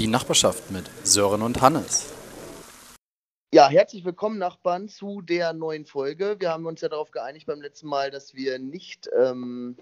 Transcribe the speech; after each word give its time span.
Die 0.00 0.06
Nachbarschaft 0.06 0.70
mit 0.70 0.86
Sören 1.04 1.42
und 1.42 1.60
Hannes. 1.60 2.10
Ja, 3.52 3.68
herzlich 3.68 4.02
willkommen, 4.02 4.38
Nachbarn, 4.38 4.88
zu 4.88 5.20
der 5.20 5.52
neuen 5.52 5.84
Folge. 5.84 6.36
Wir 6.38 6.48
haben 6.48 6.64
uns 6.64 6.80
ja 6.80 6.88
darauf 6.88 7.10
geeinigt 7.10 7.44
beim 7.44 7.60
letzten 7.60 7.86
Mal, 7.86 8.10
dass 8.10 8.34
wir 8.34 8.58
nicht 8.58 9.10
ähm, 9.14 9.76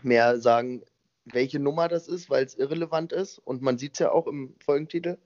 mehr 0.00 0.40
sagen, 0.40 0.84
welche 1.26 1.58
Nummer 1.58 1.86
das 1.88 2.08
ist, 2.08 2.30
weil 2.30 2.46
es 2.46 2.54
irrelevant 2.54 3.12
ist. 3.12 3.38
Und 3.40 3.60
man 3.60 3.76
sieht 3.76 3.92
es 3.92 3.98
ja 3.98 4.10
auch 4.10 4.26
im 4.26 4.54
Folgentitel. 4.64 5.18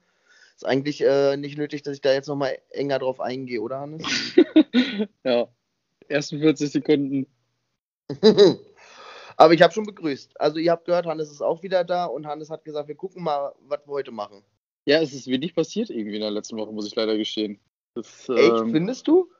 Ist 0.56 0.66
eigentlich 0.66 1.02
äh, 1.02 1.36
nicht 1.36 1.56
nötig, 1.56 1.82
dass 1.82 1.94
ich 1.94 2.00
da 2.00 2.12
jetzt 2.12 2.26
nochmal 2.26 2.58
enger 2.70 2.98
drauf 2.98 3.20
eingehe, 3.20 3.62
oder 3.62 3.78
Hannes? 3.78 4.02
ja, 5.22 5.46
ersten 6.08 6.40
40 6.40 6.72
Sekunden. 6.72 7.26
Aber 9.40 9.54
ich 9.54 9.62
habe 9.62 9.72
schon 9.72 9.86
begrüßt. 9.86 10.38
Also 10.38 10.58
ihr 10.58 10.70
habt 10.70 10.84
gehört, 10.84 11.06
Hannes 11.06 11.30
ist 11.30 11.40
auch 11.40 11.62
wieder 11.62 11.82
da 11.82 12.04
und 12.04 12.26
Hannes 12.26 12.50
hat 12.50 12.62
gesagt, 12.62 12.88
wir 12.88 12.94
gucken 12.94 13.22
mal, 13.22 13.54
was 13.60 13.80
wir 13.86 13.92
heute 13.92 14.10
machen. 14.10 14.44
Ja, 14.84 15.00
es 15.00 15.14
ist 15.14 15.28
wenig 15.28 15.54
passiert 15.54 15.88
irgendwie 15.88 16.16
in 16.16 16.20
der 16.20 16.30
letzten 16.30 16.58
Woche, 16.58 16.74
muss 16.74 16.86
ich 16.86 16.94
leider 16.94 17.16
gestehen. 17.16 17.58
Das, 17.94 18.28
Echt, 18.28 18.52
ähm, 18.52 18.72
findest 18.72 19.08
du? 19.08 19.30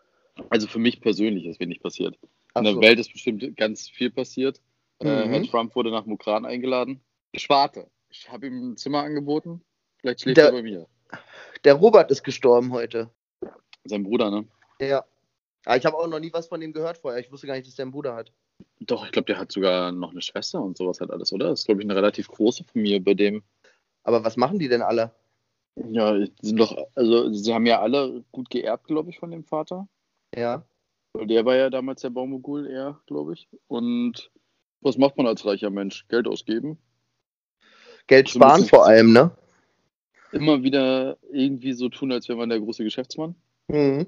Also 0.48 0.68
für 0.68 0.78
mich 0.78 1.02
persönlich 1.02 1.44
ist 1.44 1.60
wenig 1.60 1.82
passiert. 1.82 2.18
In 2.54 2.64
der 2.64 2.72
so. 2.72 2.80
Welt 2.80 2.98
ist 2.98 3.12
bestimmt 3.12 3.54
ganz 3.58 3.90
viel 3.90 4.10
passiert. 4.10 4.62
Äh, 5.00 5.26
mhm. 5.26 5.34
Äh, 5.34 5.46
Trump 5.48 5.76
wurde 5.76 5.90
nach 5.90 6.06
Mukran 6.06 6.46
eingeladen. 6.46 7.02
Ich 7.32 7.50
warte. 7.50 7.86
Ich 8.08 8.32
habe 8.32 8.46
ihm 8.46 8.70
ein 8.70 8.76
Zimmer 8.78 9.02
angeboten. 9.02 9.60
Vielleicht 9.98 10.22
schläft 10.22 10.38
der, 10.38 10.46
er 10.46 10.52
bei 10.52 10.62
mir. 10.62 10.86
Der 11.64 11.74
Robert 11.74 12.10
ist 12.10 12.22
gestorben 12.22 12.72
heute. 12.72 13.10
Sein 13.84 14.04
Bruder, 14.04 14.30
ne? 14.30 14.48
Ja. 14.80 15.04
Aber 15.66 15.76
ich 15.76 15.84
habe 15.84 15.98
auch 15.98 16.06
noch 16.06 16.20
nie 16.20 16.32
was 16.32 16.48
von 16.48 16.62
ihm 16.62 16.72
gehört 16.72 16.96
vorher. 16.96 17.20
Ich 17.20 17.30
wusste 17.30 17.46
gar 17.46 17.54
nicht, 17.54 17.66
dass 17.66 17.74
der 17.74 17.82
einen 17.82 17.92
Bruder 17.92 18.14
hat. 18.14 18.32
Doch, 18.80 19.04
ich 19.04 19.12
glaube, 19.12 19.26
der 19.26 19.38
hat 19.38 19.52
sogar 19.52 19.92
noch 19.92 20.12
eine 20.12 20.22
Schwester 20.22 20.62
und 20.62 20.76
sowas 20.76 21.00
halt 21.00 21.10
alles, 21.10 21.32
oder? 21.32 21.48
Das 21.50 21.60
ist, 21.60 21.66
glaube 21.66 21.82
ich, 21.82 21.86
eine 21.86 21.96
relativ 21.96 22.28
große 22.28 22.64
Familie 22.64 23.00
bei 23.00 23.14
dem. 23.14 23.42
Aber 24.02 24.24
was 24.24 24.36
machen 24.36 24.58
die 24.58 24.68
denn 24.68 24.82
alle? 24.82 25.12
Ja, 25.76 26.18
die 26.18 26.30
sind 26.40 26.58
doch, 26.58 26.76
also 26.94 27.32
sie 27.32 27.54
haben 27.54 27.66
ja 27.66 27.80
alle 27.80 28.24
gut 28.32 28.50
geerbt, 28.50 28.86
glaube 28.86 29.10
ich, 29.10 29.18
von 29.18 29.30
dem 29.30 29.44
Vater. 29.44 29.88
Ja. 30.34 30.64
Der 31.14 31.44
war 31.44 31.56
ja 31.56 31.70
damals 31.70 32.02
der 32.02 32.10
Baumogul 32.10 32.66
eher, 32.66 33.00
glaube 33.06 33.34
ich. 33.34 33.48
Und 33.66 34.30
was 34.80 34.96
macht 34.96 35.16
man 35.16 35.26
als 35.26 35.44
reicher 35.44 35.70
Mensch? 35.70 36.06
Geld 36.08 36.26
ausgeben? 36.26 36.78
Geld 38.06 38.30
sparen 38.30 38.64
vor 38.64 38.86
allem, 38.86 39.12
ne? 39.12 39.30
Immer 40.32 40.62
wieder 40.62 41.18
irgendwie 41.32 41.72
so 41.72 41.88
tun, 41.88 42.12
als 42.12 42.28
wäre 42.28 42.38
man 42.38 42.48
der 42.48 42.60
große 42.60 42.84
Geschäftsmann. 42.84 43.34
Mhm. 43.68 44.06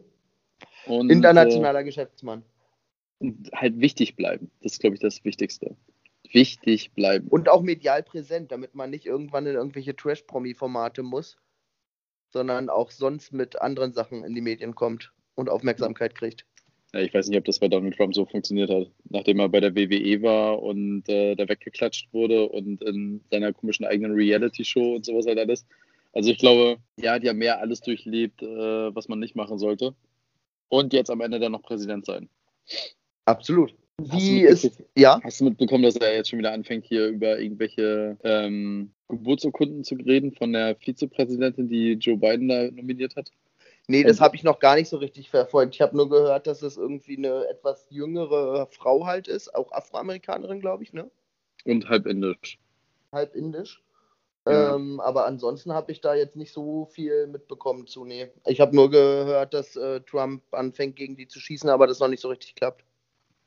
Und, 0.87 1.11
Internationaler 1.11 1.81
äh, 1.81 1.85
Geschäftsmann 1.85 2.45
halt 3.55 3.81
wichtig 3.81 4.17
bleiben. 4.17 4.51
Das 4.63 4.73
ist, 4.73 4.81
glaube 4.81 4.95
ich, 4.95 5.01
das 5.01 5.25
Wichtigste. 5.25 5.77
Wichtig 6.31 6.93
bleiben. 6.93 7.29
Und 7.29 7.49
auch 7.49 7.63
medial 7.63 8.03
präsent, 8.03 8.53
damit 8.53 8.75
man 8.75 8.91
nicht 8.91 9.07
irgendwann 9.07 9.47
in 9.47 9.55
irgendwelche 9.55 9.95
Trash-Promi-Formate 9.95 11.03
muss, 11.03 11.37
sondern 12.31 12.71
auch 12.71 12.91
sonst 12.91 13.33
mit 13.33 13.61
anderen 13.61 13.93
Sachen 13.93 14.25
in 14.25 14.35
die 14.35 14.41
Medien 14.41 14.75
kommt 14.75 15.13
und 15.35 15.51
Aufmerksamkeit 15.51 16.15
kriegt. 16.15 16.47
Ja, 16.95 17.01
ich 17.01 17.15
weiß 17.15 17.29
nicht, 17.29 17.39
ob 17.39 17.45
das 17.47 17.59
bei 17.59 17.69
Donald 17.69 17.97
Trump 17.97 18.15
so 18.15 18.27
funktioniert 18.27 18.71
hat. 18.71 18.91
Nachdem 19.09 19.41
er 19.41 19.49
bei 19.49 19.61
der 19.61 19.75
WWE 19.75 20.23
war 20.23 20.63
und 20.63 21.09
äh, 21.09 21.35
da 21.35 21.49
weggeklatscht 21.49 22.13
wurde 22.13 22.49
und 22.49 22.83
in 22.83 23.23
seiner 23.31 23.53
komischen 23.53 23.87
eigenen 23.87 24.13
Reality-Show 24.13 24.97
und 24.97 25.07
sowas 25.07 25.27
halt 25.27 25.39
alles. 25.39 25.67
Also 26.13 26.31
ich 26.31 26.39
glaube, 26.39 26.77
ja, 26.99 27.19
die 27.19 27.29
haben 27.29 27.39
mehr 27.39 27.61
alles 27.61 27.81
durchlebt, 27.81 28.43
äh, 28.43 28.95
was 28.95 29.09
man 29.09 29.19
nicht 29.19 29.35
machen 29.35 29.59
sollte. 29.59 29.95
Und 30.69 30.93
jetzt 30.93 31.11
am 31.11 31.23
Ende 31.23 31.41
dann 31.41 31.53
noch 31.53 31.63
Präsident 31.63 32.05
sein. 32.05 32.29
Absolut. 33.25 33.75
Wie 33.99 34.43
ist, 34.43 34.83
ja? 34.97 35.21
Hast 35.23 35.41
du 35.41 35.45
mitbekommen, 35.45 35.85
dass 35.85 35.97
er 35.97 36.15
jetzt 36.15 36.31
schon 36.31 36.39
wieder 36.39 36.53
anfängt, 36.53 36.85
hier 36.85 37.09
über 37.09 37.39
irgendwelche 37.39 38.17
ähm, 38.25 38.93
Geburtsurkunden 39.09 39.85
zu 39.85 39.95
reden 39.95 40.33
von 40.33 40.53
der 40.53 40.77
Vizepräsidentin, 40.77 41.69
die 41.69 41.93
Joe 41.93 42.17
Biden 42.17 42.49
da 42.49 42.71
nominiert 42.71 43.15
hat? 43.17 43.31
Nee, 43.89 44.05
das 44.05 44.21
habe 44.21 44.37
ich 44.37 44.45
noch 44.45 44.59
gar 44.61 44.77
nicht 44.77 44.89
so 44.89 44.97
richtig 44.97 45.29
verfolgt. 45.31 45.75
Ich 45.75 45.81
habe 45.81 45.97
nur 45.97 46.09
gehört, 46.09 46.47
dass 46.47 46.63
es 46.63 46.77
irgendwie 46.77 47.17
eine 47.17 47.47
etwas 47.49 47.87
jüngere 47.91 48.67
Frau 48.67 49.07
halt 49.07 49.29
ist, 49.29 49.55
auch 49.55 49.73
Afroamerikanerin, 49.73 50.61
glaube 50.61 50.85
ich, 50.85 50.93
ne? 50.93 51.11
Und 51.65 51.89
halb 51.89 52.07
indisch. 52.07 52.59
Halb 53.13 53.35
indisch. 53.35 53.83
Ja. 54.47 54.75
Ähm, 54.75 55.01
aber 55.01 55.27
ansonsten 55.27 55.73
habe 55.73 55.93
ich 55.93 56.01
da 56.01 56.15
jetzt 56.15 56.37
nicht 56.37 56.53
so 56.53 56.87
viel 56.87 57.27
mitbekommen 57.29 57.87
zu. 57.87 58.05
Nee. 58.05 58.29
Ich 58.47 58.61
habe 58.61 58.75
nur 58.75 58.91
gehört, 58.91 59.55
dass 59.55 59.77
äh, 59.77 60.01
Trump 60.01 60.43
anfängt, 60.53 60.97
gegen 60.97 61.17
die 61.17 61.29
zu 61.29 61.39
schießen, 61.39 61.71
aber 61.71 61.87
das 61.87 62.01
noch 62.01 62.09
nicht 62.09 62.21
so 62.23 62.29
richtig 62.29 62.55
klappt. 62.55 62.85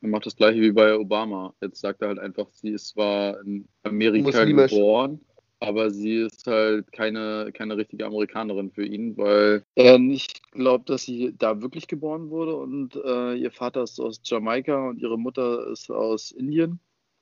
Er 0.02 0.10
macht 0.10 0.26
das 0.26 0.36
gleiche 0.36 0.62
wie 0.62 0.72
bei 0.72 0.98
Obama. 0.98 1.54
Jetzt 1.62 1.82
sagt 1.82 2.02
er 2.02 2.10
halt 2.10 2.20
einfach, 2.20 2.48
sie 2.52 2.72
ist 2.72 2.90
zwar 2.90 3.42
in 3.42 3.68
Amerika 3.84 4.44
geboren, 4.44 5.20
aber 5.60 5.90
sie 5.90 6.18
ist 6.18 6.46
halt 6.48 6.92
keine, 6.92 7.52
keine 7.54 7.78
richtige 7.78 8.06
Amerikanerin 8.06 8.72
für 8.72 8.86
ihn, 8.86 9.18
weil 9.18 9.64
er 9.76 9.98
nicht 9.98 10.52
glaubt, 10.52 10.90
dass 10.90 11.04
sie 11.04 11.34
da 11.38 11.62
wirklich 11.62 11.88
geboren 11.88 12.30
wurde 12.30 12.56
und 12.56 12.96
äh, 12.96 13.36
ihr 13.36 13.52
Vater 13.52 13.84
ist 13.84 14.00
aus 14.00 14.22
Jamaika 14.24 14.90
und 14.90 15.00
ihre 15.00 15.18
Mutter 15.18 15.68
ist 15.72 15.90
aus 15.90 16.32
Indien. 16.32 16.80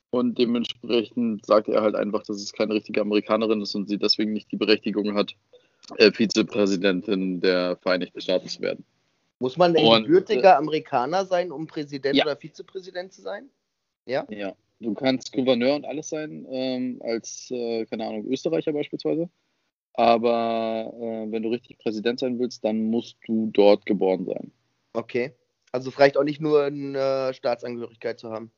Und 0.10 0.38
dementsprechend 0.38 1.44
sagt 1.44 1.70
er 1.70 1.82
halt 1.82 1.96
einfach, 1.96 2.22
dass 2.22 2.38
es 2.38 2.54
keine 2.54 2.76
richtige 2.76 3.02
Amerikanerin 3.02 3.62
ist 3.62 3.74
und 3.74 3.90
sie 3.90 3.98
deswegen 3.98 4.34
nicht 4.34 4.52
die 4.52 4.58
Berechtigung 4.58 5.16
hat, 5.16 5.36
äh, 5.98 6.12
Vizepräsidentin 6.12 7.42
der 7.42 7.78
Vereinigten 7.78 8.22
Staaten 8.22 8.48
zu 8.48 8.62
werden. 8.62 8.86
Muss 9.44 9.58
man 9.58 9.74
denn 9.74 9.86
und, 9.86 10.04
gebürtiger 10.04 10.54
äh, 10.54 10.56
Amerikaner 10.56 11.26
sein, 11.26 11.52
um 11.52 11.68
Präsident 11.68 12.16
ja. 12.16 12.24
oder 12.24 12.38
Vizepräsident 12.38 13.12
zu 13.12 13.22
sein? 13.22 13.50
Ja? 14.06 14.26
Ja. 14.30 14.56
Du 14.80 14.94
kannst 14.94 15.34
Gouverneur 15.34 15.76
und 15.76 15.84
alles 15.86 16.08
sein, 16.08 16.48
ähm, 16.50 17.02
als, 17.04 17.52
äh, 17.52 17.86
keine 17.88 18.08
Ahnung, 18.08 18.26
Österreicher 18.28 18.72
beispielsweise. 18.72 19.30
Aber 19.96 20.94
äh, 20.98 21.30
wenn 21.30 21.44
du 21.44 21.50
richtig 21.50 21.78
Präsident 21.80 22.22
sein 22.22 22.40
willst, 22.40 22.64
dann 22.64 22.86
musst 22.86 23.18
du 23.28 23.50
dort 23.52 23.86
geboren 23.86 24.24
sein. 24.24 24.54
Okay. 24.94 25.34
Also 25.74 25.92
vielleicht 25.92 26.16
auch 26.16 26.24
nicht 26.24 26.40
nur 26.40 26.64
eine 26.64 27.34
Staatsangehörigkeit 27.34 28.22
zu 28.22 28.32
haben. 28.32 28.50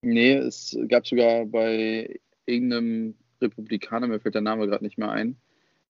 Nee, 0.00 0.32
es 0.32 0.78
gab 0.88 1.06
sogar 1.06 1.44
bei 1.44 2.18
irgendeinem 2.46 3.18
Republikaner, 3.42 4.06
mir 4.06 4.20
fällt 4.20 4.34
der 4.34 4.40
Name 4.40 4.66
gerade 4.66 4.82
nicht 4.82 4.96
mehr 4.96 5.10
ein, 5.10 5.36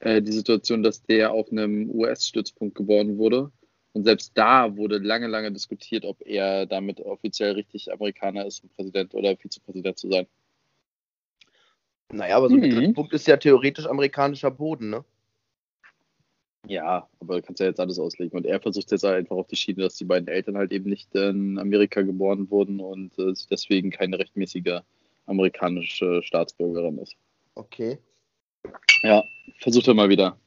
äh, 0.00 0.20
die 0.20 0.32
Situation, 0.32 0.82
dass 0.82 1.04
der 1.04 1.30
auf 1.30 1.52
einem 1.52 1.88
US-Stützpunkt 1.90 2.74
geboren 2.74 3.18
wurde 3.18 3.52
und 3.96 4.04
selbst 4.04 4.32
da 4.34 4.76
wurde 4.76 4.98
lange, 4.98 5.26
lange 5.26 5.50
diskutiert, 5.50 6.04
ob 6.04 6.20
er 6.20 6.66
damit 6.66 7.00
offiziell 7.00 7.52
richtig 7.52 7.90
Amerikaner 7.90 8.44
ist, 8.44 8.62
um 8.62 8.68
Präsident 8.68 9.14
oder 9.14 9.38
Vizepräsident 9.38 9.98
zu 9.98 10.10
sein. 10.10 10.26
Naja, 12.12 12.36
aber 12.36 12.50
so 12.50 12.56
ein 12.56 12.60
mhm. 12.60 12.92
Punkt 12.92 13.14
ist 13.14 13.26
ja 13.26 13.38
theoretisch 13.38 13.86
amerikanischer 13.86 14.50
Boden, 14.50 14.90
ne? 14.90 15.02
Ja, 16.66 17.08
aber 17.20 17.36
du 17.36 17.42
kannst 17.42 17.60
ja 17.60 17.68
jetzt 17.68 17.80
alles 17.80 17.98
auslegen. 17.98 18.36
Und 18.36 18.44
er 18.44 18.60
versucht 18.60 18.90
jetzt 18.90 19.02
einfach 19.06 19.36
auf 19.36 19.46
die 19.46 19.56
Schiene, 19.56 19.84
dass 19.84 19.96
die 19.96 20.04
beiden 20.04 20.28
Eltern 20.28 20.58
halt 20.58 20.72
eben 20.72 20.90
nicht 20.90 21.14
in 21.14 21.58
Amerika 21.58 22.02
geboren 22.02 22.50
wurden 22.50 22.80
und 22.80 23.18
äh, 23.18 23.32
deswegen 23.50 23.88
keine 23.88 24.18
rechtmäßige 24.18 24.80
amerikanische 25.24 26.22
Staatsbürgerin 26.22 26.98
ist. 26.98 27.16
Okay. 27.54 27.96
Ja, 29.00 29.24
versucht 29.58 29.88
er 29.88 29.94
mal 29.94 30.10
wieder 30.10 30.38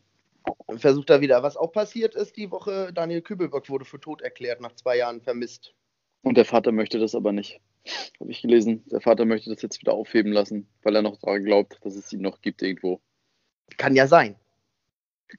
versucht 0.77 1.09
er 1.09 1.21
wieder. 1.21 1.43
Was 1.43 1.57
auch 1.57 1.71
passiert 1.71 2.15
ist 2.15 2.37
die 2.37 2.51
Woche, 2.51 2.91
Daniel 2.93 3.21
Kübelberg 3.21 3.69
wurde 3.69 3.85
für 3.85 3.99
tot 3.99 4.21
erklärt, 4.21 4.61
nach 4.61 4.75
zwei 4.75 4.97
Jahren 4.97 5.21
vermisst. 5.21 5.73
Und 6.21 6.37
der 6.37 6.45
Vater 6.45 6.71
möchte 6.71 6.99
das 6.99 7.15
aber 7.15 7.31
nicht. 7.31 7.61
Habe 8.19 8.31
ich 8.31 8.41
gelesen. 8.41 8.83
Der 8.91 9.01
Vater 9.01 9.25
möchte 9.25 9.49
das 9.49 9.61
jetzt 9.61 9.79
wieder 9.81 9.93
aufheben 9.93 10.31
lassen, 10.31 10.67
weil 10.83 10.95
er 10.95 11.01
noch 11.01 11.17
daran 11.17 11.43
glaubt, 11.43 11.79
dass 11.83 11.95
es 11.95 12.11
ihn 12.11 12.21
noch 12.21 12.41
gibt 12.41 12.61
irgendwo. 12.61 12.99
Kann 13.77 13.95
ja 13.95 14.07
sein. 14.07 14.35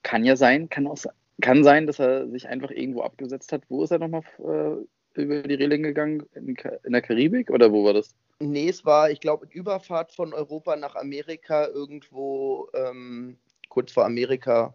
Kann 0.03 0.25
ja 0.25 0.37
sein. 0.37 0.69
Kann 0.69 0.87
auch 0.87 0.97
kann 1.41 1.65
sein, 1.65 1.87
dass 1.87 1.99
er 1.99 2.29
sich 2.29 2.49
einfach 2.49 2.71
irgendwo 2.71 3.03
abgesetzt 3.03 3.53
hat. 3.53 3.63
Wo 3.69 3.83
ist 3.83 3.91
er 3.91 3.99
nochmal 3.99 4.23
äh, 4.39 5.21
über 5.21 5.43
die 5.43 5.55
Reling 5.55 5.83
gegangen? 5.83 6.27
In, 6.35 6.57
in, 6.85 6.93
der 6.93 7.03
Karibik 7.03 7.51
oder 7.51 7.73
wo 7.73 7.85
war 7.85 7.95
das? 7.95 8.15
Nee, 8.41 8.69
es 8.69 8.85
war, 8.85 9.11
ich 9.11 9.21
glaube, 9.21 9.47
Überfahrt 9.51 10.13
von 10.13 10.33
Europa 10.33 10.77
nach 10.77 10.97
Amerika 10.97 11.67
irgendwo 11.67 12.69
ähm, 12.75 13.39
kurz 13.69 13.93
vor 13.93 14.05
Amerika 14.05 14.75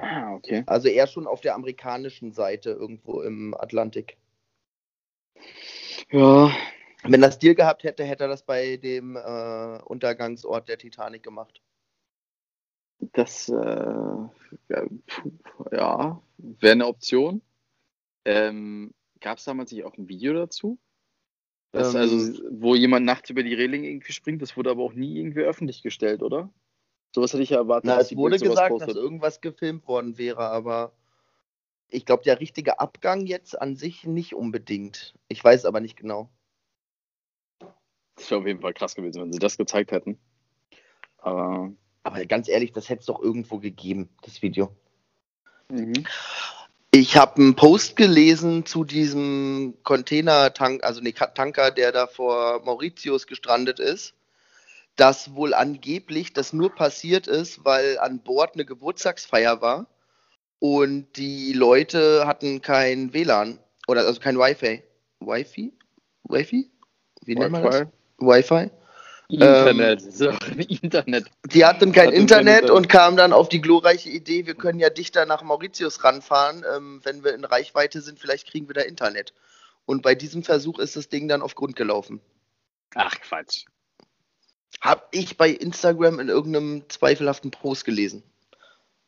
Ah, 0.00 0.34
okay. 0.34 0.62
Also 0.66 0.88
eher 0.88 1.06
schon 1.06 1.26
auf 1.26 1.40
der 1.40 1.54
amerikanischen 1.54 2.32
Seite 2.32 2.70
irgendwo 2.70 3.20
im 3.22 3.54
Atlantik. 3.54 4.16
Ja. 6.10 6.50
Wenn 7.04 7.22
er 7.22 7.32
Stil 7.32 7.54
gehabt 7.54 7.84
hätte, 7.84 8.04
hätte 8.04 8.24
er 8.24 8.28
das 8.28 8.42
bei 8.42 8.76
dem 8.76 9.16
äh, 9.16 9.78
Untergangsort 9.84 10.68
der 10.68 10.78
Titanic 10.78 11.22
gemacht. 11.22 11.62
Das, 13.12 13.48
äh, 13.48 13.54
ja, 15.70 16.22
wäre 16.38 16.72
eine 16.72 16.86
Option. 16.86 17.42
Ähm, 18.24 18.92
Gab 19.20 19.38
es 19.38 19.44
damals 19.44 19.72
nicht 19.72 19.84
auch 19.84 19.96
ein 19.96 20.08
Video 20.08 20.32
dazu? 20.32 20.78
Das, 21.72 21.94
ähm, 21.94 22.00
also, 22.00 22.42
wo 22.50 22.74
jemand 22.74 23.04
nachts 23.04 23.30
über 23.30 23.42
die 23.42 23.54
Reling 23.54 23.84
irgendwie 23.84 24.12
springt, 24.12 24.42
das 24.42 24.56
wurde 24.56 24.70
aber 24.70 24.82
auch 24.82 24.94
nie 24.94 25.18
irgendwie 25.18 25.40
öffentlich 25.40 25.82
gestellt, 25.82 26.22
oder? 26.22 26.50
Sowas 27.14 27.32
hätte 27.32 27.42
ich 27.42 27.50
ja 27.50 27.58
erwartet. 27.58 27.86
Na, 27.86 27.98
es 28.00 28.14
wurde 28.14 28.38
gesagt, 28.38 28.70
postet. 28.70 28.90
dass 28.90 28.96
irgendwas 28.96 29.40
gefilmt 29.40 29.86
worden 29.88 30.18
wäre, 30.18 30.48
aber 30.48 30.92
ich 31.88 32.04
glaube, 32.04 32.22
der 32.22 32.38
richtige 32.40 32.80
Abgang 32.80 33.26
jetzt 33.26 33.60
an 33.60 33.76
sich 33.76 34.04
nicht 34.04 34.34
unbedingt. 34.34 35.14
Ich 35.28 35.42
weiß 35.42 35.64
aber 35.64 35.80
nicht 35.80 35.96
genau. 35.96 36.28
Das 38.16 38.30
wäre 38.30 38.40
auf 38.40 38.46
jeden 38.46 38.60
Fall 38.60 38.74
krass 38.74 38.94
gewesen, 38.94 39.22
wenn 39.22 39.32
sie 39.32 39.38
das 39.38 39.56
gezeigt 39.56 39.92
hätten. 39.92 40.18
Aber 41.18 41.72
Aber 42.02 42.24
ganz 42.26 42.48
ehrlich, 42.48 42.72
das 42.72 42.88
hätte 42.88 43.00
es 43.00 43.06
doch 43.06 43.20
irgendwo 43.20 43.58
gegeben, 43.58 44.08
das 44.22 44.42
Video. 44.42 44.74
Mhm. 45.68 46.04
Ich 46.90 47.16
habe 47.16 47.36
einen 47.36 47.54
Post 47.54 47.96
gelesen 47.96 48.64
zu 48.64 48.82
diesem 48.82 49.74
Containertank, 49.82 50.82
also 50.82 51.00
ne, 51.02 51.12
Tanker, 51.12 51.70
der 51.70 51.92
da 51.92 52.06
vor 52.06 52.62
Mauritius 52.64 53.26
gestrandet 53.26 53.78
ist, 53.78 54.14
dass 54.98 55.34
wohl 55.34 55.54
angeblich 55.54 56.32
das 56.32 56.52
nur 56.52 56.74
passiert 56.74 57.28
ist, 57.28 57.64
weil 57.64 57.98
an 57.98 58.18
Bord 58.18 58.54
eine 58.54 58.64
Geburtstagsfeier 58.64 59.62
war 59.62 59.86
und 60.58 61.16
die 61.16 61.52
Leute 61.52 62.26
hatten 62.26 62.60
kein 62.60 63.14
WLAN 63.14 63.60
oder 63.86 64.04
also 64.04 64.20
kein 64.20 64.36
Wi-Fi. 64.36 64.82
Wi-Fi? 65.20 65.72
Wi-Fi? 66.24 66.70
Wie 67.24 67.34
nennt 67.36 67.52
man 67.52 67.62
das? 67.62 67.86
Wi-Fi? 68.18 68.70
Internet, 69.28 70.02
ähm, 70.02 70.10
so, 70.10 70.30
Internet. 70.82 71.26
Die 71.52 71.64
hatten 71.64 71.92
kein 71.92 72.08
Hat 72.08 72.14
Internet 72.14 72.70
und 72.70 72.88
kamen 72.88 73.16
dann 73.16 73.32
auf 73.32 73.48
die 73.48 73.60
glorreiche 73.60 74.08
Idee, 74.08 74.46
wir 74.46 74.54
können 74.54 74.80
ja 74.80 74.90
dichter 74.90 75.26
nach 75.26 75.42
Mauritius 75.42 76.02
ranfahren. 76.02 76.64
Ähm, 76.74 77.00
wenn 77.04 77.22
wir 77.22 77.34
in 77.34 77.44
Reichweite 77.44 78.00
sind, 78.00 78.18
vielleicht 78.18 78.50
kriegen 78.50 78.68
wir 78.68 78.74
da 78.74 78.80
Internet. 78.80 79.32
Und 79.84 80.02
bei 80.02 80.14
diesem 80.14 80.42
Versuch 80.42 80.78
ist 80.78 80.96
das 80.96 81.08
Ding 81.08 81.28
dann 81.28 81.42
auf 81.42 81.54
Grund 81.54 81.76
gelaufen. 81.76 82.20
Ach 82.94 83.14
Quatsch. 83.20 83.66
Hab 84.80 85.08
ich 85.12 85.36
bei 85.36 85.50
Instagram 85.50 86.20
in 86.20 86.28
irgendeinem 86.28 86.84
zweifelhaften 86.88 87.50
Post 87.50 87.84
gelesen, 87.84 88.22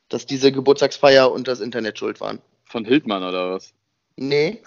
dass 0.08 0.26
diese 0.26 0.52
Geburtstagsfeier 0.52 1.30
und 1.30 1.48
das 1.48 1.60
Internet 1.60 1.98
schuld 1.98 2.20
waren. 2.20 2.40
Von 2.64 2.84
Hildmann 2.84 3.22
oder 3.22 3.50
was? 3.52 3.72
Nee, 4.16 4.62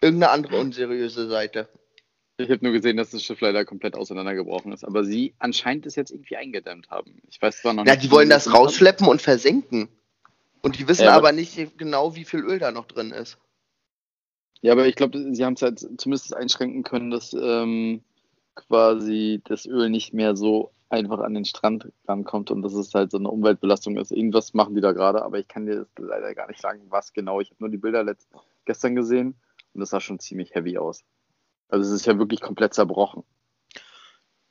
irgendeine 0.00 0.32
andere 0.32 0.58
unseriöse 0.58 1.28
Seite. 1.28 1.68
Ich 2.38 2.50
habe 2.50 2.64
nur 2.64 2.72
gesehen, 2.72 2.96
dass 2.96 3.10
das 3.10 3.22
Schiff 3.22 3.40
leider 3.40 3.64
komplett 3.64 3.94
auseinandergebrochen 3.94 4.72
ist. 4.72 4.84
Aber 4.84 5.04
sie 5.04 5.34
anscheinend 5.38 5.86
es 5.86 5.94
jetzt 5.94 6.10
irgendwie 6.10 6.36
eingedämmt 6.36 6.90
haben. 6.90 7.20
Ich 7.28 7.40
weiß 7.40 7.60
zwar 7.60 7.74
noch 7.74 7.84
nicht. 7.84 7.94
Ja, 7.94 8.00
die 8.00 8.10
wollen 8.10 8.30
das 8.30 8.52
rausschleppen 8.52 9.06
und 9.06 9.20
versenken. 9.20 9.88
Und 10.62 10.78
die 10.78 10.88
wissen 10.88 11.04
ja, 11.04 11.10
aber, 11.10 11.28
aber 11.28 11.32
nicht 11.32 11.78
genau, 11.78 12.14
wie 12.16 12.24
viel 12.24 12.40
Öl 12.40 12.58
da 12.58 12.70
noch 12.70 12.86
drin 12.86 13.10
ist. 13.10 13.38
Ja, 14.62 14.72
aber 14.72 14.86
ich 14.86 14.94
glaube, 14.94 15.32
sie 15.34 15.44
haben 15.44 15.54
es 15.54 15.62
halt 15.62 15.78
zumindest 15.98 16.34
einschränken 16.34 16.82
können, 16.82 17.10
dass 17.10 17.32
ähm, 17.32 18.02
quasi 18.68 19.40
das 19.44 19.66
Öl 19.66 19.90
nicht 19.90 20.12
mehr 20.12 20.36
so 20.36 20.72
einfach 20.88 21.20
an 21.20 21.34
den 21.34 21.44
Strand 21.44 21.92
rankommt 22.06 22.50
und 22.50 22.62
dass 22.62 22.74
es 22.74 22.94
halt 22.94 23.12
so 23.12 23.18
eine 23.18 23.30
Umweltbelastung 23.30 23.96
ist. 23.96 24.10
Irgendwas 24.10 24.54
machen 24.54 24.74
die 24.74 24.80
da 24.80 24.92
gerade, 24.92 25.22
aber 25.22 25.38
ich 25.38 25.48
kann 25.48 25.66
dir 25.66 25.76
das 25.76 25.88
leider 25.96 26.34
gar 26.34 26.48
nicht 26.48 26.60
sagen, 26.60 26.82
was 26.88 27.12
genau. 27.12 27.40
Ich 27.40 27.50
habe 27.50 27.60
nur 27.60 27.70
die 27.70 27.78
Bilder 27.78 28.02
letzt, 28.02 28.28
gestern 28.64 28.96
gesehen 28.96 29.36
und 29.72 29.80
das 29.80 29.90
sah 29.90 30.00
schon 30.00 30.18
ziemlich 30.18 30.54
heavy 30.54 30.78
aus. 30.78 31.04
Also 31.68 31.88
es 31.88 32.00
ist 32.00 32.06
ja 32.06 32.18
wirklich 32.18 32.40
komplett 32.40 32.74
zerbrochen. 32.74 33.22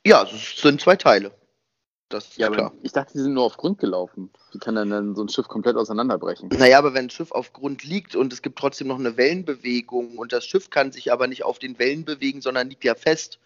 Ja, 0.06 0.24
es 0.24 0.62
sind 0.62 0.80
zwei 0.80 0.96
Teile. 0.96 1.32
Das 2.08 2.30
ist 2.30 2.38
ja, 2.38 2.50
klar. 2.50 2.74
ich 2.82 2.92
dachte, 2.92 3.14
die 3.14 3.20
sind 3.20 3.34
nur 3.34 3.44
auf 3.44 3.58
Grund 3.58 3.78
gelaufen. 3.78 4.32
Wie 4.52 4.58
kann 4.58 4.74
denn 4.74 4.90
dann 4.90 5.16
so 5.16 5.22
ein 5.22 5.30
Schiff 5.30 5.48
komplett 5.48 5.76
auseinanderbrechen? 5.76 6.50
Naja, 6.58 6.80
aber 6.80 6.96
wenn 6.96 7.06
ein 7.06 7.10
Schiff 7.12 7.32
auf 7.32 7.54
Grund 7.54 7.84
liegt 7.84 8.16
und 8.16 8.34
es 8.34 8.42
gibt 8.42 8.58
trotzdem 8.58 8.88
noch 8.88 8.98
eine 8.98 9.16
Wellenbewegung 9.16 10.18
und 10.18 10.34
das 10.34 10.44
Schiff 10.46 10.72
kann 10.72 10.92
sich 10.92 11.12
aber 11.12 11.28
nicht 11.28 11.44
auf 11.44 11.60
den 11.60 11.78
Wellen 11.78 12.06
bewegen, 12.06 12.42
sondern 12.42 12.70
liegt 12.70 12.84
ja 12.84 12.96
fest, 12.96 13.40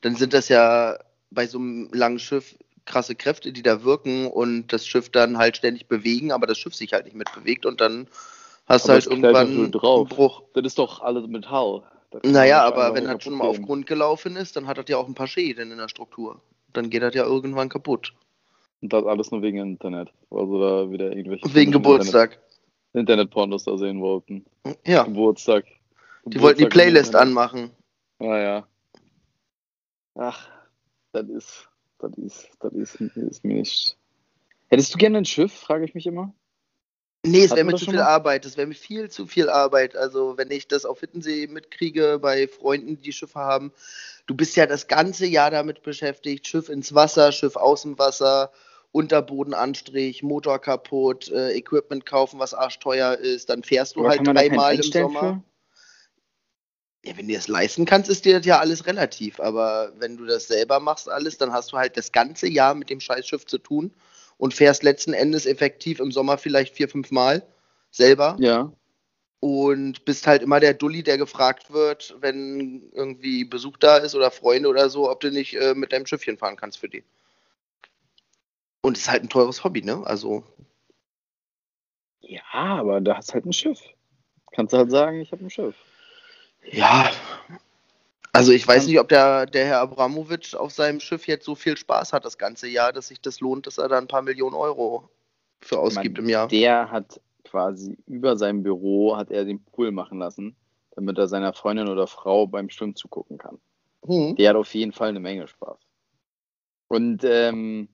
dann 0.00 0.16
sind 0.16 0.32
das 0.32 0.48
ja 0.48 0.98
bei 1.30 1.46
so 1.46 1.58
einem 1.58 1.88
langen 1.92 2.18
Schiff 2.18 2.56
krasse 2.84 3.14
Kräfte, 3.14 3.52
die 3.52 3.62
da 3.62 3.82
wirken 3.82 4.28
und 4.28 4.72
das 4.72 4.86
Schiff 4.86 5.10
dann 5.10 5.38
halt 5.38 5.56
ständig 5.56 5.88
bewegen, 5.88 6.32
aber 6.32 6.46
das 6.46 6.58
Schiff 6.58 6.74
sich 6.74 6.92
halt 6.92 7.04
nicht 7.04 7.16
mitbewegt 7.16 7.66
und 7.66 7.80
dann 7.80 8.06
hast 8.66 8.88
aber 8.88 9.00
du 9.00 9.04
halt 9.04 9.06
irgendwann 9.06 9.48
einen 9.48 9.70
Bruch. 9.70 10.42
Das 10.54 10.64
ist 10.64 10.78
doch 10.78 11.00
alles 11.00 11.26
Metall. 11.26 11.82
Naja, 12.22 12.64
aber 12.64 12.94
wenn 12.94 13.06
er 13.06 13.20
schon 13.20 13.34
mal 13.34 13.44
auf 13.46 13.60
Grund 13.60 13.86
gelaufen 13.86 14.36
ist, 14.36 14.56
dann 14.56 14.66
hat 14.66 14.78
er 14.78 14.84
ja 14.86 14.96
auch 14.96 15.08
ein 15.08 15.14
paar 15.14 15.26
Schäden 15.26 15.72
in 15.72 15.78
der 15.78 15.88
Struktur. 15.88 16.40
Dann 16.72 16.88
geht 16.88 17.02
er 17.02 17.12
ja 17.12 17.24
irgendwann 17.24 17.68
kaputt. 17.68 18.12
Und 18.80 18.92
das 18.92 19.04
alles 19.04 19.30
nur 19.30 19.42
wegen 19.42 19.58
Internet. 19.58 20.10
Also 20.30 20.60
da 20.60 20.90
wieder 20.90 21.10
irgendwelche. 21.10 21.52
Wegen 21.54 21.72
Geburtstag. 21.72 22.38
Internet-Pornos 22.92 23.64
da 23.64 23.76
sehen 23.76 24.00
wollten. 24.00 24.44
Ja. 24.86 25.02
Geburtstag. 25.02 25.64
Die 26.24 26.40
wollten 26.40 26.60
die 26.60 26.66
Playlist 26.66 27.14
anmachen. 27.14 27.70
Naja. 28.18 28.66
Ach, 30.16 30.48
das 31.12 31.28
ist, 31.28 31.68
das 31.98 32.12
ist, 32.16 32.48
das 32.60 32.72
ist, 32.72 33.00
ist 33.00 33.44
mir 33.44 33.54
nicht. 33.54 33.96
Hättest 34.68 34.94
du 34.94 34.98
gerne 34.98 35.18
ein 35.18 35.24
Schiff, 35.24 35.52
frage 35.52 35.84
ich 35.84 35.94
mich 35.94 36.06
immer. 36.06 36.34
Nee, 37.24 37.44
es 37.44 37.50
wäre 37.50 37.64
mir 37.64 37.74
zu 37.74 37.86
viel 37.86 37.94
mal? 37.94 38.02
Arbeit. 38.02 38.46
Es 38.46 38.56
wäre 38.56 38.66
mir 38.66 38.74
viel 38.74 39.10
zu 39.10 39.26
viel 39.26 39.48
Arbeit. 39.48 39.96
Also, 39.96 40.36
wenn 40.36 40.50
ich 40.50 40.68
das 40.68 40.84
auf 40.84 41.00
Hittensee 41.00 41.48
mitkriege 41.48 42.18
bei 42.20 42.46
Freunden, 42.46 43.00
die 43.00 43.12
Schiffe 43.12 43.40
haben, 43.40 43.72
du 44.26 44.34
bist 44.34 44.56
ja 44.56 44.66
das 44.66 44.86
ganze 44.86 45.26
Jahr 45.26 45.50
damit 45.50 45.82
beschäftigt: 45.82 46.46
Schiff 46.46 46.68
ins 46.68 46.94
Wasser, 46.94 47.32
Schiff 47.32 47.56
aus 47.56 47.82
dem 47.82 47.98
Wasser, 47.98 48.52
Unterbodenanstrich, 48.92 50.22
Motor 50.22 50.60
kaputt, 50.60 51.28
äh, 51.30 51.56
Equipment 51.56 52.06
kaufen, 52.06 52.38
was 52.38 52.54
arschteuer 52.54 53.14
ist. 53.14 53.50
Dann 53.50 53.64
fährst 53.64 53.96
du 53.96 54.00
Aber 54.00 54.10
halt 54.10 54.26
dreimal 54.26 54.76
im 54.76 54.82
Sommer. 54.82 55.20
Für? 55.20 55.42
Ja, 57.06 57.16
wenn 57.16 57.28
du 57.28 57.34
das 57.34 57.46
leisten 57.46 57.84
kannst, 57.84 58.10
ist 58.10 58.24
dir 58.24 58.38
das 58.38 58.46
ja 58.46 58.58
alles 58.58 58.86
relativ. 58.86 59.38
Aber 59.38 59.92
wenn 59.98 60.16
du 60.16 60.26
das 60.26 60.48
selber 60.48 60.80
machst, 60.80 61.08
alles, 61.08 61.38
dann 61.38 61.52
hast 61.52 61.70
du 61.70 61.76
halt 61.76 61.96
das 61.96 62.10
ganze 62.10 62.48
Jahr 62.48 62.74
mit 62.74 62.90
dem 62.90 62.98
Scheißschiff 62.98 63.46
zu 63.46 63.58
tun 63.58 63.92
und 64.38 64.54
fährst 64.54 64.82
letzten 64.82 65.12
Endes 65.12 65.46
effektiv 65.46 66.00
im 66.00 66.10
Sommer 66.10 66.36
vielleicht 66.36 66.74
vier, 66.74 66.88
fünf 66.88 67.12
Mal 67.12 67.46
selber. 67.92 68.36
Ja. 68.40 68.72
Und 69.38 70.04
bist 70.04 70.26
halt 70.26 70.42
immer 70.42 70.58
der 70.58 70.74
Dulli, 70.74 71.04
der 71.04 71.16
gefragt 71.16 71.72
wird, 71.72 72.16
wenn 72.18 72.90
irgendwie 72.92 73.44
Besuch 73.44 73.76
da 73.76 73.98
ist 73.98 74.16
oder 74.16 74.32
Freunde 74.32 74.68
oder 74.68 74.90
so, 74.90 75.08
ob 75.08 75.20
du 75.20 75.30
nicht 75.30 75.54
äh, 75.54 75.74
mit 75.74 75.92
deinem 75.92 76.06
Schiffchen 76.06 76.38
fahren 76.38 76.56
kannst 76.56 76.78
für 76.78 76.88
die. 76.88 77.04
Und 78.82 78.96
es 78.96 79.04
ist 79.04 79.10
halt 79.10 79.22
ein 79.22 79.28
teures 79.28 79.62
Hobby, 79.62 79.82
ne? 79.82 80.02
Also. 80.04 80.42
Ja, 82.20 82.42
aber 82.52 83.00
da 83.00 83.16
hast 83.16 83.32
halt 83.32 83.46
ein 83.46 83.52
Schiff. 83.52 83.80
Kannst 84.50 84.72
du 84.72 84.78
halt 84.78 84.90
sagen, 84.90 85.20
ich 85.20 85.30
habe 85.30 85.44
ein 85.44 85.50
Schiff. 85.50 85.76
Ja, 86.72 87.10
also 88.36 88.52
ich 88.52 88.68
weiß 88.68 88.86
nicht, 88.86 89.00
ob 89.00 89.08
der, 89.08 89.46
der 89.46 89.64
Herr 89.64 89.80
Abramowitsch 89.80 90.54
auf 90.54 90.70
seinem 90.70 91.00
Schiff 91.00 91.26
jetzt 91.26 91.46
so 91.46 91.54
viel 91.54 91.74
Spaß 91.74 92.12
hat 92.12 92.26
das 92.26 92.36
ganze 92.36 92.68
Jahr, 92.68 92.92
dass 92.92 93.08
sich 93.08 93.18
das 93.18 93.40
lohnt, 93.40 93.66
dass 93.66 93.78
er 93.78 93.88
da 93.88 93.96
ein 93.96 94.08
paar 94.08 94.20
Millionen 94.20 94.54
Euro 94.54 95.08
für 95.62 95.78
ausgibt 95.78 96.18
meine, 96.18 96.26
im 96.26 96.28
Jahr. 96.28 96.48
Der 96.48 96.90
hat 96.90 97.18
quasi 97.44 97.96
über 98.06 98.36
seinem 98.36 98.62
Büro 98.62 99.16
hat 99.16 99.30
er 99.30 99.46
den 99.46 99.64
Pool 99.64 99.90
machen 99.90 100.18
lassen, 100.18 100.54
damit 100.94 101.16
er 101.16 101.28
seiner 101.28 101.54
Freundin 101.54 101.88
oder 101.88 102.06
Frau 102.06 102.46
beim 102.46 102.68
Schwimmen 102.68 102.94
zugucken 102.94 103.38
kann. 103.38 103.58
Hm. 104.04 104.36
Der 104.36 104.50
hat 104.50 104.56
auf 104.56 104.74
jeden 104.74 104.92
Fall 104.92 105.08
eine 105.08 105.20
Menge 105.20 105.48
Spaß. 105.48 105.78
Und 106.88 107.24
ähm, 107.24 107.88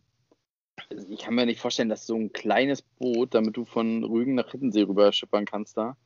ich 1.09 1.21
kann 1.21 1.37
mir 1.37 1.47
nicht 1.47 1.61
vorstellen, 1.61 1.88
dass 1.88 2.05
so 2.05 2.17
ein 2.17 2.33
kleines 2.33 2.83
Boot, 2.83 3.35
damit 3.35 3.57
du 3.57 3.64
von 3.64 4.02
Rügen 4.02 4.35
nach 4.35 4.50
Hittensee 4.50 4.83
rüber 4.83 5.12
schippern 5.12 5.45
kannst 5.45 5.76
da, 5.76 5.97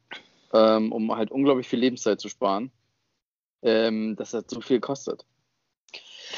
ähm, 0.53 0.93
um 0.93 1.15
halt 1.17 1.31
unglaublich 1.31 1.69
viel 1.69 1.81
Lebenszeit 1.81 2.21
zu 2.21 2.29
sparen, 2.29 2.71
ähm, 3.63 4.17
dass 4.17 4.31
das 4.31 4.45
so 4.49 4.61
viel 4.61 4.81
kostet. 4.81 5.25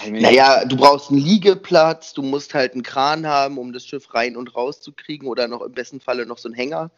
Naja, 0.07 0.65
du 0.65 0.77
brauchst 0.77 1.11
einen 1.11 1.21
Liegeplatz, 1.21 2.13
du 2.13 2.23
musst 2.23 2.55
halt 2.55 2.73
einen 2.73 2.83
Kran 2.83 3.27
haben, 3.27 3.59
um 3.59 3.73
das 3.73 3.87
Schiff 3.87 4.15
rein 4.15 4.37
und 4.37 4.55
raus 4.55 4.81
zu 4.81 4.93
kriegen 4.93 5.27
oder 5.27 5.49
noch 5.49 5.63
im 5.63 5.73
besten 5.73 6.01
Falle 6.01 6.27
noch 6.27 6.39
so 6.39 6.49
einen 6.49 6.55
Hänger. 6.55 6.91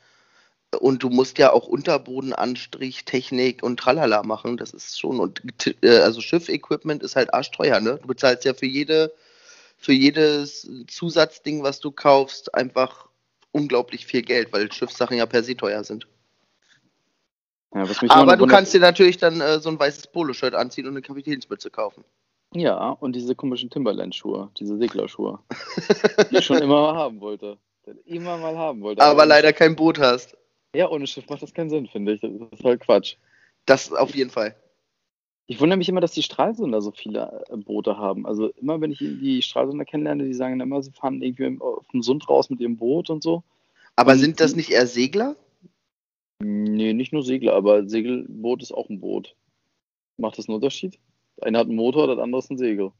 Und 0.78 1.02
du 1.02 1.08
musst 1.08 1.38
ja 1.38 1.52
auch 1.52 1.66
Unterbodenanstrich, 1.66 3.04
Technik 3.04 3.62
und 3.62 3.80
Tralala 3.80 4.22
machen. 4.22 4.56
Das 4.56 4.70
ist 4.70 5.00
schon, 5.00 5.18
und 5.18 5.42
äh, 5.82 5.98
also 5.98 6.20
Schiff-Equipment 6.20 7.02
ist 7.02 7.16
halt 7.16 7.34
arschteuer, 7.34 7.80
ne? 7.80 7.98
Du 8.00 8.06
bezahlst 8.06 8.44
ja 8.44 8.54
für 8.54 8.66
jede, 8.66 9.12
für 9.76 9.92
jedes 9.92 10.68
Zusatzding, 10.86 11.64
was 11.64 11.80
du 11.80 11.90
kaufst, 11.90 12.54
einfach 12.54 13.08
unglaublich 13.50 14.06
viel 14.06 14.22
Geld, 14.22 14.52
weil 14.52 14.70
Schiffssachen 14.70 15.16
ja 15.16 15.26
per 15.26 15.42
se 15.42 15.56
teuer 15.56 15.82
sind. 15.82 16.06
Ja, 17.74 17.84
Aber 18.08 18.36
du 18.36 18.46
kannst 18.46 18.74
dir 18.74 18.80
natürlich 18.80 19.18
dann 19.18 19.40
äh, 19.40 19.60
so 19.60 19.68
ein 19.68 19.78
weißes 19.78 20.08
Poloshirt 20.08 20.54
anziehen 20.54 20.86
und 20.86 20.92
eine 20.92 21.02
Kapitänsmütze 21.02 21.70
kaufen. 21.70 22.04
Ja, 22.52 22.90
und 22.90 23.14
diese 23.14 23.36
komischen 23.36 23.70
Timberland-Schuhe, 23.70 24.50
diese 24.58 24.76
Seglerschuhe, 24.76 25.38
die 26.30 26.38
ich 26.38 26.44
schon 26.44 26.58
immer 26.58 26.82
mal 26.82 26.96
haben 26.96 27.20
wollte. 27.20 27.58
Immer 28.06 28.38
mal 28.38 28.56
haben 28.58 28.82
wollte. 28.82 29.02
Aber, 29.02 29.12
aber 29.12 29.26
leider 29.26 29.52
kein 29.52 29.76
Boot 29.76 30.00
hast. 30.00 30.36
Ja, 30.74 30.88
ohne 30.88 31.06
Schiff 31.06 31.28
macht 31.28 31.42
das 31.42 31.54
keinen 31.54 31.70
Sinn, 31.70 31.86
finde 31.86 32.12
ich. 32.12 32.20
Das 32.20 32.30
ist 32.30 32.64
halt 32.64 32.80
Quatsch. 32.80 33.16
Das 33.66 33.92
auf 33.92 34.14
jeden 34.14 34.30
Fall. 34.30 34.56
Ich 35.46 35.60
wundere 35.60 35.76
mich 35.76 35.88
immer, 35.88 36.00
dass 36.00 36.12
die 36.12 36.22
Stralsunder 36.22 36.80
so 36.80 36.92
viele 36.92 37.44
äh, 37.48 37.56
Boote 37.56 37.96
haben. 37.96 38.26
Also 38.26 38.48
immer, 38.50 38.80
wenn 38.80 38.92
ich 38.92 38.98
die 38.98 39.42
Stralsunder 39.42 39.84
kennenlerne, 39.84 40.24
die 40.24 40.34
sagen 40.34 40.60
immer, 40.60 40.82
sie 40.82 40.92
fahren 40.92 41.22
irgendwie 41.22 41.60
auf 41.60 41.86
dem 41.88 42.02
Sund 42.02 42.28
raus 42.28 42.50
mit 42.50 42.60
ihrem 42.60 42.76
Boot 42.76 43.10
und 43.10 43.22
so. 43.22 43.42
Aber 43.96 44.12
und 44.12 44.18
sind 44.18 44.40
das 44.40 44.54
nicht 44.54 44.70
eher 44.70 44.86
Segler? 44.86 45.36
Nee, 46.42 46.94
nicht 46.94 47.12
nur 47.12 47.22
Segler, 47.22 47.54
aber 47.54 47.88
Segelboot 47.88 48.62
ist 48.62 48.72
auch 48.72 48.88
ein 48.88 49.00
Boot. 49.00 49.36
Macht 50.16 50.38
das 50.38 50.48
einen 50.48 50.56
Unterschied? 50.56 50.98
Einer 51.40 51.60
hat 51.60 51.66
einen 51.66 51.76
Motor, 51.76 52.06
das 52.06 52.18
andere 52.18 52.40
ist 52.40 52.50
ein 52.50 52.58
Segel. 52.58 52.92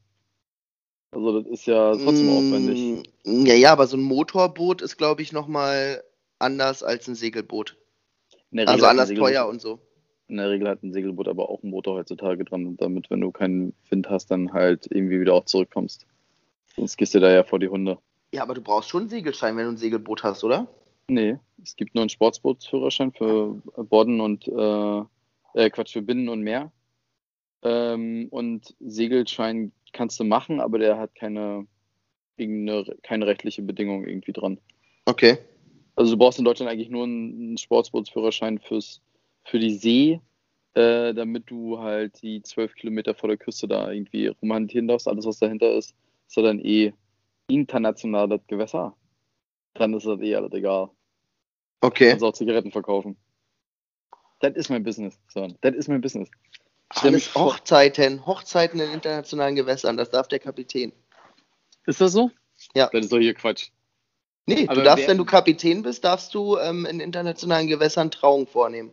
Also 1.11 1.41
das 1.41 1.51
ist 1.51 1.65
ja 1.65 1.91
trotzdem 1.95 2.27
mm, 2.27 2.37
aufwendig. 2.37 3.09
Ja, 3.25 3.53
ja, 3.53 3.71
aber 3.73 3.87
so 3.87 3.97
ein 3.97 4.03
Motorboot 4.03 4.81
ist, 4.81 4.97
glaube 4.97 5.21
ich, 5.21 5.33
nochmal 5.33 6.03
anders 6.39 6.83
als 6.83 7.07
ein 7.07 7.15
Segelboot. 7.15 7.77
Also 8.55 8.85
anders 8.85 9.09
teuer 9.09 9.47
und 9.47 9.61
so. 9.61 9.79
In 10.27 10.37
der 10.37 10.49
Regel 10.49 10.69
hat 10.69 10.83
ein 10.83 10.93
Segelboot 10.93 11.27
aber 11.27 11.49
auch 11.49 11.61
einen 11.63 11.71
Motor 11.71 11.97
heutzutage 11.97 12.45
dran, 12.45 12.77
damit, 12.77 13.09
wenn 13.09 13.19
du 13.19 13.31
keinen 13.31 13.73
Wind 13.89 14.09
hast, 14.09 14.31
dann 14.31 14.53
halt 14.53 14.87
irgendwie 14.89 15.19
wieder 15.19 15.33
auch 15.33 15.45
zurückkommst. 15.45 16.05
Sonst 16.75 16.95
gehst 16.95 17.13
du 17.13 17.19
da 17.19 17.31
ja 17.31 17.43
vor 17.43 17.59
die 17.59 17.67
Hunde. 17.67 17.97
Ja, 18.33 18.43
aber 18.43 18.53
du 18.53 18.61
brauchst 18.61 18.89
schon 18.89 19.01
einen 19.01 19.09
Segelschein, 19.09 19.57
wenn 19.57 19.65
du 19.65 19.71
ein 19.71 19.77
Segelboot 19.77 20.23
hast, 20.23 20.43
oder? 20.45 20.67
Nee, 21.07 21.37
es 21.61 21.75
gibt 21.75 21.95
nur 21.95 22.03
einen 22.03 22.09
Sportsbootsführerschein 22.09 23.11
für 23.11 23.61
Borden 23.75 24.21
und 24.21 24.47
äh, 24.47 25.01
äh, 25.53 25.69
Quatsch, 25.69 25.93
für 25.93 26.01
Binnen 26.01 26.29
und 26.29 26.41
Meer. 26.41 26.71
Ähm, 27.63 28.27
und 28.31 28.75
Segelschein 28.79 29.71
kannst 29.93 30.19
du 30.19 30.23
machen, 30.23 30.59
aber 30.59 30.79
der 30.79 30.97
hat 30.97 31.15
keine, 31.15 31.67
keine 33.03 33.27
rechtliche 33.27 33.61
Bedingung 33.61 34.05
irgendwie 34.05 34.31
dran. 34.31 34.57
Okay. 35.05 35.37
Also 35.95 36.11
du 36.11 36.17
brauchst 36.17 36.39
in 36.39 36.45
Deutschland 36.45 36.71
eigentlich 36.71 36.89
nur 36.89 37.03
einen 37.03 37.57
Sportsbootsführerschein 37.57 38.59
fürs, 38.59 39.01
für 39.43 39.59
die 39.59 39.75
See, 39.75 40.21
äh, 40.73 41.13
damit 41.13 41.49
du 41.51 41.79
halt 41.79 42.21
die 42.21 42.41
zwölf 42.41 42.73
Kilometer 42.75 43.13
vor 43.13 43.27
der 43.29 43.37
Küste 43.37 43.67
da 43.67 43.91
irgendwie 43.91 44.27
rumhantieren 44.27 44.87
darfst. 44.87 45.07
Alles, 45.07 45.25
was 45.25 45.39
dahinter 45.39 45.73
ist, 45.75 45.93
ist 46.27 46.37
ja 46.37 46.43
dann 46.43 46.59
eh 46.59 46.93
internationales 47.47 48.41
Gewässer. 48.47 48.95
Dann 49.73 49.93
ist 49.93 50.05
das 50.05 50.19
eh 50.21 50.35
alles 50.35 50.53
egal. 50.53 50.89
Okay. 51.81 52.09
Kannst 52.09 52.23
auch 52.23 52.33
Zigaretten 52.33 52.71
verkaufen. 52.71 53.17
Das 54.39 54.55
ist 54.55 54.69
mein 54.69 54.83
Business, 54.83 55.19
Son. 55.27 55.57
Das 55.61 55.75
ist 55.75 55.87
mein 55.87 56.01
Business. 56.01 56.29
Alles 56.89 57.33
Hochzeiten, 57.35 58.25
Hochzeiten 58.25 58.79
in 58.79 58.91
internationalen 58.91 59.55
Gewässern, 59.55 59.97
das 59.97 60.09
darf 60.09 60.27
der 60.27 60.39
Kapitän. 60.39 60.91
Ist 61.85 62.01
das 62.01 62.11
so? 62.11 62.31
Ja. 62.75 62.89
Das 62.91 63.05
ist 63.05 63.13
doch 63.13 63.17
hier 63.17 63.33
Quatsch. 63.33 63.69
Nee, 64.45 64.65
aber 64.67 64.75
du 64.75 64.83
darfst, 64.83 65.07
wenn 65.07 65.17
du 65.17 65.25
Kapitän 65.25 65.83
bist, 65.83 66.03
darfst 66.03 66.33
du 66.33 66.57
ähm, 66.57 66.85
in 66.85 66.99
internationalen 66.99 67.67
Gewässern 67.67 68.11
Trauung 68.11 68.47
vornehmen. 68.47 68.91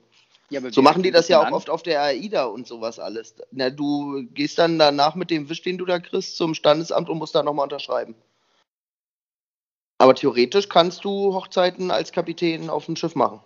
Ja, 0.50 0.60
so 0.70 0.80
machen 0.80 1.02
die 1.02 1.10
das 1.10 1.28
ja 1.28 1.40
auch 1.40 1.46
an? 1.46 1.52
oft 1.52 1.68
auf 1.68 1.82
der 1.82 2.02
AIDA 2.02 2.44
und 2.44 2.66
sowas 2.66 2.98
alles. 2.98 3.34
Na, 3.50 3.68
du 3.68 4.26
gehst 4.32 4.58
dann 4.58 4.78
danach 4.78 5.14
mit 5.14 5.30
dem 5.30 5.48
Wisch, 5.48 5.62
den 5.62 5.76
du 5.76 5.84
da 5.84 5.98
kriegst, 5.98 6.36
zum 6.36 6.54
Standesamt 6.54 7.08
und 7.10 7.18
musst 7.18 7.34
da 7.34 7.42
nochmal 7.42 7.64
unterschreiben. 7.64 8.14
Aber 9.98 10.14
theoretisch 10.14 10.68
kannst 10.68 11.04
du 11.04 11.34
Hochzeiten 11.34 11.90
als 11.90 12.12
Kapitän 12.12 12.70
auf 12.70 12.86
dem 12.86 12.96
Schiff 12.96 13.14
machen. 13.16 13.40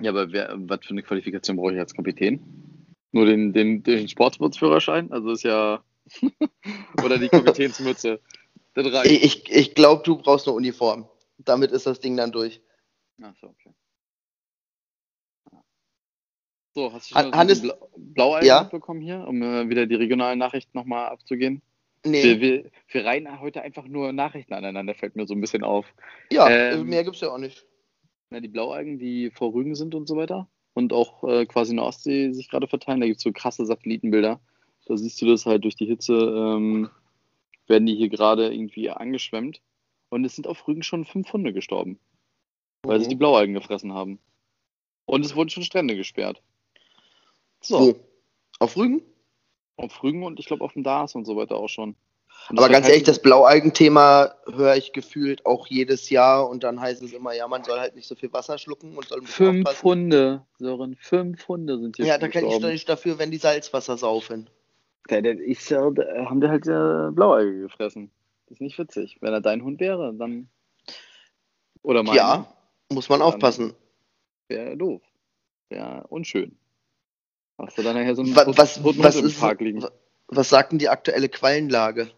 Ja, 0.00 0.10
aber 0.10 0.32
wer, 0.32 0.54
was 0.56 0.80
für 0.84 0.90
eine 0.90 1.02
Qualifikation 1.02 1.56
brauche 1.56 1.72
ich 1.72 1.78
als 1.78 1.94
Kapitän? 1.94 2.84
Nur 3.12 3.26
den, 3.26 3.52
den, 3.52 3.84
den 3.84 4.08
Sportsbootsführerschein? 4.08 5.12
Also 5.12 5.30
ist 5.30 5.44
ja. 5.44 5.84
Oder 7.04 7.18
die 7.18 7.28
Kapitänsmütze. 7.28 8.20
Das 8.74 8.92
reicht. 8.92 9.10
Ich, 9.10 9.50
ich 9.50 9.74
glaube, 9.74 10.02
du 10.02 10.18
brauchst 10.18 10.48
eine 10.48 10.56
Uniform. 10.56 11.08
Damit 11.38 11.70
ist 11.70 11.86
das 11.86 12.00
Ding 12.00 12.16
dann 12.16 12.32
durch. 12.32 12.60
Achso, 13.22 13.46
okay. 13.46 13.72
So, 16.74 16.92
hast 16.92 17.10
du 17.10 17.14
schon 17.14 17.32
Hannes, 17.32 17.62
Bla 17.62 17.76
Blaueis 17.96 18.44
ja? 18.44 18.64
bekommen 18.64 19.00
hier, 19.00 19.24
um 19.28 19.40
äh, 19.42 19.68
wieder 19.68 19.86
die 19.86 19.94
regionalen 19.94 20.40
Nachrichten 20.40 20.76
nochmal 20.76 21.06
abzugehen? 21.06 21.62
Nee. 22.04 22.22
Wir, 22.22 22.40
wir, 22.40 22.70
wir 22.88 23.04
reihen 23.04 23.40
heute 23.40 23.62
einfach 23.62 23.86
nur 23.86 24.12
Nachrichten 24.12 24.52
aneinander, 24.52 24.94
fällt 24.94 25.16
mir 25.16 25.26
so 25.26 25.34
ein 25.34 25.40
bisschen 25.40 25.64
auf. 25.64 25.86
Ja, 26.30 26.48
ähm, 26.50 26.86
mehr 26.86 27.02
gibt 27.02 27.16
es 27.16 27.22
ja 27.22 27.30
auch 27.30 27.38
nicht. 27.38 27.64
Na, 28.30 28.40
die 28.40 28.48
Blaualgen, 28.48 28.98
die 28.98 29.30
vor 29.30 29.54
Rügen 29.54 29.74
sind 29.74 29.94
und 29.94 30.06
so 30.06 30.16
weiter 30.16 30.48
und 30.74 30.92
auch 30.92 31.24
äh, 31.24 31.46
quasi 31.46 31.70
in 31.70 31.76
der 31.76 31.86
Ostsee 31.86 32.32
sich 32.32 32.50
gerade 32.50 32.66
verteilen, 32.66 33.00
da 33.00 33.06
gibt 33.06 33.18
es 33.18 33.22
so 33.22 33.32
krasse 33.32 33.64
Satellitenbilder. 33.64 34.40
Da 34.86 34.96
siehst 34.96 35.22
du 35.22 35.26
das 35.26 35.46
halt 35.46 35.64
durch 35.64 35.76
die 35.76 35.86
Hitze, 35.86 36.12
ähm, 36.12 36.90
werden 37.66 37.86
die 37.86 37.94
hier 37.94 38.10
gerade 38.10 38.52
irgendwie 38.52 38.90
angeschwemmt. 38.90 39.62
Und 40.10 40.24
es 40.24 40.34
sind 40.34 40.46
auf 40.46 40.68
Rügen 40.68 40.82
schon 40.82 41.04
fünf 41.04 41.32
Hunde 41.32 41.52
gestorben, 41.52 41.98
weil 42.82 42.98
mhm. 42.98 43.02
sie 43.02 43.08
die 43.08 43.16
Blaualgen 43.16 43.54
gefressen 43.54 43.94
haben. 43.94 44.18
Und 45.06 45.24
es 45.24 45.34
wurden 45.34 45.48
schon 45.48 45.62
Strände 45.62 45.96
gesperrt. 45.96 46.42
So. 47.60 47.80
Wo? 47.80 47.94
Auf 48.58 48.76
Rügen? 48.76 49.02
Auf 49.76 50.02
Rügen 50.02 50.22
und 50.22 50.38
ich 50.38 50.46
glaube 50.46 50.64
auf 50.64 50.72
dem 50.74 50.82
Dars 50.82 51.14
und 51.14 51.24
so 51.24 51.36
weiter 51.36 51.56
auch 51.56 51.68
schon. 51.68 51.96
Aber 52.48 52.68
ganz 52.68 52.88
ehrlich, 52.88 53.04
das 53.04 53.22
Blaualgenthema 53.22 54.34
höre 54.52 54.76
ich 54.76 54.92
gefühlt 54.92 55.46
auch 55.46 55.66
jedes 55.66 56.10
Jahr 56.10 56.48
und 56.48 56.62
dann 56.62 56.80
heißt 56.80 57.02
es 57.02 57.12
immer, 57.12 57.32
ja, 57.32 57.48
man 57.48 57.64
soll 57.64 57.78
halt 57.78 57.94
nicht 57.94 58.06
so 58.06 58.14
viel 58.14 58.32
Wasser 58.32 58.58
schlucken 58.58 58.96
und 58.96 59.08
soll 59.08 59.18
ein 59.18 59.24
bisschen 59.24 59.46
Fünf 59.46 59.66
aufpassen. 59.66 59.84
Hunde, 59.84 60.46
Sören, 60.58 60.96
fünf 61.00 61.48
Hunde 61.48 61.78
sind 61.78 61.96
hier 61.96 62.06
Ja, 62.06 62.18
da 62.18 62.28
kann 62.28 62.44
ich 62.44 62.58
doch 62.58 62.68
nicht 62.68 62.88
dafür, 62.88 63.18
wenn 63.18 63.30
die 63.30 63.38
Salzwasser 63.38 63.96
saufen. 63.96 64.50
Der, 65.10 65.22
der 65.22 65.38
ist 65.38 65.70
ja, 65.70 65.90
da 65.90 66.26
haben 66.26 66.40
die 66.40 66.48
halt 66.48 66.66
äh, 66.66 67.10
Blaualge 67.12 67.60
gefressen. 67.60 68.10
Das 68.46 68.56
ist 68.56 68.60
nicht 68.60 68.78
witzig. 68.78 69.18
Wenn 69.20 69.32
er 69.32 69.40
dein 69.40 69.62
Hund 69.62 69.80
wäre, 69.80 70.14
dann. 70.14 70.48
Oder 71.82 72.02
mein. 72.02 72.16
Ja, 72.16 72.46
muss 72.90 73.08
man 73.08 73.22
aufpassen. 73.22 73.74
Wäre 74.48 74.76
doof. 74.76 75.02
Wäre 75.68 76.06
unschön. 76.08 76.58
Hast 77.58 77.78
du 77.78 77.82
dann 77.82 77.96
nachher 77.96 78.14
so 78.14 78.22
einen 78.22 78.34
was, 78.34 78.46
was, 78.56 78.84
was 78.84 79.16
im 79.16 79.26
ist, 79.26 79.40
Park 79.40 79.60
liegen. 79.60 79.84
Was 80.28 80.48
sagt 80.48 80.72
denn 80.72 80.78
die 80.78 80.88
aktuelle 80.88 81.28
Quallenlage? 81.28 82.10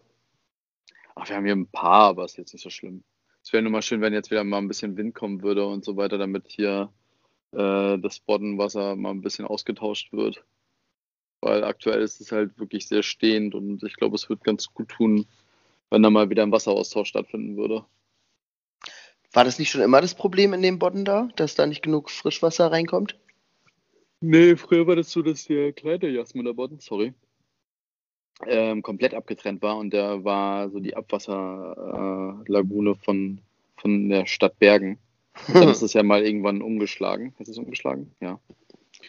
Ach, 1.15 1.27
wir 1.29 1.35
haben 1.35 1.45
hier 1.45 1.55
ein 1.55 1.67
paar, 1.67 2.09
aber 2.09 2.25
ist 2.25 2.37
jetzt 2.37 2.53
nicht 2.53 2.63
so 2.63 2.69
schlimm. 2.69 3.03
Es 3.43 3.53
wäre 3.53 3.63
nur 3.63 3.71
mal 3.71 3.81
schön, 3.81 4.01
wenn 4.01 4.13
jetzt 4.13 4.31
wieder 4.31 4.43
mal 4.43 4.57
ein 4.57 4.67
bisschen 4.67 4.97
Wind 4.97 5.15
kommen 5.15 5.41
würde 5.41 5.65
und 5.65 5.85
so 5.85 5.95
weiter, 5.95 6.17
damit 6.17 6.45
hier 6.47 6.91
äh, 7.53 7.97
das 7.97 8.19
Boddenwasser 8.19 8.95
mal 8.95 9.11
ein 9.11 9.21
bisschen 9.21 9.45
ausgetauscht 9.45 10.11
wird. 10.11 10.43
Weil 11.41 11.63
aktuell 11.63 12.01
ist 12.01 12.19
es 12.19 12.31
halt 12.31 12.57
wirklich 12.59 12.87
sehr 12.87 13.03
stehend 13.03 13.55
und 13.55 13.83
ich 13.83 13.95
glaube, 13.95 14.15
es 14.15 14.27
wird 14.27 14.43
ganz 14.43 14.73
gut 14.73 14.89
tun, 14.89 15.27
wenn 15.89 16.03
da 16.03 16.09
mal 16.09 16.29
wieder 16.29 16.43
ein 16.43 16.51
Wasseraustausch 16.51 17.09
stattfinden 17.09 17.57
würde. 17.57 17.85
War 19.31 19.43
das 19.43 19.59
nicht 19.59 19.69
schon 19.69 19.81
immer 19.81 20.01
das 20.01 20.15
Problem 20.15 20.53
in 20.53 20.61
dem 20.61 20.79
Bodden 20.79 21.05
da, 21.05 21.29
dass 21.35 21.55
da 21.55 21.65
nicht 21.67 21.83
genug 21.83 22.09
Frischwasser 22.09 22.71
reinkommt? 22.71 23.17
Nee, 24.19 24.55
früher 24.55 24.87
war 24.87 24.95
das 24.95 25.11
so, 25.11 25.21
dass 25.21 25.45
der 25.45 25.73
kleine 25.73 26.09
Jasminer 26.09 26.53
Bodden, 26.53 26.79
sorry, 26.79 27.13
ähm, 28.45 28.81
komplett 28.81 29.13
abgetrennt 29.13 29.61
war 29.61 29.77
und 29.77 29.91
der 29.91 30.23
war 30.23 30.69
so 30.69 30.79
die 30.79 30.95
Abwasserlagune 30.95 32.91
äh, 32.91 32.95
von, 32.95 33.41
von 33.77 34.09
der 34.09 34.25
Stadt 34.25 34.57
Bergen. 34.59 34.99
Und 35.47 35.55
dann 35.55 35.69
ist 35.69 35.81
es 35.81 35.93
ja 35.93 36.03
mal 36.03 36.23
irgendwann 36.25 36.61
umgeschlagen. 36.61 37.33
Ist 37.39 37.49
es 37.49 37.57
umgeschlagen? 37.57 38.11
Ja. 38.19 38.39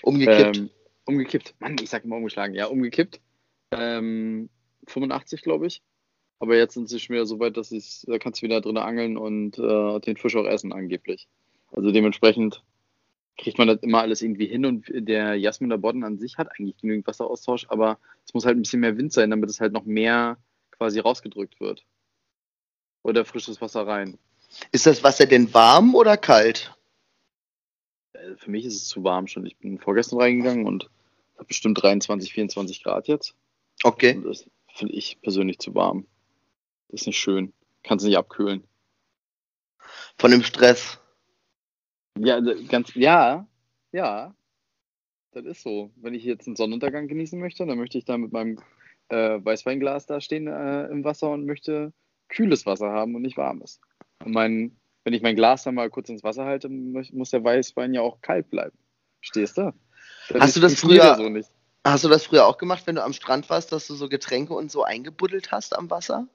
Umgekippt. 0.02 0.56
Ähm, 0.58 0.70
umgekippt. 1.04 1.54
Mann, 1.58 1.76
ich 1.80 1.90
sag 1.90 2.04
immer 2.04 2.16
umgeschlagen. 2.16 2.54
Ja, 2.54 2.66
umgekippt. 2.66 3.20
Ähm, 3.70 4.48
85, 4.86 5.42
glaube 5.42 5.66
ich. 5.66 5.82
Aber 6.38 6.56
jetzt 6.56 6.74
sind 6.74 6.88
sie 6.88 7.00
schon 7.00 7.14
wieder 7.14 7.26
so 7.26 7.40
weit, 7.40 7.56
dass 7.56 8.04
da 8.06 8.18
kannst 8.18 8.40
du 8.40 8.46
wieder 8.46 8.60
drin 8.60 8.76
angeln 8.76 9.16
und 9.16 9.58
äh, 9.58 10.00
den 10.00 10.16
Fisch 10.16 10.36
auch 10.36 10.46
essen, 10.46 10.72
angeblich. 10.72 11.26
Also 11.72 11.90
dementsprechend 11.90 12.62
kriegt 13.38 13.56
man 13.56 13.68
das 13.68 13.78
immer 13.82 14.00
alles 14.00 14.20
irgendwie 14.20 14.46
hin 14.46 14.66
und 14.66 14.86
der 14.88 15.36
Jasminer 15.36 15.78
Bodden 15.78 16.04
an 16.04 16.18
sich 16.18 16.36
hat 16.36 16.48
eigentlich 16.50 16.76
genügend 16.76 17.06
Wasseraustausch, 17.06 17.66
aber 17.68 17.98
es 18.26 18.34
muss 18.34 18.44
halt 18.44 18.56
ein 18.56 18.62
bisschen 18.62 18.80
mehr 18.80 18.98
Wind 18.98 19.12
sein, 19.12 19.30
damit 19.30 19.48
es 19.48 19.60
halt 19.60 19.72
noch 19.72 19.84
mehr 19.84 20.36
quasi 20.72 20.98
rausgedrückt 20.98 21.60
wird. 21.60 21.84
Oder 23.02 23.24
frisches 23.24 23.60
Wasser 23.60 23.86
rein. 23.86 24.18
Ist 24.72 24.86
das 24.86 25.04
Wasser 25.04 25.26
denn 25.26 25.54
warm 25.54 25.94
oder 25.94 26.16
kalt? 26.16 26.74
Äh, 28.12 28.36
für 28.36 28.50
mich 28.50 28.64
ist 28.64 28.74
es 28.74 28.88
zu 28.88 29.04
warm 29.04 29.28
schon. 29.28 29.46
Ich 29.46 29.56
bin 29.56 29.78
vorgestern 29.78 30.20
reingegangen 30.20 30.66
und 30.66 30.90
habe 31.36 31.46
bestimmt 31.46 31.80
23, 31.80 32.32
24 32.32 32.82
Grad 32.82 33.06
jetzt. 33.08 33.34
Okay. 33.84 34.16
Und 34.16 34.24
das 34.24 34.46
finde 34.74 34.94
ich 34.94 35.20
persönlich 35.22 35.58
zu 35.58 35.74
warm. 35.74 36.06
Das 36.88 37.02
ist 37.02 37.06
nicht 37.06 37.18
schön. 37.18 37.52
Kannst 37.84 38.04
du 38.04 38.08
nicht 38.08 38.18
abkühlen. 38.18 38.64
Von 40.18 40.32
dem 40.32 40.42
Stress. 40.42 40.98
Ja, 42.20 42.36
also 42.36 42.54
ganz, 42.68 42.94
ja, 42.94 43.46
ja. 43.92 44.34
Das 45.32 45.44
ist 45.44 45.62
so. 45.62 45.90
Wenn 45.96 46.14
ich 46.14 46.24
jetzt 46.24 46.46
einen 46.46 46.56
Sonnenuntergang 46.56 47.06
genießen 47.08 47.38
möchte, 47.38 47.66
dann 47.66 47.78
möchte 47.78 47.98
ich 47.98 48.04
da 48.04 48.16
mit 48.16 48.32
meinem 48.32 48.58
äh, 49.08 49.38
Weißweinglas 49.42 50.06
da 50.06 50.20
stehen 50.20 50.46
äh, 50.46 50.86
im 50.86 51.04
Wasser 51.04 51.30
und 51.30 51.46
möchte 51.46 51.92
kühles 52.28 52.66
Wasser 52.66 52.90
haben 52.90 53.14
und 53.14 53.22
nicht 53.22 53.36
warmes. 53.36 53.80
Und 54.24 54.32
mein, 54.32 54.76
wenn 55.04 55.14
ich 55.14 55.22
mein 55.22 55.36
Glas 55.36 55.64
dann 55.64 55.74
mal 55.74 55.90
kurz 55.90 56.08
ins 56.08 56.24
Wasser 56.24 56.44
halte, 56.44 56.68
muss 56.68 57.30
der 57.30 57.44
Weißwein 57.44 57.94
ja 57.94 58.00
auch 58.00 58.20
kalt 58.20 58.50
bleiben. 58.50 58.76
Stehst 59.20 59.58
du? 59.58 59.72
Das 60.28 60.40
hast 60.40 60.56
du 60.56 60.60
das 60.60 60.80
früher 60.80 61.14
so 61.16 61.28
nicht. 61.28 61.50
Hast 61.84 62.04
du 62.04 62.08
das 62.08 62.26
früher 62.26 62.46
auch 62.46 62.58
gemacht, 62.58 62.86
wenn 62.86 62.96
du 62.96 63.04
am 63.04 63.12
Strand 63.12 63.48
warst, 63.48 63.72
dass 63.72 63.86
du 63.86 63.94
so 63.94 64.08
Getränke 64.08 64.54
und 64.54 64.70
so 64.70 64.82
eingebuddelt 64.82 65.52
hast 65.52 65.76
am 65.76 65.90
Wasser? 65.90 66.28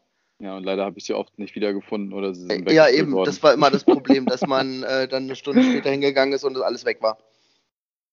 Ja, 0.43 0.57
und 0.57 0.63
leider 0.65 0.83
habe 0.83 0.97
ich 0.97 1.05
sie 1.05 1.13
oft 1.13 1.39
nicht 1.39 1.55
wiedergefunden 1.55 2.11
oder 2.11 2.35
sie 2.35 2.41
sind 2.47 2.69
Ja, 2.69 2.89
eben, 2.89 3.13
worden. 3.13 3.27
das 3.27 3.41
war 3.41 3.53
immer 3.53 3.71
das 3.71 3.85
Problem, 3.85 4.25
dass 4.25 4.41
man 4.41 4.83
äh, 4.83 5.07
dann 5.07 5.23
eine 5.23 5.37
Stunde 5.37 5.63
später 5.63 5.89
hingegangen 5.89 6.33
ist 6.33 6.43
und 6.43 6.53
das 6.55 6.63
alles 6.63 6.83
weg 6.83 7.01
war. 7.01 7.17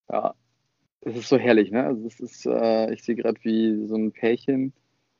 Ja, 0.08 0.36
es 1.00 1.16
ist 1.16 1.28
so 1.28 1.38
herrlich, 1.38 1.72
ne? 1.72 1.84
Also 1.84 2.06
es 2.06 2.20
ist, 2.20 2.46
äh, 2.46 2.92
ich 2.94 3.02
sehe 3.02 3.16
gerade, 3.16 3.42
wie 3.42 3.84
so 3.88 3.96
ein 3.96 4.12
Pärchen 4.12 4.72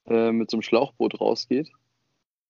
äh, 0.07 0.31
mit 0.31 0.53
so 0.53 0.57
einem 0.57 0.63
Schlauchboot 0.63 1.21
rausgeht. 1.21 1.73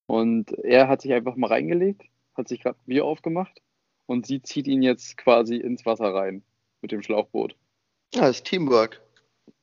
Und 0.05 0.51
er 0.59 0.87
hat 0.87 1.01
sich 1.01 1.11
einfach 1.13 1.35
mal 1.37 1.47
reingelegt, 1.47 2.03
hat 2.35 2.47
sich 2.47 2.61
gerade 2.61 2.77
Bier 2.85 3.03
aufgemacht 3.03 3.63
und 4.05 4.27
sie 4.27 4.43
zieht 4.43 4.67
ihn 4.67 4.83
jetzt 4.83 5.17
quasi 5.17 5.55
ins 5.55 5.87
Wasser 5.87 6.13
rein 6.13 6.43
mit 6.83 6.91
dem 6.91 7.01
Schlauchboot. 7.01 7.55
Ja, 8.13 8.21
das 8.21 8.37
ist 8.37 8.45
Teamwork. 8.45 9.01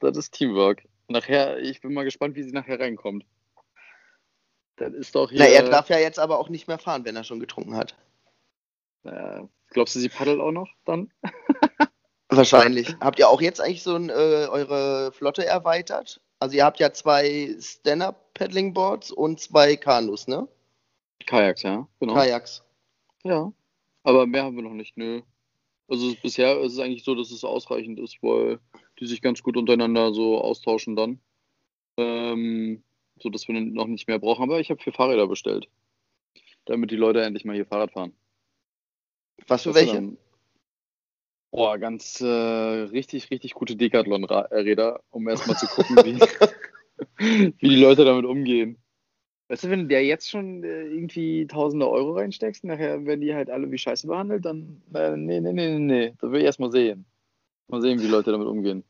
Das 0.01 0.17
ist 0.17 0.33
Teamwork. 0.35 0.83
Nachher, 1.07 1.61
ich 1.61 1.81
bin 1.83 1.95
mal 1.95 2.05
gespannt, 2.05 2.35
wie 2.35 2.43
sie 2.43 2.51
nachher 2.53 2.81
reinkommt. 2.81 3.25
Das 4.79 4.93
ist 4.93 5.15
doch 5.15 5.31
hier. 5.31 5.41
Na, 5.41 5.47
er 5.47 5.69
darf 5.69 5.89
ja 5.89 5.99
jetzt 5.99 6.19
aber 6.19 6.39
auch 6.39 6.49
nicht 6.49 6.69
mehr 6.69 6.79
fahren, 6.79 7.05
wenn 7.05 7.17
er 7.17 7.25
schon 7.25 7.41
getrunken 7.41 7.77
hat. 7.77 7.95
Äh, 9.05 9.43
glaubst 9.71 9.95
du, 9.95 10.01
sie 10.01 10.09
paddelt 10.09 10.41
auch 10.41 10.53
noch 10.53 10.69
dann? 10.85 11.11
Wahrscheinlich. 12.29 12.95
habt 13.01 13.19
ihr 13.19 13.29
auch 13.29 13.41
jetzt 13.41 13.61
eigentlich 13.61 13.83
so 13.83 13.95
ein, 13.95 14.11
äh, 14.11 14.13
eure 14.13 15.13
Flotte 15.13 15.47
erweitert? 15.47 16.21
Also 16.41 16.57
ihr 16.57 16.65
habt 16.65 16.79
ja 16.79 16.93
zwei 16.93 17.57
Stand-Up-Paddling-Boards 17.59 19.11
und 19.11 19.41
zwei 19.41 19.77
Kanus, 19.77 20.29
ne? 20.29 20.47
Kajaks, 21.27 21.63
ja, 21.63 21.89
genau. 21.99 22.15
Kajaks. 22.15 22.63
Ja, 23.25 23.53
aber 24.05 24.27
mehr 24.27 24.45
haben 24.45 24.57
wir 24.57 24.63
noch 24.63 24.73
nicht, 24.73 24.97
nö. 24.97 25.23
Also 25.89 26.15
bisher 26.23 26.61
ist 26.61 26.75
es 26.75 26.79
eigentlich 26.79 27.05
so, 27.05 27.15
dass 27.15 27.31
es 27.31 27.45
ausreichend 27.45 27.99
ist, 27.99 28.23
weil 28.23 28.61
die 29.01 29.07
sich 29.07 29.23
ganz 29.23 29.43
gut 29.43 29.57
untereinander 29.57 30.13
so 30.13 30.41
austauschen 30.41 30.97
dann. 30.97 31.21
Ähm, 31.97 32.83
so 33.23 33.31
dass 33.31 33.49
wir 33.49 33.61
noch 33.61 33.87
nicht 33.87 34.09
mehr 34.09 34.19
brauchen. 34.19 34.43
Aber 34.43 34.61
ich 34.61 34.71
habe 34.71 34.83
vier 34.83 34.93
Fahrräder 34.93 35.27
bestellt. 35.27 35.69
Damit 36.65 36.91
die 36.91 36.97
Leute 36.97 37.23
endlich 37.23 37.45
mal 37.45 37.55
hier 37.55 37.67
Fahrrad 37.67 37.93
fahren. 37.93 38.13
Was 39.47 39.63
für 39.63 39.75
welche? 39.75 40.17
Boah, 41.51 41.79
ganz 41.79 42.21
äh, 42.21 42.27
richtig, 42.27 43.31
richtig 43.31 43.55
gute 43.55 43.75
Decathlon-Räder, 43.75 45.01
um 45.11 45.29
erstmal 45.29 45.57
zu 45.57 45.67
gucken, 45.67 45.97
wie, 46.05 46.21
wie 47.59 47.69
die 47.69 47.77
Leute 47.77 48.05
damit 48.05 48.27
umgehen. 48.27 48.77
Weißt 49.49 49.65
du, 49.65 49.71
wenn 49.71 49.81
du 49.81 49.87
der 49.87 50.05
jetzt 50.05 50.29
schon 50.29 50.63
äh, 50.63 50.83
irgendwie 50.83 51.47
tausende 51.47 51.89
Euro 51.89 52.13
reinsteckst, 52.13 52.65
nachher 52.65 53.07
werden 53.07 53.23
die 53.23 53.35
halt 53.35 53.49
alle 53.49 53.71
wie 53.71 53.79
Scheiße 53.79 54.07
behandelt, 54.07 54.45
dann, 54.45 54.83
äh, 54.93 55.17
nee, 55.17 55.41
nee, 55.41 55.53
nee, 55.53 55.71
nee, 55.71 55.79
nee, 55.79 56.15
da 56.21 56.31
will 56.31 56.41
ich 56.41 56.47
erstmal 56.47 56.71
sehen. 56.71 57.07
Mal 57.69 57.81
sehen, 57.81 57.99
wie 57.99 58.05
die 58.05 58.11
Leute 58.11 58.31
damit 58.31 58.47
umgehen. 58.47 58.85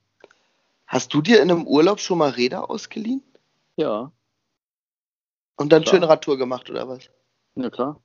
Hast 0.86 1.14
du 1.14 1.22
dir 1.22 1.40
in 1.40 1.50
einem 1.50 1.66
Urlaub 1.66 2.00
schon 2.00 2.18
mal 2.18 2.30
Räder 2.30 2.70
ausgeliehen? 2.70 3.22
Ja. 3.76 4.10
Und 5.58 5.72
dann 5.72 5.82
klar. 5.82 5.96
schöne 5.96 6.08
Radtour 6.08 6.38
gemacht, 6.38 6.70
oder 6.70 6.88
was? 6.88 7.10
Ja, 7.56 7.68
klar. 7.68 8.00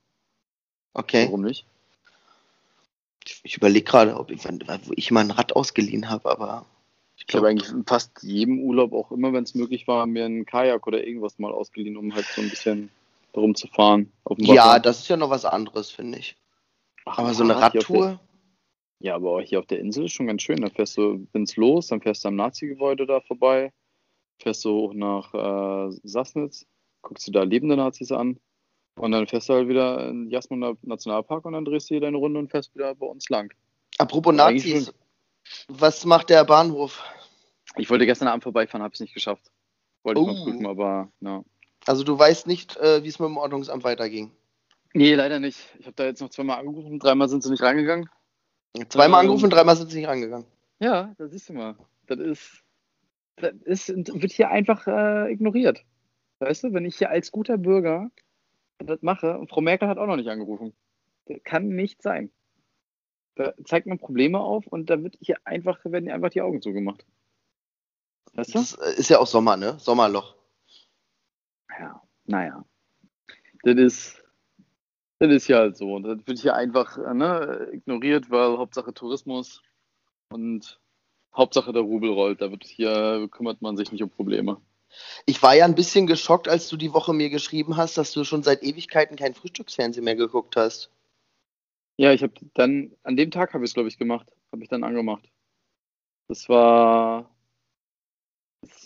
Okay. 0.94 1.26
Warum 1.26 1.44
nicht? 1.44 1.66
Ich 3.44 3.56
überlege 3.56 3.86
gerade, 3.86 4.18
ob 4.18 4.32
ich, 4.32 4.44
wo 4.44 4.94
ich 4.96 5.12
mal 5.12 5.22
ein 5.22 5.32
Rad 5.32 5.56
ausgeliehen 5.56 6.10
habe, 6.10 6.30
aber. 6.30 6.66
Ich 7.16 7.28
glaube 7.28 7.48
eigentlich 7.48 7.72
in 7.72 7.86
fast 7.86 8.24
jedem 8.24 8.60
Urlaub, 8.60 8.92
auch 8.92 9.12
immer 9.12 9.32
wenn 9.32 9.44
es 9.44 9.56
möglich 9.56 9.88
war, 9.88 10.06
mir 10.08 10.26
ein 10.26 10.46
Kajak 10.46 10.86
oder 10.88 11.06
irgendwas 11.06 11.40
mal 11.40 11.52
ausgeliehen, 11.52 11.96
um 11.96 12.14
halt 12.14 12.26
so 12.26 12.42
ein 12.42 12.50
bisschen 12.50 12.90
darum 13.34 13.56
zu 13.56 13.68
fahren. 13.68 14.12
ja, 14.38 14.80
das 14.80 15.00
ist 15.00 15.08
ja 15.08 15.16
noch 15.16 15.30
was 15.30 15.46
anderes, 15.46 15.92
finde 15.92 16.20
ich. 16.20 16.36
Ach, 17.06 17.20
aber 17.20 17.34
so 17.34 17.44
eine 17.44 17.56
Radtour. 17.56 18.20
Ja, 19.00 19.16
aber 19.16 19.42
hier 19.42 19.60
auf 19.60 19.68
der 19.68 19.80
Insel 19.80 20.06
ist 20.06 20.14
schon 20.14 20.28
ganz 20.28 20.42
schön. 20.42 20.62
Da 20.62 20.70
fährst 20.70 20.98
du, 20.98 21.28
wenn's 21.34 21.56
los, 21.56 21.88
dann 21.88 22.02
fährst 22.02 22.24
du 22.24 22.30
am 22.30 22.36
Nazi-Gebäude 22.36 23.06
da 23.06 23.22
vorbei, 23.22 23.72
fährst 24.40 24.66
du 24.66 24.72
hoch 24.72 24.94
nach 24.94 25.34
äh, 25.34 25.96
Sassnitz, 26.04 26.66
guckst 27.04 27.28
du 27.28 27.32
da 27.32 27.44
lebende 27.44 27.78
Nazis 27.78 28.12
an 28.12 28.40
und 28.96 29.12
dann 29.12 29.28
fährst 29.28 29.50
du 29.50 29.54
halt 29.54 29.68
wieder 29.68 30.10
in 30.10 30.30
Jasmund 30.30 30.84
Nationalpark 30.84 31.46
und 31.46 31.54
dann 31.54 31.66
drehst 31.66 31.90
du 31.90 31.96
hier 31.96 32.02
deine 32.02 32.18
Runde 32.18 32.40
und 32.40 32.50
fährst 32.50 32.74
wieder 32.74 32.96
bei 32.96 33.06
uns 33.06 33.30
lang. 33.30 33.54
Apropos 34.00 34.34
Nazis, 34.34 34.92
was 35.68 36.06
macht 36.06 36.30
der 36.30 36.44
Bahnhof? 36.46 37.04
Ich 37.76 37.90
wollte 37.90 38.06
gestern 38.06 38.28
Abend 38.28 38.44
vorbeifahren, 38.44 38.84
habe 38.84 38.94
es 38.94 39.00
nicht 39.00 39.14
geschafft. 39.14 39.52
Wollte 40.04 40.22
oh. 40.22 40.30
ich 40.30 40.36
mal 40.36 40.44
prüfen, 40.44 40.66
aber 40.66 41.12
ja. 41.22 41.44
Also 41.86 42.04
du 42.04 42.18
weißt 42.18 42.48
nicht, 42.48 42.78
äh, 42.78 43.04
wie 43.04 43.10
es 43.10 43.20
mit 43.20 43.28
dem 43.28 43.38
Ordnungsamt 43.38 43.84
weiterging? 43.84 44.32
Nee, 44.94 45.16
leider 45.16 45.40
nicht. 45.40 45.60
Ich 45.80 45.86
habe 45.86 45.96
da 45.96 46.06
jetzt 46.06 46.22
noch 46.22 46.30
zweimal 46.30 46.60
angerufen, 46.60 47.00
dreimal 47.00 47.28
sind 47.28 47.44
sie 47.44 47.50
nicht 47.50 47.64
reingegangen. 47.64 48.10
Zweimal 48.90 49.24
ähm, 49.24 49.30
angerufen, 49.30 49.50
dreimal 49.50 49.76
sind 49.76 49.92
sie 49.92 49.98
nicht 49.98 50.08
rangegangen. 50.08 50.46
Ja, 50.80 51.14
das 51.18 51.32
siehst 51.32 51.50
du 51.50 51.54
mal. 51.54 51.76
Das 52.08 52.20
ist, 52.20 52.64
das 53.38 53.54
ist 53.66 53.90
wird 53.90 54.32
hier 54.32 54.50
einfach 54.50 54.88
äh, 54.88 55.32
ignoriert. 55.32 55.84
Weißt 56.44 56.64
du, 56.64 56.74
wenn 56.74 56.86
ich 56.86 56.98
hier 56.98 57.10
als 57.10 57.32
guter 57.32 57.58
Bürger 57.58 58.12
das 58.80 59.02
mache, 59.02 59.38
und 59.38 59.50
Frau 59.50 59.62
Merkel 59.62 59.88
hat 59.88 59.98
auch 59.98 60.08
noch 60.08 60.18
nicht 60.18 60.30
angerufen. 60.30 60.74
Das 61.26 61.42
kann 61.44 61.70
nicht 61.70 62.02
sein. 62.02 62.32
Da 63.36 63.54
zeigt 63.64 63.88
man 63.88 63.98
Probleme 63.98 64.40
auf 64.40 64.68
und 64.68 64.90
da 64.90 65.02
wird 65.02 65.18
hier 65.22 65.38
einfach, 65.46 65.84
werden 65.86 66.10
einfach 66.10 66.30
die 66.30 66.42
Augen 66.42 66.62
zugemacht. 66.62 67.06
Weißt 68.34 68.54
du? 68.54 68.60
Das 68.60 68.74
ist 68.98 69.10
ja 69.10 69.20
auch 69.20 69.28
Sommer, 69.28 69.58
ne? 69.58 69.80
Sommerloch. 69.80 70.36
Ja, 71.80 72.02
naja. 72.26 72.66
Das 73.64 73.76
ist, 73.76 74.24
das 75.20 75.32
ist 75.32 75.48
ja 75.48 75.60
halt 75.60 75.78
so. 75.78 75.94
Und 75.94 76.04
das 76.04 76.18
wird 76.26 76.40
hier 76.40 76.56
einfach 76.56 76.98
ne, 76.98 77.70
ignoriert, 77.72 78.30
weil 78.30 78.58
Hauptsache 78.58 78.94
Tourismus 78.94 79.62
und 80.30 80.80
Hauptsache 81.36 81.72
der 81.72 81.84
Rubel 81.84 82.10
rollt. 82.10 82.42
Da 82.42 82.52
wird 82.52 82.66
hier 82.66 83.28
kümmert 83.32 83.62
man 83.62 83.78
sich 83.78 83.92
nicht 83.92 84.04
um 84.04 84.10
Probleme. 84.10 84.62
Ich 85.26 85.42
war 85.42 85.56
ja 85.56 85.66
ein 85.66 85.76
bisschen 85.76 86.08
geschockt, 86.08 86.48
als 86.48 86.68
du 86.68 86.78
die 86.78 86.94
Woche 86.94 87.14
mir 87.14 87.30
geschrieben 87.30 87.78
hast, 87.78 87.98
dass 87.98 88.12
du 88.12 88.24
schon 88.24 88.44
seit 88.44 88.64
Ewigkeiten 88.64 89.16
kein 89.16 89.34
Frühstücksfernsehen 89.34 90.04
mehr 90.04 90.16
geguckt 90.16 90.56
hast. 90.56 90.92
Ja, 91.98 92.12
ich 92.12 92.24
habe 92.24 92.34
dann, 92.54 92.96
an 93.04 93.16
dem 93.16 93.32
Tag 93.32 93.54
habe 93.54 93.64
ich 93.64 93.70
es, 93.70 93.74
glaube 93.74 93.90
ich, 93.90 93.98
gemacht. 93.98 94.32
Habe 94.52 94.64
ich 94.64 94.70
dann 94.70 94.84
angemacht. 94.84 95.30
Das 96.28 96.50
war. 96.50 97.30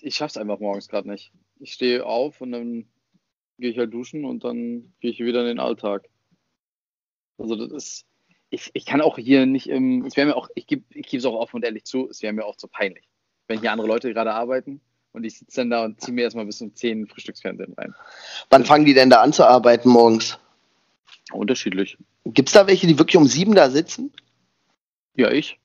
Ich 0.02 0.16
schaff's 0.16 0.38
einfach 0.38 0.60
morgens 0.60 0.88
gerade 0.88 1.10
nicht. 1.10 1.32
Ich 1.60 1.74
stehe 1.74 2.06
auf 2.06 2.42
und 2.42 2.52
dann 2.52 2.90
gehe 3.60 3.72
ich 3.72 3.78
halt 3.78 3.94
duschen 3.94 4.26
und 4.26 4.44
dann 4.44 4.94
gehe 5.00 5.12
ich 5.12 5.20
wieder 5.20 5.42
in 5.42 5.48
den 5.48 5.60
Alltag. 5.60 6.10
Also 7.38 7.56
das 7.56 7.72
ist, 7.72 8.06
ich, 8.50 8.72
ich 8.74 8.86
kann 8.86 9.02
auch 9.02 9.18
hier 9.18 9.46
nicht 9.46 9.68
im, 9.68 10.06
es 10.06 10.16
wäre 10.16 10.28
mir 10.28 10.36
auch, 10.36 10.50
ich 10.56 10.68
gebe 10.68 10.84
es 10.94 11.26
auch 11.26 11.36
offen 11.36 11.58
und 11.58 11.66
ehrlich 11.66 11.86
zu, 11.86 12.10
es 12.10 12.22
wäre 12.22 12.34
mir 12.34 12.46
auch 12.46 12.56
zu 12.56 12.68
peinlich. 12.68 13.08
Wenn 13.48 13.60
hier 13.60 13.72
andere 13.72 13.88
Leute 13.88 14.14
gerade 14.14 14.34
arbeiten 14.34 14.82
und 15.18 15.24
ich 15.24 15.38
sitze 15.38 15.62
dann 15.62 15.70
da 15.72 15.84
und 15.84 16.00
ziehe 16.00 16.14
mir 16.14 16.22
erstmal 16.22 16.46
bis 16.46 16.62
um 16.62 16.74
10 16.74 17.08
Frühstücksfernsehen 17.08 17.74
rein. 17.74 17.94
Wann 18.50 18.64
fangen 18.64 18.86
die 18.86 18.94
denn 18.94 19.10
da 19.10 19.22
an 19.22 19.34
zu 19.34 19.46
arbeiten 19.46 19.90
morgens? 19.90 20.40
Unterschiedlich. 21.34 21.98
Gibt 22.24 22.50
es 22.50 22.54
da 22.54 22.68
welche, 22.68 22.88
die 22.88 22.98
wirklich 22.98 23.18
um 23.18 23.28
7 23.28 23.54
da 23.56 23.70
sitzen? 23.70 24.14
Ja, 25.16 25.32
ich. 25.32 25.60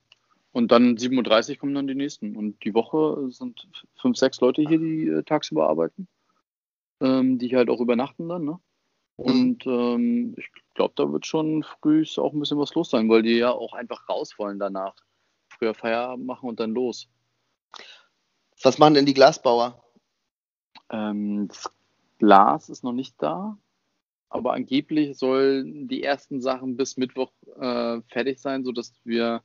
Und 0.51 0.71
dann 0.71 0.97
7.30 0.97 1.51
Uhr 1.51 1.57
kommen 1.57 1.75
dann 1.75 1.87
die 1.87 1.95
nächsten. 1.95 2.35
Und 2.35 2.63
die 2.63 2.73
Woche 2.73 3.31
sind 3.31 3.67
fünf, 3.99 4.17
sechs 4.17 4.41
Leute 4.41 4.61
hier, 4.67 4.77
die 4.77 5.07
äh, 5.07 5.23
tagsüber 5.23 5.69
arbeiten. 5.69 6.07
Ähm, 7.01 7.37
die 7.39 7.55
halt 7.55 7.69
auch 7.69 7.79
übernachten 7.79 8.27
dann, 8.29 8.45
ne? 8.45 8.59
Mhm. 9.17 9.25
Und 9.25 9.65
ähm, 9.67 10.35
ich 10.37 10.47
glaube, 10.73 10.93
da 10.95 11.11
wird 11.11 11.25
schon 11.25 11.63
früh 11.63 12.03
auch 12.17 12.33
ein 12.33 12.39
bisschen 12.39 12.59
was 12.59 12.73
los 12.75 12.89
sein, 12.89 13.09
weil 13.09 13.21
die 13.21 13.37
ja 13.37 13.51
auch 13.51 13.73
einfach 13.73 14.09
raus 14.09 14.37
wollen 14.37 14.59
danach. 14.59 14.95
Früher 15.49 15.73
Feierabend 15.73 16.25
machen 16.25 16.49
und 16.49 16.59
dann 16.59 16.71
los. 16.71 17.07
Was 18.63 18.77
machen 18.77 18.93
denn 18.95 19.05
die 19.05 19.13
Glasbauer? 19.13 19.83
Ähm, 20.89 21.47
das 21.49 21.69
Glas 22.19 22.69
ist 22.69 22.83
noch 22.83 22.93
nicht 22.93 23.15
da, 23.21 23.57
aber 24.29 24.53
angeblich 24.53 25.17
sollen 25.17 25.87
die 25.87 26.03
ersten 26.03 26.41
Sachen 26.41 26.77
bis 26.77 26.97
Mittwoch 26.97 27.31
äh, 27.59 28.01
fertig 28.07 28.39
sein, 28.39 28.63
sodass 28.63 28.93
wir 29.03 29.43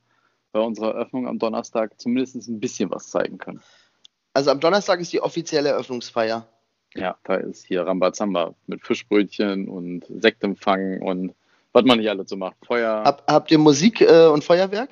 bei 0.52 0.60
unserer 0.60 0.94
Eröffnung 0.94 1.26
am 1.26 1.38
Donnerstag 1.38 2.00
zumindest 2.00 2.48
ein 2.48 2.60
bisschen 2.60 2.90
was 2.90 3.10
zeigen 3.10 3.38
können. 3.38 3.60
Also 4.32 4.50
am 4.50 4.60
Donnerstag 4.60 5.00
ist 5.00 5.12
die 5.12 5.20
offizielle 5.20 5.70
Eröffnungsfeier. 5.70 6.46
Ja, 6.94 7.18
da 7.24 7.34
ist 7.34 7.66
hier 7.66 7.82
Rambazamba 7.86 8.54
mit 8.66 8.86
Fischbrötchen 8.86 9.68
und 9.68 10.06
Sektempfang 10.08 11.02
und 11.02 11.34
was 11.72 11.84
man 11.84 11.98
nicht 11.98 12.08
alles 12.08 12.30
so 12.30 12.36
macht. 12.36 12.56
Feuer. 12.64 13.02
Hab, 13.04 13.30
habt 13.30 13.50
ihr 13.50 13.58
Musik 13.58 14.00
äh, 14.00 14.28
und 14.28 14.42
Feuerwerk? 14.42 14.90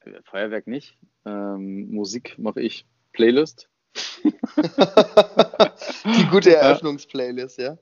Äh, 0.00 0.22
Feuerwerk 0.24 0.66
nicht. 0.66 0.96
Ähm, 1.26 1.90
Musik 1.90 2.38
mache 2.38 2.62
ich. 2.62 2.86
Playlist. 3.12 3.68
Die 6.04 6.26
gute 6.30 6.54
Eröffnungsplaylist, 6.56 7.58
ja. 7.58 7.78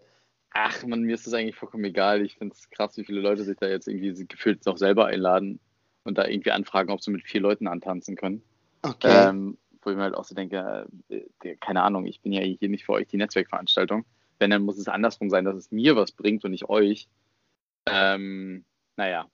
Ach 0.53 0.83
man, 0.85 1.03
mir 1.03 1.15
ist 1.15 1.27
das 1.27 1.35
eigentlich 1.35 1.57
vollkommen 1.57 1.85
egal. 1.85 2.23
Ich 2.23 2.37
finde 2.37 2.55
es 2.55 2.71
krass, 2.71 2.97
wie 2.97 3.05
viele 3.05 3.21
Leute 3.21 3.45
sich 3.45 3.59
da 3.59 3.69
jetzt 3.69 3.89
irgendwie 3.89 4.27
gefühlt 4.27 4.65
noch 4.65 4.79
selber 4.79 5.07
einladen 5.07 5.61
und 6.05 6.17
da 6.17 6.27
irgendwie 6.27 6.53
anfragen, 6.53 6.91
ob 6.91 7.03
sie 7.03 7.11
mit 7.11 7.27
vier 7.27 7.43
Leuten 7.43 7.67
antanzen 7.67 8.17
können. 8.17 8.43
Okay. 8.83 9.29
Ähm, 9.29 9.59
wo 9.83 9.91
ich 9.91 9.97
mir 9.97 10.03
halt 10.03 10.15
auch 10.15 10.25
so 10.25 10.35
denke, 10.35 10.87
äh, 11.09 11.57
keine 11.57 11.83
Ahnung, 11.83 12.07
ich 12.07 12.21
bin 12.23 12.33
ja 12.33 12.41
hier 12.41 12.69
nicht 12.69 12.87
für 12.87 12.93
euch 12.93 13.07
die 13.07 13.19
Netzwerkveranstaltung. 13.19 14.05
Wenn, 14.39 14.51
dann 14.51 14.63
muss 14.63 14.79
es 14.79 14.89
andersrum 14.89 15.31
sein, 15.31 15.45
dass 15.45 15.57
es 15.57 15.71
mir 15.71 15.95
was 15.97 16.13
bringt 16.13 16.45
und 16.45 16.53
nicht 16.53 16.69
euch. 16.69 17.09
Ähm, 17.87 18.65
naja. 18.97 19.27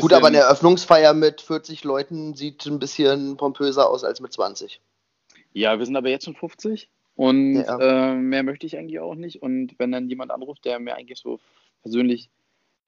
Gut, 0.00 0.14
aber 0.14 0.28
eine 0.28 0.38
Eröffnungsfeier 0.38 1.12
mit 1.12 1.42
40 1.42 1.84
Leuten 1.84 2.34
sieht 2.34 2.64
ein 2.64 2.78
bisschen 2.78 3.36
pompöser 3.36 3.88
aus 3.88 4.02
als 4.02 4.20
mit 4.20 4.32
20. 4.32 4.80
Ja, 5.52 5.78
wir 5.78 5.86
sind 5.86 5.96
aber 5.96 6.08
jetzt 6.08 6.24
schon 6.24 6.34
50 6.34 6.88
und 7.14 7.56
ja. 7.56 8.12
äh, 8.12 8.14
mehr 8.14 8.42
möchte 8.42 8.66
ich 8.66 8.78
eigentlich 8.78 9.00
auch 9.00 9.14
nicht. 9.14 9.42
Und 9.42 9.78
wenn 9.78 9.92
dann 9.92 10.08
jemand 10.08 10.30
anruft, 10.30 10.64
der 10.64 10.78
mir 10.78 10.94
eigentlich 10.94 11.18
so 11.18 11.40
persönlich 11.82 12.30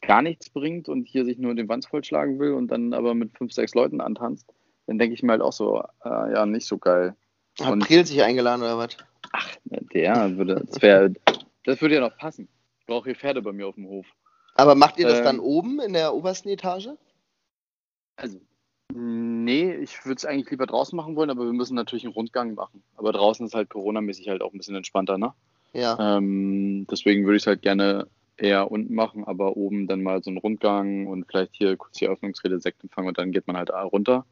gar 0.01 0.23
nichts 0.23 0.51
bringt 0.51 0.89
und 0.89 1.07
hier 1.07 1.25
sich 1.25 1.39
nur 1.39 1.55
den 1.55 1.69
Wanz 1.69 1.87
vollschlagen 1.87 2.39
will 2.39 2.53
und 2.53 2.69
dann 2.69 2.93
aber 2.93 3.15
mit 3.15 3.37
fünf, 3.37 3.53
sechs 3.53 3.75
Leuten 3.75 4.01
antanzt, 4.01 4.53
dann 4.87 4.99
denke 4.99 5.15
ich 5.15 5.23
mir 5.23 5.33
halt 5.33 5.43
auch 5.43 5.53
so, 5.53 5.83
äh, 6.05 6.33
ja, 6.33 6.47
nicht 6.47 6.67
so 6.67 6.79
geil. 6.79 7.15
Hat 7.61 7.73
und, 7.73 7.81
Priel 7.81 8.05
sich 8.05 8.23
eingeladen 8.23 8.63
oder 8.63 8.79
was? 8.79 8.97
Ach, 9.33 9.57
der 9.65 10.37
würde, 10.37 10.65
das 10.67 10.83
wäre, 10.83 11.13
das 11.65 11.81
würde 11.81 11.95
ja 11.95 12.01
noch 12.01 12.17
passen. 12.17 12.49
Ich 12.81 12.87
brauche 12.87 13.05
hier 13.05 13.17
Pferde 13.17 13.43
bei 13.43 13.53
mir 13.53 13.67
auf 13.67 13.77
dem 13.77 13.87
Hof. 13.87 14.07
Aber 14.55 14.75
macht 14.75 14.99
ihr 14.99 15.07
das 15.07 15.19
ähm, 15.19 15.25
dann 15.25 15.39
oben 15.41 15.81
in 15.81 15.93
der 15.93 16.15
obersten 16.15 16.49
Etage? 16.49 16.91
Also, 18.17 18.41
nee, 18.93 19.75
ich 19.75 20.05
würde 20.05 20.17
es 20.17 20.25
eigentlich 20.25 20.51
lieber 20.51 20.67
draußen 20.67 20.97
machen 20.97 21.17
wollen, 21.17 21.31
aber 21.31 21.45
wir 21.45 21.53
müssen 21.53 21.75
natürlich 21.75 22.05
einen 22.05 22.15
Rundgang 22.15 22.55
machen. 22.55 22.83
Aber 22.97 23.13
draußen 23.13 23.47
ist 23.47 23.55
halt 23.55 23.71
Corona-mäßig 23.71 24.29
halt 24.29 24.43
auch 24.43 24.53
ein 24.53 24.59
bisschen 24.59 24.77
entspannter, 24.77 25.19
ne? 25.19 25.33
Ja. 25.73 26.17
Ähm, 26.17 26.87
deswegen 26.91 27.25
würde 27.25 27.37
ich 27.37 27.43
es 27.43 27.47
halt 27.47 27.63
gerne 27.63 28.07
eher 28.37 28.71
unten 28.71 28.95
machen, 28.95 29.25
aber 29.25 29.57
oben 29.57 29.87
dann 29.87 30.03
mal 30.03 30.23
so 30.23 30.31
einen 30.31 30.39
Rundgang 30.39 31.07
und 31.07 31.27
vielleicht 31.27 31.55
hier 31.55 31.77
kurz 31.77 31.99
die 31.99 32.07
Eröffnungsrede, 32.07 32.61
Sektempfang 32.61 33.07
und 33.07 33.19
dann 33.19 33.33
geht 33.33 33.47
man 33.47 33.57
halt 33.57 33.71
runter. 33.71 34.27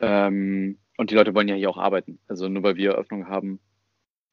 Ähm, 0.00 0.78
und 0.96 1.10
die 1.10 1.14
Leute 1.14 1.34
wollen 1.34 1.48
ja 1.48 1.54
hier 1.54 1.70
auch 1.70 1.78
arbeiten. 1.78 2.18
Also 2.28 2.48
nur 2.48 2.62
weil 2.62 2.76
wir 2.76 2.92
Eröffnung 2.92 3.28
haben, 3.28 3.60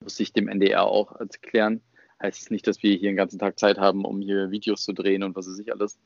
muss 0.01 0.19
ich 0.19 0.33
dem 0.33 0.47
NDR 0.47 0.85
auch 0.85 1.15
erklären. 1.19 1.81
heißt 2.21 2.41
es 2.41 2.51
nicht, 2.51 2.67
dass 2.67 2.83
wir 2.83 2.91
hier 2.91 3.09
den 3.09 3.15
ganzen 3.15 3.39
Tag 3.39 3.59
Zeit 3.59 3.77
haben, 3.77 4.05
um 4.05 4.21
hier 4.21 4.51
Videos 4.51 4.83
zu 4.83 4.93
drehen 4.93 5.23
und 5.23 5.35
was 5.35 5.47
weiß 5.47 5.59
ich 5.59 5.71
alles. 5.71 5.99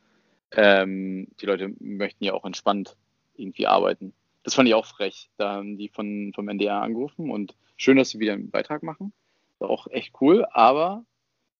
Ähm, 0.52 1.28
die 1.42 1.46
Leute 1.46 1.74
möchten 1.80 2.24
ja 2.24 2.34
auch 2.34 2.46
entspannt 2.46 2.96
irgendwie 3.36 3.68
arbeiten. 3.68 4.14
Das 4.44 4.56
fand 4.56 4.68
ich 4.68 4.76
auch 4.76 4.86
frech. 4.86 5.30
Da 5.38 5.54
haben 5.54 5.78
die 5.78 5.90
von, 5.90 6.32
vom 6.36 6.50
NDR 6.50 6.82
angerufen 6.82 7.32
und 7.32 7.56
schön, 7.78 7.98
dass 7.98 8.10
sie 8.10 8.20
wieder 8.20 8.34
einen 8.34 8.52
Beitrag 8.52 8.84
machen. 8.84 9.14
War 9.60 9.70
auch 9.70 9.88
echt 9.88 10.14
cool, 10.22 10.46
aber 10.52 11.06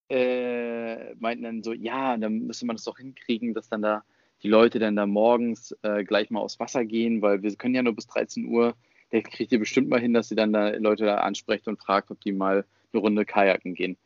äh, 0.08 1.14
meinten 1.14 1.44
dann 1.44 1.62
so, 1.62 1.72
ja, 1.72 2.16
dann 2.16 2.46
müsste 2.46 2.66
man 2.66 2.76
das 2.76 2.84
doch 2.84 2.98
hinkriegen, 2.98 3.54
dass 3.54 3.68
dann 3.68 3.82
da 3.82 4.04
die 4.42 4.48
Leute 4.48 4.78
dann 4.78 4.96
da 4.96 5.06
morgens 5.06 5.74
äh, 5.82 6.04
gleich 6.04 6.30
mal 6.30 6.40
aufs 6.40 6.60
Wasser 6.60 6.84
gehen, 6.84 7.22
weil 7.22 7.42
wir 7.42 7.54
können 7.56 7.74
ja 7.74 7.82
nur 7.82 7.94
bis 7.94 8.06
13 8.06 8.46
Uhr. 8.46 8.74
Der 9.12 9.22
kriegt 9.22 9.52
ihr 9.52 9.58
bestimmt 9.58 9.88
mal 9.88 10.00
hin, 10.00 10.12
dass 10.12 10.28
sie 10.28 10.34
dann 10.34 10.52
da 10.52 10.70
Leute 10.70 11.06
da 11.06 11.16
ansprecht 11.16 11.66
und 11.66 11.80
fragt, 11.80 12.10
ob 12.10 12.20
die 12.20 12.32
mal 12.32 12.66
eine 12.92 13.00
Runde 13.00 13.24
Kajaken 13.24 13.74
gehen. 13.74 13.96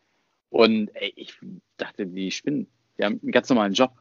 Und 0.50 0.90
ey, 0.94 1.12
ich 1.16 1.35
dachte, 1.76 2.07
die 2.07 2.31
spinnen. 2.31 2.68
Die 2.98 3.04
haben 3.04 3.20
einen 3.22 3.33
ganz 3.33 3.48
normalen 3.48 3.72
Job. 3.72 3.92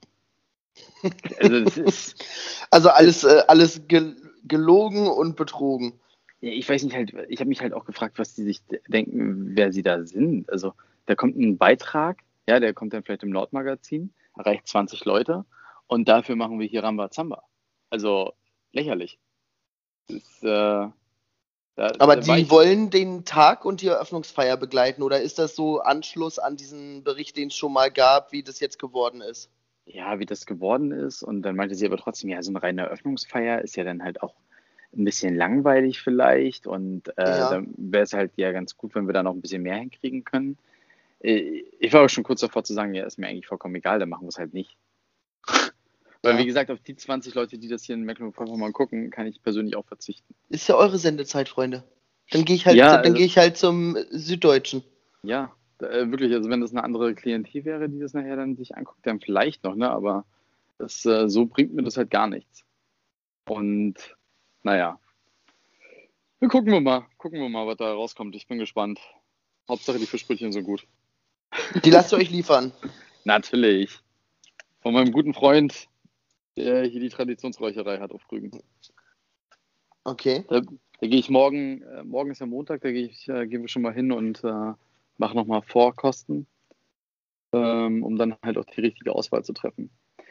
Also, 1.39 1.83
also 2.71 2.89
alles, 2.89 3.23
äh, 3.23 3.43
alles 3.47 3.81
gelogen 3.87 5.07
und 5.07 5.35
betrogen. 5.35 5.99
Ja, 6.41 6.51
ich 6.51 6.67
weiß 6.67 6.83
nicht 6.83 6.95
halt, 6.95 7.13
ich 7.29 7.39
habe 7.39 7.49
mich 7.49 7.61
halt 7.61 7.73
auch 7.73 7.85
gefragt, 7.85 8.19
was 8.19 8.33
die 8.35 8.43
sich 8.43 8.61
denken, 8.87 9.55
wer 9.55 9.71
sie 9.71 9.83
da 9.83 10.03
sind. 10.03 10.49
Also 10.49 10.73
da 11.05 11.15
kommt 11.15 11.37
ein 11.37 11.57
Beitrag, 11.57 12.19
ja, 12.47 12.59
der 12.59 12.73
kommt 12.73 12.93
dann 12.93 13.03
vielleicht 13.03 13.23
im 13.23 13.31
Nordmagazin, 13.31 14.13
erreicht 14.37 14.67
20 14.67 15.05
Leute 15.05 15.45
und 15.87 16.07
dafür 16.07 16.35
machen 16.35 16.59
wir 16.59 16.67
hier 16.67 16.83
Ramba 16.83 17.09
Zamba. 17.09 17.43
Also 17.89 18.33
lächerlich. 18.71 19.19
Ist, 20.07 20.43
äh, 20.43 20.87
da, 21.77 21.91
Aber 21.99 22.15
die 22.15 22.49
wollen 22.49 22.89
den 22.89 23.23
Tag 23.23 23.63
und 23.63 23.81
die 23.81 23.87
Eröffnungsfeier 23.87 24.57
begleiten 24.57 25.03
oder 25.03 25.21
ist 25.21 25.37
das 25.37 25.55
so 25.55 25.79
Anschluss 25.79 26.39
an 26.39 26.55
diesen 26.55 27.03
Bericht, 27.03 27.37
den 27.37 27.49
es 27.49 27.55
schon 27.55 27.71
mal 27.71 27.91
gab, 27.91 28.31
wie 28.31 28.41
das 28.41 28.59
jetzt 28.59 28.79
geworden 28.79 29.21
ist? 29.21 29.51
Ja, 29.87 30.19
wie 30.19 30.25
das 30.25 30.45
geworden 30.45 30.91
ist. 30.91 31.23
Und 31.23 31.41
dann 31.43 31.55
meinte 31.55 31.75
sie 31.75 31.85
aber 31.85 31.97
trotzdem, 31.97 32.29
ja, 32.29 32.43
so 32.43 32.51
eine 32.51 32.61
reine 32.61 32.83
Eröffnungsfeier 32.83 33.61
ist 33.61 33.75
ja 33.77 33.83
dann 33.83 34.03
halt 34.03 34.21
auch 34.21 34.35
ein 34.95 35.05
bisschen 35.05 35.35
langweilig 35.35 36.01
vielleicht. 36.01 36.67
Und 36.67 37.07
äh, 37.17 37.23
ja. 37.25 37.49
dann 37.49 37.73
wäre 37.77 38.03
es 38.03 38.13
halt 38.13 38.31
ja 38.35 38.51
ganz 38.51 38.75
gut, 38.77 38.95
wenn 38.95 39.07
wir 39.07 39.13
da 39.13 39.23
noch 39.23 39.33
ein 39.33 39.41
bisschen 39.41 39.63
mehr 39.63 39.77
hinkriegen 39.77 40.23
können. 40.23 40.57
Äh, 41.19 41.63
ich 41.79 41.93
war 41.93 42.03
auch 42.03 42.09
schon 42.09 42.23
kurz 42.23 42.41
davor 42.41 42.63
zu 42.63 42.73
sagen, 42.73 42.93
ja, 42.93 43.05
ist 43.05 43.17
mir 43.17 43.27
eigentlich 43.27 43.47
vollkommen 43.47 43.75
egal, 43.75 43.99
dann 43.99 44.09
machen 44.09 44.23
wir 44.23 44.29
es 44.29 44.37
halt 44.37 44.53
nicht. 44.53 44.77
Weil, 46.21 46.33
ja. 46.33 46.39
wie 46.39 46.45
gesagt, 46.45 46.71
auf 46.71 46.79
die 46.81 46.95
20 46.95 47.33
Leute, 47.35 47.57
die 47.57 47.67
das 47.67 47.83
hier 47.83 47.95
in 47.95 48.03
Mecklenburg-Vorpommern 48.03 48.73
gucken, 48.73 49.09
kann 49.09 49.27
ich 49.27 49.41
persönlich 49.41 49.75
auch 49.75 49.85
verzichten. 49.85 50.35
Ist 50.49 50.67
ja 50.67 50.75
eure 50.75 50.97
Sendezeit, 50.97 51.47
Freunde. 51.47 51.83
Dann 52.31 52.43
gehe 52.43 52.55
ich 52.55 52.65
halt, 52.65 52.75
ja, 52.75 52.97
dann 52.97 53.13
also, 53.13 53.23
ich 53.23 53.37
halt 53.37 53.55
zum 53.55 53.97
Süddeutschen. 54.09 54.83
Ja, 55.23 55.55
äh, 55.81 56.09
wirklich. 56.11 56.33
Also 56.33 56.49
wenn 56.49 56.61
das 56.61 56.71
eine 56.71 56.83
andere 56.83 57.15
Klientel 57.15 57.65
wäre, 57.65 57.89
die 57.89 57.99
das 57.99 58.13
nachher 58.13 58.35
dann 58.35 58.55
sich 58.55 58.75
anguckt, 58.75 59.05
dann 59.05 59.19
vielleicht 59.19 59.63
noch, 59.63 59.75
ne? 59.75 59.89
Aber 59.89 60.25
das, 60.77 61.05
äh, 61.05 61.29
so 61.29 61.45
bringt 61.45 61.73
mir 61.73 61.83
das 61.83 61.97
halt 61.97 62.11
gar 62.11 62.27
nichts. 62.27 62.65
Und 63.47 63.95
naja, 64.63 64.99
wir 66.39 66.49
gucken 66.49 66.71
wir 66.71 66.81
mal, 66.81 67.05
gucken 67.17 67.39
wir 67.39 67.49
mal, 67.49 67.65
was 67.65 67.77
da 67.77 67.91
rauskommt. 67.91 68.35
Ich 68.35 68.47
bin 68.47 68.59
gespannt. 68.59 68.99
Hauptsache 69.67 69.99
die 69.99 70.05
Fischbrötchen 70.05 70.51
sind 70.51 70.65
gut. 70.65 70.85
Die 71.83 71.89
lasst 71.89 72.11
ihr 72.11 72.17
euch 72.17 72.29
liefern. 72.29 72.71
Natürlich. 73.23 73.99
Von 74.81 74.93
meinem 74.93 75.11
guten 75.11 75.33
Freund 75.33 75.87
der 76.57 76.85
hier 76.85 76.99
die 76.99 77.09
Traditionsräucherei 77.09 77.99
hat 77.99 78.11
auf 78.11 78.29
Rügen. 78.31 78.51
Okay. 80.03 80.43
Da, 80.49 80.61
da 80.61 81.07
gehe 81.07 81.19
ich 81.19 81.29
morgen, 81.29 81.83
äh, 81.83 82.03
morgen 82.03 82.31
ist 82.31 82.39
ja 82.39 82.47
Montag, 82.47 82.81
da 82.81 82.91
gehe 82.91 83.05
ich, 83.05 83.29
äh, 83.29 83.47
gehen 83.47 83.61
wir 83.61 83.69
schon 83.69 83.83
mal 83.83 83.93
hin 83.93 84.11
und 84.11 84.43
äh, 84.43 84.73
mache 85.17 85.35
nochmal 85.35 85.61
Vorkosten, 85.61 86.47
ähm, 87.53 88.03
um 88.03 88.17
dann 88.17 88.35
halt 88.43 88.57
auch 88.57 88.65
die 88.65 88.81
richtige 88.81 89.13
Auswahl 89.13 89.43
zu 89.43 89.53
treffen. 89.53 89.89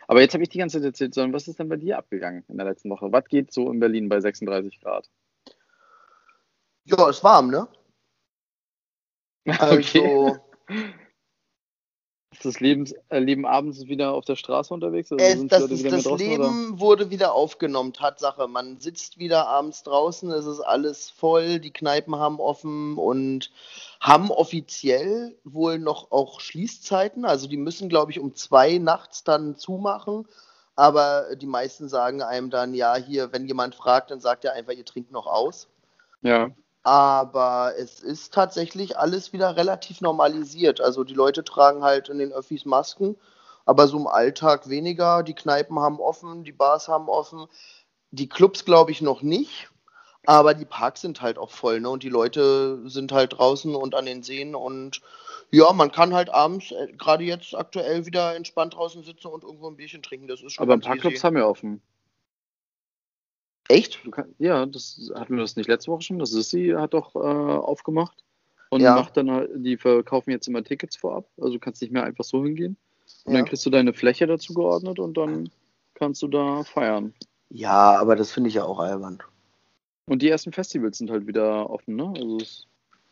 Aber 0.09 0.21
jetzt 0.21 0.35
habe 0.35 0.45
ich 0.45 0.49
die 0.49 0.59
ganze 0.59 0.79
Zeit 0.79 0.87
erzählt, 0.87 1.15
sondern 1.15 1.33
was 1.33 1.49
ist 1.49 1.59
denn 1.59 1.69
bei 1.69 1.77
dir 1.77 1.99
abgegangen 1.99 2.45
in 2.49 2.57
der 2.57 2.67
letzten 2.67 2.91
Woche? 2.91 3.11
Was 3.11 3.25
geht 3.25 3.53
so 3.53 3.71
in 3.73 3.81
Berlin 3.81 4.09
bei 4.09 4.21
36 4.21 4.81
Grad? 4.81 5.11
Ja, 6.85 7.09
ist 7.09 7.25
warm, 7.25 7.51
ne? 7.51 7.69
Okay. 9.49 10.01
Also, 10.01 10.39
das 12.45 12.61
Lebens, 12.61 12.95
äh, 13.09 13.19
Leben 13.19 13.47
abends 13.47 13.87
wieder 13.87 14.13
auf 14.13 14.25
der 14.25 14.37
Straße 14.37 14.73
unterwegs? 14.73 15.13
Also 15.13 15.25
es, 15.25 15.49
das, 15.49 15.71
ist, 15.71 15.85
das 15.85 16.05
draußen, 16.05 16.27
Leben 16.27 16.71
oder? 16.71 16.81
wurde 16.81 17.11
wieder 17.11 17.33
aufgenommen, 17.33 17.93
Tatsache. 17.93 18.47
Man 18.49 18.79
sitzt 18.81 19.19
wieder 19.19 19.49
abends 19.49 19.83
draußen, 19.83 20.31
es 20.31 20.47
ist 20.47 20.61
alles 20.61 21.11
voll, 21.11 21.59
die 21.61 21.73
Kneipen 21.73 22.17
haben 22.17 22.41
offen 22.41 22.97
und 22.99 23.51
haben 24.01 24.31
offiziell 24.31 25.37
wohl 25.45 25.79
noch 25.79 26.11
auch 26.11 26.41
Schließzeiten. 26.41 27.25
Also 27.25 27.49
die 27.49 27.57
müssen, 27.57 27.89
glaube 27.89 28.13
ich, 28.13 28.21
um 28.21 28.35
zwei 28.35 28.79
nachts 28.79 29.25
dann 29.25 29.57
zumachen. 29.57 30.27
Aber 30.75 31.35
die 31.37 31.47
meisten 31.47 31.89
sagen 31.89 32.23
einem 32.23 32.51
dann, 32.51 32.75
ja, 32.75 32.97
hier, 32.97 33.33
wenn 33.33 33.47
jemand 33.47 33.75
fragt, 33.75 34.11
dann 34.11 34.21
sagt 34.21 34.45
er 34.45 34.53
einfach, 34.53 34.75
ihr 34.75 34.85
trinkt 34.85 35.11
noch 35.11 35.27
aus. 35.27 35.69
Ja. 36.21 36.51
Aber 36.87 37.73
es 37.77 37.99
ist 37.99 38.33
tatsächlich 38.33 38.97
alles 38.97 39.33
wieder 39.33 39.57
relativ 39.57 40.01
normalisiert. 40.01 40.81
Also 40.81 41.03
die 41.03 41.15
Leute 41.15 41.43
tragen 41.43 41.83
halt 41.83 42.09
in 42.09 42.19
den 42.19 42.33
Öffis 42.33 42.65
Masken, 42.65 43.17
aber 43.65 43.89
so 43.89 43.99
im 43.99 44.07
Alltag 44.07 44.69
weniger. 44.69 45.25
Die 45.25 45.35
Kneipen 45.35 45.81
haben 45.81 45.99
offen, 45.99 46.45
die 46.45 46.53
Bars 46.53 46.87
haben 46.87 47.09
offen. 47.09 47.49
Die 48.13 48.29
Clubs 48.29 48.65
glaube 48.65 48.93
ich 48.93 49.03
noch 49.03 49.23
nicht. 49.23 49.69
Aber 50.27 50.55
die 50.55 50.65
Parks 50.65 51.01
sind 51.01 51.23
halt 51.23 51.39
auch 51.39 51.51
voll, 51.51 51.81
ne? 51.81 51.91
Und 51.91 52.05
die 52.05 52.09
Leute 52.09 52.89
sind 52.89 53.11
halt 53.11 53.37
draußen 53.37 53.75
und 53.75 53.97
an 53.97 54.07
den 54.07 54.23
Seen 54.23 54.55
und 54.55 55.01
ja, 55.51 55.73
man 55.73 55.91
kann 55.91 56.15
halt 56.15 56.31
abends, 56.31 56.71
äh, 56.71 56.93
gerade 56.97 57.25
jetzt 57.25 57.53
aktuell, 57.57 58.07
wieder 58.07 58.37
entspannt 58.37 58.75
draußen 58.75 59.03
sitzen 59.03 59.27
und 59.27 59.43
irgendwo 59.43 59.69
ein 59.69 59.77
Bierchen 59.77 60.05
trinken. 60.05 60.29
Das 60.29 60.41
ist 60.41 60.53
schon 60.53 60.63
Aber 60.63 60.75
ein 60.75 60.81
paar 60.81 60.99
Clubs 60.99 61.25
haben 61.25 61.37
ja 61.37 61.47
offen. 61.47 61.83
Echt? 63.69 64.01
Kann, 64.11 64.35
ja, 64.39 64.67
das 64.67 65.11
hatten 65.15 65.35
wir 65.35 65.43
das 65.43 65.57
nicht 65.57 65.69
letzte 65.69 65.91
Woche 65.91 66.03
schon. 66.03 66.19
Das 66.19 66.33
ist 66.33 66.51
sie 66.51 66.77
hat 66.77 66.95
doch 66.95 67.15
äh, 67.15 67.19
aufgemacht 67.19 68.23
und 68.71 68.81
ja. 68.81 68.95
macht 68.95 69.17
dann 69.17 69.31
halt, 69.31 69.51
die 69.55 69.77
verkaufen 69.77 70.31
jetzt 70.31 70.49
immer 70.49 70.63
Tickets 70.63 70.97
vorab. 70.97 71.27
Also 71.39 71.55
du 71.55 71.59
kannst 71.59 71.83
nicht 71.83 71.93
mehr 71.93 72.05
einfach 72.05 72.25
so 72.25 72.43
hingehen. 72.45 72.77
Und 73.25 73.33
ja. 73.33 73.39
dann 73.39 73.49
kriegst 73.49 73.65
du 73.67 73.71
deine 73.71 73.93
Fläche 73.93 74.27
dazu 74.27 74.55
geordnet 74.55 74.99
und 74.99 75.17
dann 75.17 75.51
kannst 75.95 76.23
du 76.23 76.29
da 76.29 76.65
feiern. 76.65 77.15
Ja, 77.51 77.99
aber 77.99 78.17
das 78.17 78.33
finde 78.33 78.49
ich 78.49 78.55
ja 78.55 78.65
auch 78.65 78.79
albern. 78.79 79.23
Und 80.07 80.23
die 80.23 80.29
ersten 80.29 80.53
Festivals 80.53 80.99
sind 80.99 81.11
halt 81.11 81.27
wieder 81.27 81.69
offen, 81.71 81.97
ne? 81.97 82.13
Also 82.17 82.39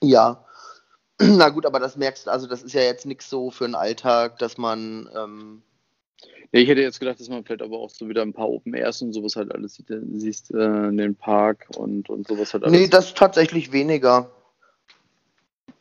ja. 0.02 0.44
Na 1.20 1.48
gut, 1.48 1.66
aber 1.66 1.80
das 1.80 1.96
merkst 1.96 2.26
du, 2.26 2.30
also 2.30 2.46
das 2.46 2.62
ist 2.62 2.72
ja 2.72 2.82
jetzt 2.82 3.06
nichts 3.06 3.30
so 3.30 3.50
für 3.50 3.64
den 3.64 3.74
Alltag, 3.74 4.38
dass 4.38 4.58
man 4.58 5.08
ähm, 5.16 5.62
ja, 6.52 6.60
ich 6.60 6.68
hätte 6.68 6.82
jetzt 6.82 7.00
gedacht, 7.00 7.18
dass 7.18 7.28
man 7.28 7.44
vielleicht 7.44 7.62
aber 7.62 7.78
auch 7.78 7.90
so 7.90 8.08
wieder 8.08 8.22
ein 8.22 8.32
paar 8.32 8.48
Open 8.48 8.74
Airs 8.74 9.02
und 9.02 9.12
sowas 9.12 9.36
halt 9.36 9.52
alles 9.52 9.74
sieht, 9.74 9.86
siehst 10.12 10.52
äh, 10.52 10.88
in 10.88 10.96
den 10.96 11.16
Park 11.16 11.68
und, 11.76 12.08
und 12.08 12.28
sowas 12.28 12.52
halt 12.54 12.64
alles. 12.64 12.80
Nee, 12.80 12.88
das 12.88 13.14
tatsächlich 13.14 13.72
weniger. 13.72 14.30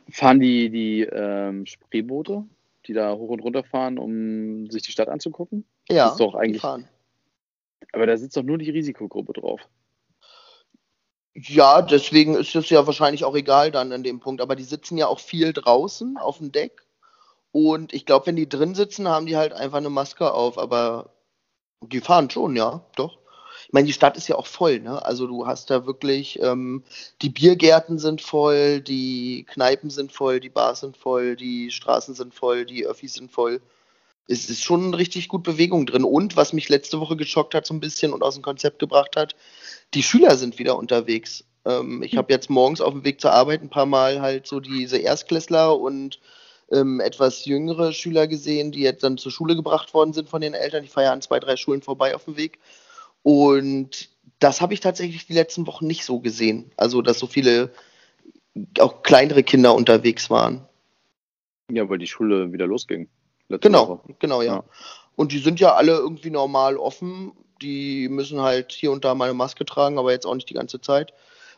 Fahren 0.09 0.39
die, 0.39 0.69
die 0.69 1.01
ähm, 1.01 1.65
Spreeboote, 1.65 2.43
die 2.87 2.93
da 2.93 3.13
hoch 3.15 3.29
und 3.29 3.39
runter 3.41 3.63
fahren, 3.63 3.97
um 3.97 4.69
sich 4.69 4.83
die 4.83 4.91
Stadt 4.91 5.09
anzugucken? 5.09 5.65
Ja, 5.89 6.05
das 6.05 6.13
ist 6.13 6.19
doch 6.19 6.35
eigentlich. 6.35 6.61
fahren. 6.61 6.87
Aber 7.91 8.07
da 8.07 8.17
sitzt 8.17 8.35
doch 8.37 8.43
nur 8.43 8.57
die 8.57 8.69
Risikogruppe 8.69 9.33
drauf. 9.33 9.61
Ja, 11.35 11.81
deswegen 11.81 12.35
ist 12.35 12.55
es 12.55 12.69
ja 12.69 12.85
wahrscheinlich 12.85 13.25
auch 13.25 13.35
egal 13.35 13.71
dann 13.71 13.91
an 13.91 14.03
dem 14.03 14.19
Punkt. 14.19 14.41
Aber 14.41 14.55
die 14.55 14.63
sitzen 14.63 14.97
ja 14.97 15.07
auch 15.07 15.19
viel 15.19 15.51
draußen 15.51 16.17
auf 16.17 16.37
dem 16.37 16.51
Deck 16.51 16.82
und 17.53 17.93
ich 17.93 18.07
glaube, 18.07 18.25
wenn 18.25 18.35
die 18.35 18.49
drin 18.49 18.73
sitzen, 18.73 19.07
haben 19.07 19.27
die 19.27 19.37
halt 19.37 19.53
einfach 19.53 19.77
eine 19.77 19.91
Maske 19.91 20.33
auf, 20.33 20.57
aber 20.57 21.11
die 21.81 22.01
fahren 22.01 22.29
schon, 22.31 22.55
ja, 22.55 22.83
doch. 22.95 23.19
Ich 23.67 23.73
meine, 23.73 23.85
die 23.85 23.93
Stadt 23.93 24.17
ist 24.17 24.27
ja 24.27 24.35
auch 24.37 24.47
voll, 24.47 24.79
ne? 24.79 25.05
Also 25.05 25.27
du 25.27 25.45
hast 25.45 25.69
da 25.69 25.85
wirklich, 25.85 26.41
ähm, 26.41 26.83
die 27.21 27.29
Biergärten 27.29 27.99
sind 27.99 28.21
voll, 28.21 28.81
die 28.81 29.45
Kneipen 29.47 29.91
sind 29.91 30.11
voll, 30.11 30.39
die 30.39 30.49
Bars 30.49 30.79
sind 30.79 30.97
voll, 30.97 31.35
die 31.35 31.69
Straßen 31.69 32.15
sind 32.15 32.33
voll, 32.33 32.65
die 32.65 32.87
Öffis 32.87 33.13
sind 33.13 33.31
voll. 33.31 33.61
Es 34.27 34.49
ist 34.49 34.63
schon 34.63 34.95
richtig 34.95 35.27
gut 35.27 35.43
Bewegung 35.43 35.85
drin. 35.85 36.05
Und 36.05 36.35
was 36.35 36.53
mich 36.53 36.69
letzte 36.69 36.99
Woche 36.99 37.15
geschockt 37.15 37.53
hat, 37.53 37.67
so 37.67 37.73
ein 37.75 37.79
bisschen 37.79 38.13
und 38.13 38.23
aus 38.23 38.33
dem 38.33 38.43
Konzept 38.43 38.79
gebracht 38.79 39.15
hat, 39.15 39.35
die 39.93 40.03
Schüler 40.03 40.37
sind 40.37 40.57
wieder 40.57 40.75
unterwegs. 40.75 41.45
Ähm, 41.65 42.01
ich 42.01 42.13
hm. 42.13 42.17
habe 42.17 42.33
jetzt 42.33 42.49
morgens 42.49 42.81
auf 42.81 42.93
dem 42.93 43.03
Weg 43.03 43.21
zur 43.21 43.31
Arbeit 43.31 43.61
ein 43.61 43.69
paar 43.69 43.85
Mal 43.85 44.21
halt 44.21 44.47
so 44.47 44.59
diese 44.59 44.97
Erstklässler 44.97 45.79
und 45.79 46.19
ähm, 46.71 46.99
etwas 46.99 47.45
jüngere 47.45 47.93
Schüler 47.93 48.27
gesehen, 48.27 48.71
die 48.71 48.81
jetzt 48.81 49.03
dann 49.03 49.17
zur 49.17 49.31
Schule 49.31 49.55
gebracht 49.55 49.93
worden 49.93 50.13
sind 50.13 50.29
von 50.29 50.41
den 50.41 50.53
Eltern. 50.53 50.83
Die 50.83 50.89
feiern 50.89 51.21
zwei, 51.21 51.39
drei 51.39 51.55
Schulen 51.55 51.81
vorbei 51.81 52.15
auf 52.15 52.25
dem 52.25 52.37
Weg. 52.37 52.59
Und 53.21 54.09
das 54.39 54.61
habe 54.61 54.73
ich 54.73 54.79
tatsächlich 54.79 55.25
die 55.25 55.33
letzten 55.33 55.67
Wochen 55.67 55.87
nicht 55.87 56.05
so 56.05 56.19
gesehen. 56.19 56.71
Also, 56.77 57.01
dass 57.01 57.19
so 57.19 57.27
viele 57.27 57.71
auch 58.79 59.03
kleinere 59.03 59.43
Kinder 59.43 59.73
unterwegs 59.73 60.29
waren. 60.29 60.67
Ja, 61.71 61.89
weil 61.89 61.97
die 61.97 62.07
Schule 62.07 62.51
wieder 62.51 62.67
losging. 62.67 63.09
Genau, 63.49 63.89
Woche. 63.89 64.15
genau, 64.19 64.41
ja. 64.41 64.55
ja. 64.55 64.63
Und 65.15 65.31
die 65.31 65.39
sind 65.39 65.59
ja 65.59 65.73
alle 65.73 65.93
irgendwie 65.93 66.29
normal 66.29 66.77
offen. 66.77 67.33
Die 67.61 68.09
müssen 68.09 68.41
halt 68.41 68.71
hier 68.71 68.91
und 68.91 69.05
da 69.05 69.15
mal 69.15 69.25
eine 69.25 69.33
Maske 69.33 69.65
tragen, 69.65 69.97
aber 69.97 70.11
jetzt 70.11 70.25
auch 70.25 70.35
nicht 70.35 70.49
die 70.49 70.55
ganze 70.55 70.81
Zeit. 70.81 71.13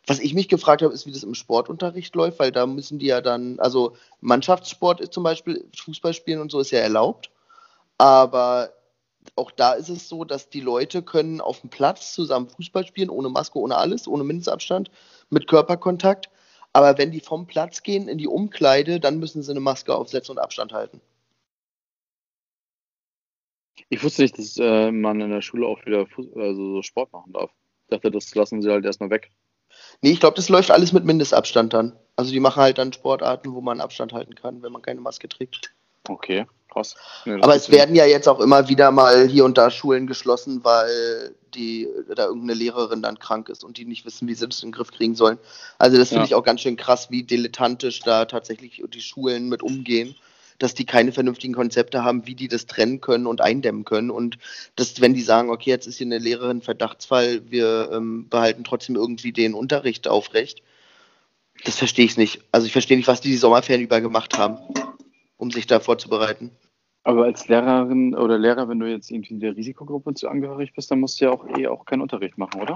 Was 0.08 0.20
ich 0.20 0.34
mich 0.34 0.48
gefragt 0.50 0.82
habe, 0.82 0.94
ist, 0.94 1.06
wie 1.06 1.12
das 1.12 1.24
im 1.24 1.34
Sportunterricht 1.34 2.14
läuft, 2.16 2.40
weil 2.40 2.52
da 2.52 2.68
müssen 2.68 3.00
die 3.00 3.08
ja 3.08 3.22
dann, 3.22 3.60
also 3.60 3.96
Mannschaftssport 4.22 5.02
ist 5.02 5.14
zum 5.14 5.24
Beispiel, 5.24 5.68
Fußball 5.76 6.14
spielen 6.14 6.42
und 6.42 6.52
so 6.52 6.60
ist 6.60 6.72
ja 6.72 6.80
erlaubt, 6.80 7.32
aber 7.98 8.72
auch 9.36 9.52
da 9.52 9.74
ist 9.74 9.90
es 9.90 10.08
so, 10.08 10.24
dass 10.24 10.50
die 10.50 10.62
Leute 10.62 11.02
können 11.02 11.42
auf 11.42 11.62
dem 11.62 11.70
Platz 11.70 12.14
zusammen 12.14 12.50
Fußball 12.50 12.86
spielen, 12.86 13.10
ohne 13.10 13.30
Maske, 13.30 13.58
ohne 13.60 13.78
alles, 13.78 14.08
ohne 14.08 14.24
Mindestabstand, 14.24 14.92
mit 15.30 15.48
Körperkontakt. 15.48 16.30
Aber 16.74 16.98
wenn 16.98 17.12
die 17.12 17.22
vom 17.22 17.48
Platz 17.48 17.84
gehen 17.84 18.08
in 18.08 18.18
die 18.18 18.28
Umkleide, 18.28 19.00
dann 19.00 19.18
müssen 19.18 19.42
sie 19.42 19.52
eine 19.52 19.62
Maske 19.62 19.96
aufsetzen 19.96 20.34
und 20.34 20.40
Abstand 20.40 20.74
halten. 20.74 21.02
Ich 23.90 24.04
wusste 24.04 24.24
nicht, 24.24 24.38
dass 24.38 24.58
äh, 24.58 24.92
man 24.92 25.22
in 25.22 25.30
der 25.30 25.42
Schule 25.42 25.68
auch 25.68 25.86
wieder 25.86 26.06
Fuß 26.06 26.28
also 26.36 26.76
so 26.76 26.82
Sport 26.82 27.14
machen 27.14 27.34
darf. 27.34 27.52
Ich 27.84 27.90
dachte, 27.90 28.12
das 28.12 28.34
lassen 28.36 28.62
sie 28.62 28.70
halt 28.70 28.86
erstmal 28.86 29.10
weg. 29.10 29.32
Nee, 30.06 30.12
ich 30.12 30.20
glaube, 30.20 30.36
das 30.36 30.50
läuft 30.50 30.70
alles 30.70 30.94
mit 30.94 31.04
Mindestabstand 31.04 31.74
dann. 31.74 31.94
Also 32.16 32.32
die 32.32 32.40
machen 32.40 32.62
halt 32.62 32.78
dann 32.78 32.94
Sportarten, 32.94 33.56
wo 33.56 33.62
man 33.62 33.82
Abstand 33.82 34.14
halten 34.14 34.36
kann, 34.36 34.62
wenn 34.62 34.72
man 34.72 34.84
keine 34.84 35.02
Maske 35.02 35.28
trägt. 35.28 35.74
Okay, 36.08 36.46
krass. 36.72 36.96
Nee, 37.26 37.42
Aber 37.42 37.56
es 37.56 37.72
werden 37.72 37.96
ja 37.96 38.06
jetzt 38.06 38.28
auch 38.28 38.40
immer 38.40 38.70
wieder 38.70 38.92
mal 38.92 39.28
hier 39.28 39.46
und 39.46 39.58
da 39.58 39.72
Schulen 39.72 40.06
geschlossen, 40.06 40.64
weil 40.64 41.34
die 41.56 41.88
da 42.16 42.26
irgendeine 42.26 42.54
Lehrerin 42.54 43.02
dann 43.02 43.18
krank 43.18 43.50
ist 43.50 43.64
und 43.64 43.80
die 43.80 43.86
nicht 43.86 44.06
wissen, 44.06 44.28
wie 44.28 44.36
sie 44.36 44.48
das 44.48 44.62
in 44.62 44.70
den 44.70 44.76
Griff 44.76 44.92
kriegen 44.92 45.16
sollen. 45.16 45.40
Also 45.80 45.98
das 45.98 46.10
finde 46.10 46.22
ja. 46.22 46.26
ich 46.28 46.36
auch 46.36 46.44
ganz 46.44 46.62
schön 46.62 46.78
krass, 46.78 47.10
wie 47.10 47.24
dilettantisch 47.24 48.02
da 48.02 48.26
tatsächlich 48.26 48.84
die 48.88 49.02
Schulen 49.02 49.50
mit 49.50 49.64
umgehen 49.64 50.16
dass 50.60 50.74
die 50.74 50.86
keine 50.86 51.12
vernünftigen 51.12 51.54
Konzepte 51.54 52.04
haben, 52.04 52.28
wie 52.28 52.36
die 52.36 52.48
das 52.48 52.66
trennen 52.66 53.02
können 53.02 53.28
und 53.28 53.42
eindämmen 53.42 53.86
können. 53.86 54.10
Und 54.10 54.38
dass, 54.76 55.02
wenn 55.02 55.14
die 55.14 55.22
sagen, 55.22 55.50
okay, 55.50 55.70
jetzt 55.70 55.88
ist 55.88 55.98
hier 55.98 56.08
eine 56.08 56.18
Lehrerin 56.18 56.62
Verdachtsfall, 56.62 57.42
wir 57.50 57.90
ähm, 57.92 58.28
behalten 58.30 58.64
trotzdem 58.64 58.96
irgendwie 58.96 59.32
den 59.32 59.54
Unterricht 59.54 60.08
aufrecht, 60.08 60.62
das 61.64 61.78
verstehe 61.78 62.06
ich 62.06 62.18
nicht. 62.18 62.42
Also 62.52 62.68
ich 62.68 62.74
verstehe 62.74 62.98
nicht, 62.98 63.08
was 63.08 63.22
die 63.22 63.30
die 63.30 63.38
Sommerferien 63.38 63.86
über 63.86 64.02
gemacht 64.02 64.38
haben, 64.38 64.58
um 65.38 65.52
sich 65.52 65.68
da 65.68 65.80
vorzubereiten. 65.80 66.52
Aber 67.04 67.26
als 67.26 67.48
Lehrerin 67.48 68.16
oder 68.16 68.38
Lehrer, 68.38 68.68
wenn 68.68 68.80
du 68.80 68.90
jetzt 68.90 69.12
irgendwie 69.12 69.38
der 69.38 69.56
Risikogruppe 69.56 70.16
zu 70.16 70.28
angehörig 70.28 70.74
bist, 70.74 70.90
dann 70.90 71.00
musst 71.00 71.22
du 71.22 71.26
ja 71.26 71.32
auch 71.32 71.46
eh 71.56 71.68
auch 71.68 71.86
keinen 71.86 72.02
Unterricht 72.02 72.38
machen, 72.38 72.62
oder? 72.62 72.76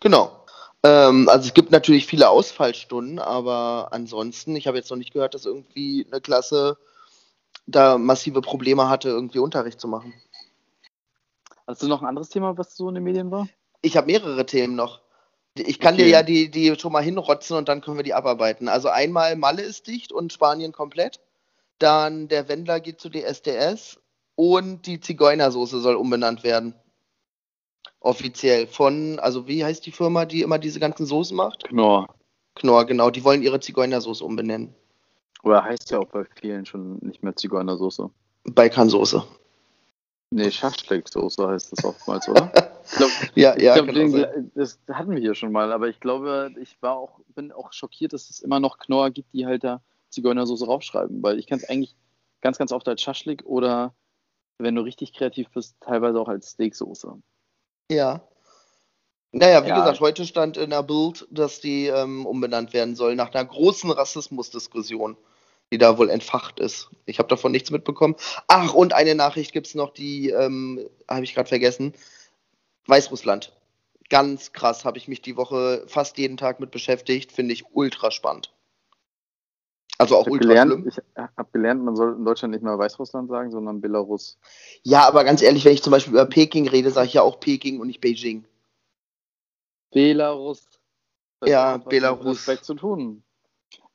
Genau. 0.00 0.44
Ähm, 0.82 1.28
also 1.28 1.46
es 1.46 1.54
gibt 1.54 1.70
natürlich 1.70 2.06
viele 2.06 2.28
Ausfallstunden, 2.28 3.18
aber 3.18 3.88
ansonsten, 3.92 4.56
ich 4.56 4.66
habe 4.66 4.76
jetzt 4.76 4.90
noch 4.90 4.96
nicht 4.96 5.12
gehört, 5.12 5.34
dass 5.34 5.46
irgendwie 5.46 6.06
eine 6.10 6.20
Klasse 6.20 6.76
da 7.66 7.98
massive 7.98 8.40
Probleme 8.40 8.88
hatte, 8.88 9.08
irgendwie 9.08 9.38
Unterricht 9.38 9.80
zu 9.80 9.88
machen. 9.88 10.14
Hast 11.66 11.82
du 11.82 11.88
noch 11.88 12.00
ein 12.00 12.08
anderes 12.08 12.28
Thema, 12.28 12.56
was 12.56 12.76
so 12.76 12.88
in 12.88 12.94
den 12.94 13.04
Medien 13.04 13.30
war? 13.30 13.48
Ich 13.82 13.96
habe 13.96 14.06
mehrere 14.06 14.46
Themen 14.46 14.76
noch. 14.76 15.00
Ich 15.58 15.80
kann 15.80 15.94
okay. 15.94 16.04
dir 16.04 16.10
ja 16.10 16.22
die, 16.22 16.50
die 16.50 16.78
schon 16.78 16.92
mal 16.92 17.02
hinrotzen 17.02 17.56
und 17.56 17.68
dann 17.68 17.80
können 17.80 17.96
wir 17.96 18.04
die 18.04 18.14
abarbeiten. 18.14 18.68
Also 18.68 18.88
einmal 18.88 19.36
Malle 19.36 19.62
ist 19.62 19.86
dicht 19.86 20.12
und 20.12 20.32
Spanien 20.32 20.72
komplett. 20.72 21.20
Dann 21.78 22.28
der 22.28 22.48
Wendler 22.48 22.80
geht 22.80 23.00
zu 23.00 23.10
DSDS 23.10 23.98
und 24.34 24.86
die 24.86 25.00
Zigeunersoße 25.00 25.80
soll 25.80 25.96
umbenannt 25.96 26.44
werden. 26.44 26.74
Offiziell 28.00 28.66
von, 28.66 29.18
also 29.18 29.48
wie 29.48 29.64
heißt 29.64 29.84
die 29.84 29.92
Firma, 29.92 30.26
die 30.26 30.42
immer 30.42 30.58
diese 30.58 30.78
ganzen 30.78 31.06
Soßen 31.06 31.36
macht? 31.36 31.64
Knorr. 31.64 32.14
Knorr, 32.54 32.84
genau. 32.84 33.10
Die 33.10 33.24
wollen 33.24 33.42
ihre 33.42 33.60
Zigeunersoße 33.60 34.24
umbenennen. 34.24 34.74
Oder 35.46 35.62
heißt 35.62 35.92
ja 35.92 36.00
auch 36.00 36.08
bei 36.08 36.24
vielen 36.40 36.66
schon 36.66 36.98
nicht 37.02 37.22
mehr 37.22 37.36
Zigeunersoße. 37.36 38.10
Balkansoße. 38.46 39.22
Nee, 40.30 40.50
Schaschlik-Soße 40.50 41.48
heißt 41.48 41.70
das 41.70 41.84
oftmals, 41.84 42.28
oder? 42.28 42.50
glaub, 42.96 43.10
ja, 43.36 43.56
ja, 43.56 43.74
glaub, 43.74 43.94
den, 43.94 44.50
das 44.56 44.80
hatten 44.90 45.12
wir 45.12 45.20
hier 45.20 45.36
schon 45.36 45.52
mal, 45.52 45.72
aber 45.72 45.86
ich 45.86 46.00
glaube, 46.00 46.50
ich 46.60 46.76
war 46.82 46.96
auch, 46.96 47.20
bin 47.36 47.52
auch 47.52 47.72
schockiert, 47.72 48.12
dass 48.12 48.28
es 48.28 48.40
immer 48.40 48.58
noch 48.58 48.78
Knorr 48.78 49.12
gibt, 49.12 49.32
die 49.32 49.46
halt 49.46 49.62
da 49.62 49.82
Zigeunersoße 50.10 50.66
raufschreiben, 50.66 51.22
weil 51.22 51.38
ich 51.38 51.46
kann 51.46 51.58
es 51.58 51.68
eigentlich 51.68 51.94
ganz, 52.40 52.58
ganz 52.58 52.72
oft 52.72 52.88
als 52.88 53.00
Schaschlik 53.00 53.44
oder, 53.46 53.94
wenn 54.58 54.74
du 54.74 54.82
richtig 54.82 55.12
kreativ 55.12 55.48
bist, 55.50 55.76
teilweise 55.80 56.18
auch 56.18 56.28
als 56.28 56.50
Steaksoße. 56.50 57.22
Ja. 57.92 58.26
Naja, 59.30 59.64
wie 59.64 59.68
ja. 59.68 59.78
gesagt, 59.78 60.00
heute 60.00 60.26
stand 60.26 60.56
in 60.56 60.70
der 60.70 60.82
Bild, 60.82 61.28
dass 61.30 61.60
die 61.60 61.86
ähm, 61.86 62.26
umbenannt 62.26 62.72
werden 62.72 62.96
soll, 62.96 63.14
nach 63.14 63.32
einer 63.32 63.44
großen 63.44 63.92
Rassismusdiskussion 63.92 65.16
die 65.72 65.78
da 65.78 65.98
wohl 65.98 66.10
entfacht 66.10 66.60
ist. 66.60 66.90
Ich 67.06 67.18
habe 67.18 67.28
davon 67.28 67.52
nichts 67.52 67.70
mitbekommen. 67.70 68.16
Ach, 68.46 68.72
und 68.72 68.92
eine 68.92 69.14
Nachricht 69.14 69.52
gibt 69.52 69.66
es 69.66 69.74
noch, 69.74 69.92
die 69.92 70.30
ähm, 70.30 70.88
habe 71.08 71.24
ich 71.24 71.34
gerade 71.34 71.48
vergessen. 71.48 71.94
Weißrussland. 72.86 73.52
Ganz 74.08 74.52
krass, 74.52 74.84
habe 74.84 74.98
ich 74.98 75.08
mich 75.08 75.22
die 75.22 75.36
Woche 75.36 75.84
fast 75.88 76.18
jeden 76.18 76.36
Tag 76.36 76.60
mit 76.60 76.70
beschäftigt. 76.70 77.32
Finde 77.32 77.52
ich 77.52 77.64
ultra 77.72 78.12
spannend. 78.12 78.52
Also 79.98 80.16
auch 80.16 80.26
ultra 80.26 80.48
gelernt, 80.48 80.72
schlimm. 80.72 80.88
Ich 80.88 80.98
habe 81.16 81.48
gelernt, 81.52 81.82
man 81.82 81.96
soll 81.96 82.14
in 82.14 82.24
Deutschland 82.24 82.52
nicht 82.52 82.62
mehr 82.62 82.78
Weißrussland 82.78 83.28
sagen, 83.28 83.50
sondern 83.50 83.80
Belarus. 83.80 84.38
Ja, 84.82 85.08
aber 85.08 85.24
ganz 85.24 85.42
ehrlich, 85.42 85.64
wenn 85.64 85.72
ich 85.72 85.82
zum 85.82 85.90
Beispiel 85.90 86.12
über 86.12 86.26
Peking 86.26 86.68
rede, 86.68 86.90
sage 86.90 87.08
ich 87.08 87.14
ja 87.14 87.22
auch 87.22 87.40
Peking 87.40 87.80
und 87.80 87.86
nicht 87.86 88.00
Beijing. 88.00 88.44
Belarus. 89.90 90.68
Das 91.40 91.50
ja, 91.50 91.78
Belarus. 91.78 92.38
Respekt 92.38 92.64
zu 92.64 92.74
tun. 92.74 93.22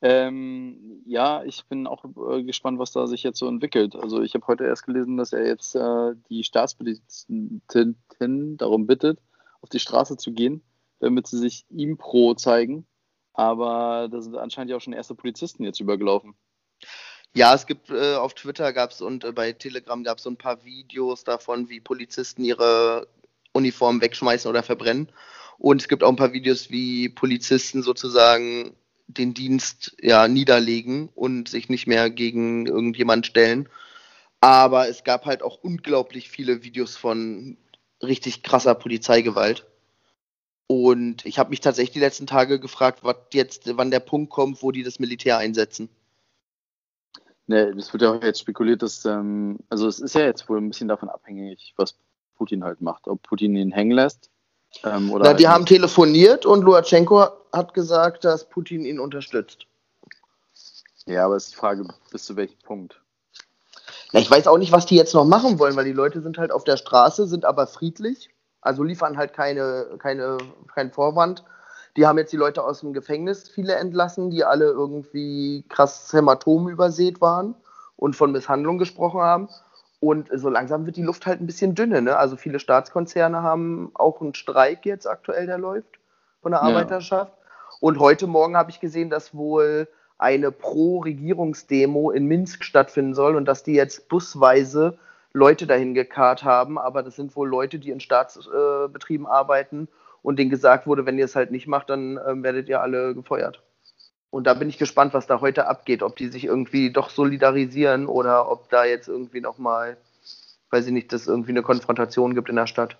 Ähm, 0.02 1.04
ja, 1.06 1.44
ich 1.44 1.64
bin 1.66 1.86
auch 1.86 2.04
äh, 2.06 2.44
gespannt, 2.44 2.80
was 2.80 2.92
da 2.92 3.06
sich 3.06 3.22
jetzt 3.22 3.38
so 3.38 3.48
entwickelt. 3.48 3.96
Also 3.96 4.22
ich 4.22 4.34
habe 4.34 4.48
heute 4.48 4.64
erst 4.64 4.86
gelesen, 4.86 5.18
dass 5.18 5.32
er 5.32 5.46
jetzt 5.46 5.76
äh, 5.76 6.16
die 6.30 6.44
Staatspolizisten 6.44 7.62
darum 8.58 8.88
bittet, 8.88 9.20
auf 9.62 9.70
die 9.70 9.80
Straße 9.80 10.18
zu 10.18 10.32
gehen, 10.32 10.64
damit 11.00 11.28
sie 11.28 11.38
sich 11.38 11.66
ihm 11.70 11.98
pro 11.98 12.34
zeigen. 12.34 12.88
Aber 13.34 14.10
da 14.12 14.22
sind 14.22 14.36
anscheinend 14.36 14.72
ja 14.72 14.78
auch 14.78 14.82
schon 14.82 14.94
erste 14.94 15.16
Polizisten 15.16 15.64
jetzt 15.64 15.80
übergelaufen. 15.80 16.34
Ja, 17.34 17.54
es 17.54 17.66
gibt 17.66 17.90
äh, 17.92 18.16
auf 18.16 18.34
Twitter 18.34 18.74
gab 18.74 18.92
es 18.92 19.02
und 19.02 19.24
äh, 19.24 19.32
bei 19.32 19.54
Telegram 19.54 20.04
gab 20.04 20.18
es 20.18 20.24
so 20.24 20.30
ein 20.30 20.38
paar 20.38 20.66
Videos 20.66 21.24
davon, 21.24 21.70
wie 21.70 21.80
Polizisten 21.80 22.44
ihre 22.44 23.08
Uniformen 23.54 24.02
wegschmeißen 24.02 24.50
oder 24.50 24.64
verbrennen. 24.64 25.10
Und 25.58 25.82
es 25.82 25.88
gibt 25.88 26.04
auch 26.04 26.10
ein 26.10 26.16
paar 26.18 26.34
Videos, 26.34 26.72
wie 26.72 27.08
Polizisten 27.08 27.84
sozusagen 27.84 28.76
den 29.14 29.34
Dienst 29.34 29.96
ja 30.02 30.28
niederlegen 30.28 31.10
und 31.10 31.50
sich 31.50 31.70
nicht 31.70 31.88
mehr 31.88 32.10
gegen 32.10 32.66
irgendjemand 32.66 33.26
stellen. 33.26 33.70
Aber 34.40 34.88
es 34.88 35.04
gab 35.04 35.26
halt 35.26 35.44
auch 35.44 35.60
unglaublich 35.62 36.30
viele 36.30 36.64
Videos 36.64 36.98
von 36.98 37.58
richtig 38.02 38.44
krasser 38.44 38.76
Polizeigewalt. 38.76 39.68
Und 40.68 41.26
ich 41.26 41.38
habe 41.38 41.50
mich 41.50 41.60
tatsächlich 41.60 41.94
die 41.94 42.00
letzten 42.00 42.28
Tage 42.28 42.60
gefragt, 42.60 43.02
jetzt, 43.34 43.78
wann 43.78 43.92
der 43.92 44.00
Punkt 44.00 44.32
kommt, 44.32 44.64
wo 44.64 44.72
die 44.72 44.84
das 44.84 45.00
Militär 45.00 45.38
einsetzen. 45.38 45.90
Ne, 47.48 47.74
es 47.78 47.92
wird 47.92 48.04
ja 48.04 48.12
auch 48.12 48.24
jetzt 48.24 48.40
spekuliert, 48.40 48.82
dass, 48.82 49.04
ähm, 49.04 49.60
also 49.70 49.88
es 49.88 50.00
ist 50.00 50.16
ja 50.16 50.22
jetzt 50.22 50.48
wohl 50.48 50.58
ein 50.58 50.70
bisschen 50.70 50.88
davon 50.88 51.10
abhängig, 51.10 51.74
was 51.76 51.98
Putin 52.36 52.64
halt 52.64 52.82
macht. 52.82 53.08
Ob 53.08 53.22
Putin 53.22 53.56
ihn 53.56 53.72
hängen 53.72 53.92
lässt 53.92 54.32
ähm, 54.84 55.12
Na, 55.20 55.34
die 55.34 55.48
haben 55.48 55.66
telefoniert 55.66 56.46
und 56.46 56.62
Luatschenko 56.62 57.28
hat 57.52 57.74
gesagt, 57.74 58.24
dass 58.24 58.48
Putin 58.48 58.86
ihn 58.86 59.00
unterstützt. 59.00 59.66
Ja, 61.06 61.26
aber 61.26 61.36
es 61.36 61.46
ist 61.46 61.54
die 61.54 61.58
Frage, 61.58 61.88
bis 62.12 62.26
zu 62.26 62.36
welchem 62.36 62.60
Punkt? 62.60 63.02
Na, 64.14 64.20
ich 64.20 64.30
weiß 64.30 64.48
auch 64.48 64.58
nicht, 64.58 64.72
was 64.72 64.86
die 64.86 64.96
jetzt 64.96 65.14
noch 65.14 65.26
machen 65.26 65.60
wollen, 65.60 65.76
weil 65.76 65.86
die 65.86 65.94
Leute 65.94 66.22
sind 66.22 66.38
halt 66.38 66.52
auf 66.52 66.64
der 66.64 66.78
Straße, 66.78 67.28
sind 67.28 67.46
aber 67.46 67.68
friedlich, 67.68 68.30
also 68.62 68.84
liefern 68.84 69.18
halt 69.18 69.34
keine, 69.34 69.88
keine, 70.00 70.38
keinen 70.74 70.92
Vorwand. 70.92 71.44
Die 71.98 72.06
haben 72.06 72.18
jetzt 72.18 72.32
die 72.32 72.38
Leute 72.38 72.64
aus 72.64 72.80
dem 72.80 72.94
Gefängnis 72.94 73.50
viele 73.50 73.76
entlassen, 73.76 74.30
die 74.30 74.46
alle 74.46 74.66
irgendwie 74.66 75.66
krass 75.68 76.14
Hämatom 76.14 76.70
übersät 76.70 77.20
waren 77.20 77.56
und 77.98 78.16
von 78.16 78.32
Misshandlung 78.32 78.78
gesprochen 78.78 79.22
haben. 79.22 79.50
Und 80.02 80.30
so 80.34 80.50
langsam 80.50 80.88
wird 80.88 80.98
die 80.98 81.04
Luft 81.04 81.28
halt 81.28 81.42
ein 81.42 81.46
bisschen 81.46 81.76
dünne. 81.76 82.02
Ne? 82.02 82.18
Also 82.18 82.36
viele 82.36 82.60
Staatskonzerne 82.60 83.44
haben 83.44 83.92
auch 83.94 84.20
einen 84.20 84.34
Streik 84.34 84.84
jetzt 84.84 85.06
aktuell, 85.06 85.46
der 85.46 85.60
läuft 85.60 86.00
von 86.42 86.52
der 86.52 86.64
Arbeiterschaft. 86.64 87.32
Ja. 87.32 87.78
Und 87.82 88.00
heute 88.00 88.26
Morgen 88.26 88.58
habe 88.58 88.72
ich 88.72 88.80
gesehen, 88.80 89.12
dass 89.12 89.36
wohl 89.36 89.88
eine 90.18 90.52
Pro-Regierungsdemo 90.52 92.10
in 92.10 92.26
Minsk 92.26 92.64
stattfinden 92.64 93.14
soll 93.14 93.36
und 93.36 93.46
dass 93.46 93.62
die 93.62 93.76
jetzt 93.76 94.10
busweise 94.10 94.98
Leute 95.34 95.68
dahin 95.68 95.94
gekarrt 95.94 96.44
haben. 96.44 96.80
Aber 96.80 97.04
das 97.04 97.16
sind 97.16 97.36
wohl 97.36 97.48
Leute, 97.48 97.78
die 97.78 97.92
in 97.92 98.00
Staatsbetrieben 98.00 99.28
arbeiten 99.28 99.88
und 100.24 100.40
denen 100.40 100.50
gesagt 100.50 100.88
wurde, 100.88 101.06
wenn 101.06 101.20
ihr 101.20 101.26
es 101.26 101.36
halt 101.36 101.52
nicht 101.52 101.68
macht, 101.68 101.92
dann 101.92 102.18
äh, 102.18 102.42
werdet 102.42 102.70
ihr 102.70 102.82
alle 102.82 103.14
gefeuert. 103.14 103.62
Und 104.32 104.48
da 104.48 104.54
bin 104.54 104.70
ich 104.70 104.78
gespannt, 104.78 105.14
was 105.14 105.28
da 105.28 105.42
heute 105.42 105.68
abgeht, 105.68 106.02
ob 106.02 106.16
die 106.16 106.30
sich 106.30 106.46
irgendwie 106.46 106.90
doch 106.90 107.10
solidarisieren 107.10 108.08
oder 108.08 108.50
ob 108.50 108.70
da 108.70 108.86
jetzt 108.86 109.10
irgendwie 109.10 109.42
nochmal, 109.42 109.98
weiß 110.70 110.88
ich 110.88 110.94
nicht, 110.94 111.12
dass 111.12 111.28
irgendwie 111.28 111.52
eine 111.52 111.62
Konfrontation 111.62 112.34
gibt 112.34 112.50
in 112.50 112.56
der 112.56 112.66
Stadt. 112.66 112.98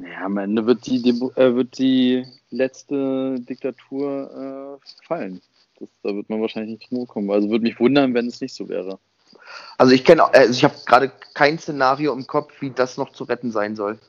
Ja, 0.00 0.24
am 0.24 0.36
Ende 0.38 0.66
wird 0.66 0.86
die, 0.86 1.08
äh, 1.36 1.54
wird 1.54 1.78
die 1.78 2.26
letzte 2.50 3.36
Diktatur 3.38 4.80
äh, 4.82 5.06
fallen. 5.06 5.40
Das, 5.78 5.88
da 6.02 6.14
wird 6.14 6.28
man 6.28 6.40
wahrscheinlich 6.40 6.80
nicht 6.80 6.90
drum 6.90 7.06
kommen. 7.06 7.30
Also 7.30 7.48
würde 7.48 7.62
mich 7.62 7.78
wundern, 7.78 8.14
wenn 8.14 8.26
es 8.26 8.40
nicht 8.40 8.54
so 8.54 8.68
wäre. 8.68 8.98
Also 9.78 9.92
ich 9.92 10.04
kenne, 10.04 10.34
also 10.34 10.52
ich 10.52 10.64
habe 10.64 10.74
gerade 10.84 11.12
kein 11.34 11.60
Szenario 11.60 12.12
im 12.12 12.26
Kopf, 12.26 12.60
wie 12.60 12.70
das 12.70 12.96
noch 12.96 13.12
zu 13.12 13.22
retten 13.22 13.52
sein 13.52 13.76
soll. 13.76 14.00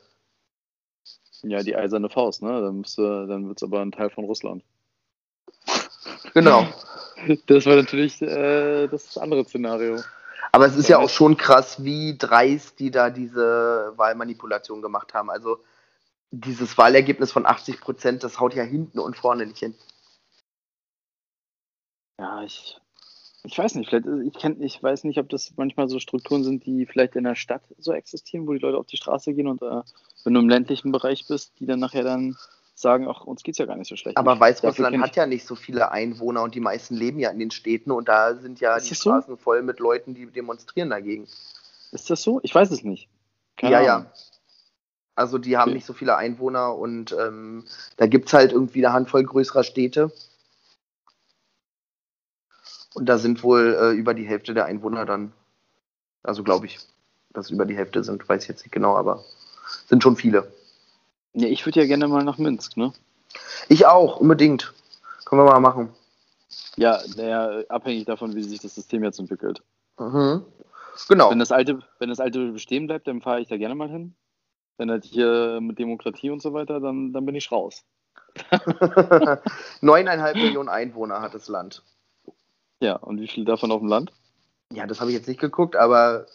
Ja, 1.44 1.62
die 1.62 1.76
eiserne 1.76 2.10
Faust, 2.10 2.42
ne? 2.42 2.62
Dann, 2.62 2.80
müsste, 2.80 3.28
dann 3.28 3.48
wird 3.48 3.60
es 3.60 3.64
aber 3.64 3.82
ein 3.82 3.92
Teil 3.92 4.10
von 4.10 4.26
Russland. 4.26 4.64
Genau. 6.34 6.68
Das 7.46 7.66
war 7.66 7.78
natürlich 7.78 8.22
äh, 8.22 8.88
das 8.88 9.18
andere 9.18 9.46
Szenario. 9.46 10.02
Aber 10.52 10.66
es 10.66 10.76
ist 10.76 10.90
ja 10.90 11.00
auch 11.00 11.10
schon 11.10 11.38
krass, 11.38 11.82
wie 11.84 12.18
dreist 12.18 12.80
die 12.80 12.92
da 12.92 13.10
diese 13.10 13.94
Wahlmanipulation 13.96 14.82
gemacht 14.82 15.14
haben. 15.14 15.30
Also 15.30 15.60
dieses 16.32 16.78
Wahlergebnis 16.78 17.32
von 17.32 17.46
80 17.46 17.80
Prozent, 17.80 18.24
das 18.24 18.40
haut 18.42 18.56
ja 18.56 18.64
hinten 18.64 19.00
und 19.00 19.16
vorne 19.16 19.46
nicht 19.46 19.60
hin. 19.60 19.74
Ja, 22.20 22.44
ich, 22.44 22.78
ich 23.44 23.58
weiß 23.58 23.76
nicht, 23.76 23.90
vielleicht, 23.90 24.08
ich, 24.26 24.34
kenn, 24.34 24.62
ich 24.62 24.82
weiß 24.82 25.06
nicht, 25.06 25.20
ob 25.20 25.30
das 25.30 25.54
manchmal 25.56 25.88
so 25.88 26.00
Strukturen 26.00 26.44
sind, 26.44 26.66
die 26.66 26.86
vielleicht 26.86 27.16
in 27.16 27.24
der 27.24 27.36
Stadt 27.36 27.64
so 27.78 27.94
existieren, 27.94 28.48
wo 28.48 28.54
die 28.54 28.60
Leute 28.60 28.78
auf 28.78 28.88
die 28.88 28.98
Straße 28.98 29.34
gehen 29.34 29.48
und 29.48 29.62
äh, 29.62 29.82
wenn 30.24 30.34
du 30.34 30.40
im 30.40 30.50
ländlichen 30.50 30.92
Bereich 30.92 31.26
bist, 31.28 31.60
die 31.60 31.66
dann 31.66 31.80
nachher 31.80 32.04
dann 32.04 32.36
sagen, 32.76 33.08
ach, 33.08 33.22
uns 33.22 33.44
geht 33.44 33.54
es 33.54 33.60
ja 33.60 33.66
gar 33.66 33.76
nicht 33.76 33.88
so 33.88 33.96
schlecht. 33.96 34.18
Aber 34.18 34.40
Weißrussland 34.40 35.00
hat 35.02 35.16
ja 35.16 35.26
nicht 35.26 35.46
so 35.46 35.56
viele 35.56 35.92
Einwohner 35.92 36.42
und 36.42 36.56
die 36.56 36.60
meisten 36.60 36.96
leben 36.96 37.20
ja 37.20 37.30
in 37.30 37.40
den 37.40 37.52
Städten 37.52 37.92
und 37.92 38.08
da 38.08 38.36
sind 38.36 38.60
ja 38.60 38.80
die 38.80 38.96
Straßen 38.96 39.36
so? 39.36 39.38
voll 39.38 39.62
mit 39.62 39.80
Leuten, 39.80 40.14
die 40.14 40.26
demonstrieren 40.26 40.90
dagegen. 40.90 41.28
Ist 41.92 42.10
das 42.10 42.22
so? 42.22 42.40
Ich 42.44 42.54
weiß 42.54 42.72
es 42.72 42.84
nicht. 42.84 43.10
Keine 43.58 43.74
ja, 43.74 43.80
Ahnung. 43.80 44.06
ja. 44.06 44.14
Also 45.16 45.38
die 45.38 45.58
haben 45.58 45.70
okay. 45.70 45.76
nicht 45.76 45.86
so 45.86 45.94
viele 45.94 46.18
Einwohner 46.18 46.76
und 46.76 47.16
ähm, 47.20 47.66
da 47.98 48.08
gibt 48.08 48.28
es 48.28 48.34
halt 48.34 48.52
irgendwie 48.52 48.84
eine 48.84 48.94
Handvoll 48.94 49.24
größerer 49.24 49.64
Städte. 49.64 50.12
Und 52.96 53.08
da 53.08 53.18
sind 53.20 53.44
wohl 53.44 53.78
äh, 53.80 53.92
über 53.92 54.14
die 54.14 54.26
Hälfte 54.26 54.54
der 54.54 54.66
Einwohner 54.66 55.06
dann, 55.06 55.34
also 56.24 56.44
glaube 56.44 56.66
ich, 56.66 56.80
dass 57.32 57.52
über 57.52 57.66
die 57.66 57.76
Hälfte 57.76 58.04
sind, 58.04 58.28
weiß 58.28 58.44
ich 58.44 58.50
jetzt 58.50 58.64
nicht 58.64 58.72
genau, 58.72 58.96
aber 58.96 59.24
sind 59.88 60.02
schon 60.02 60.16
viele. 60.16 60.52
Ja, 61.34 61.48
ich 61.48 61.66
würde 61.66 61.82
ja 61.82 61.88
gerne 61.88 62.08
mal 62.08 62.24
nach 62.24 62.38
Minsk, 62.38 62.78
ne? 62.78 62.94
Ich 63.68 63.86
auch, 63.86 64.18
unbedingt. 64.18 64.74
Können 65.26 65.42
wir 65.42 65.52
mal 65.52 65.60
machen. 65.60 65.90
Ja, 66.76 67.00
naja, 67.16 67.64
abhängig 67.70 68.06
davon, 68.06 68.36
wie 68.36 68.44
sich 68.44 68.60
das 68.60 68.76
System 68.76 69.04
jetzt 69.04 69.20
entwickelt. 69.20 69.62
Mhm. 70.00 70.46
Genau. 71.08 71.32
Wenn 71.32 71.40
das 71.40 71.52
alte, 71.52 71.80
wenn 72.00 72.10
das 72.10 72.20
alte 72.20 72.52
bestehen 72.52 72.88
bleibt, 72.88 73.08
dann 73.08 73.22
fahre 73.22 73.42
ich 73.42 73.48
da 73.48 73.58
gerne 73.58 73.76
mal 73.76 73.90
hin. 73.90 74.16
Wenn 74.78 74.92
halt 74.92 75.06
hier 75.06 75.60
mit 75.62 75.80
Demokratie 75.80 76.30
und 76.30 76.42
so 76.42 76.54
weiter, 76.54 76.80
dann, 76.80 77.14
dann 77.14 77.26
bin 77.26 77.36
ich 77.36 77.52
raus. 77.52 77.84
Neuneinhalb 79.82 80.36
Millionen 80.36 80.70
Einwohner 80.70 81.22
hat 81.22 81.34
das 81.34 81.48
Land. 81.48 81.84
Ja, 82.80 82.96
und 82.96 83.20
wie 83.20 83.28
viel 83.28 83.46
davon 83.46 83.72
auf 83.72 83.80
dem 83.80 83.88
Land? 83.88 84.12
Ja, 84.72 84.88
das 84.88 85.00
habe 85.00 85.12
ich 85.12 85.18
jetzt 85.18 85.28
nicht 85.28 85.40
geguckt, 85.40 85.76
aber 85.76 86.26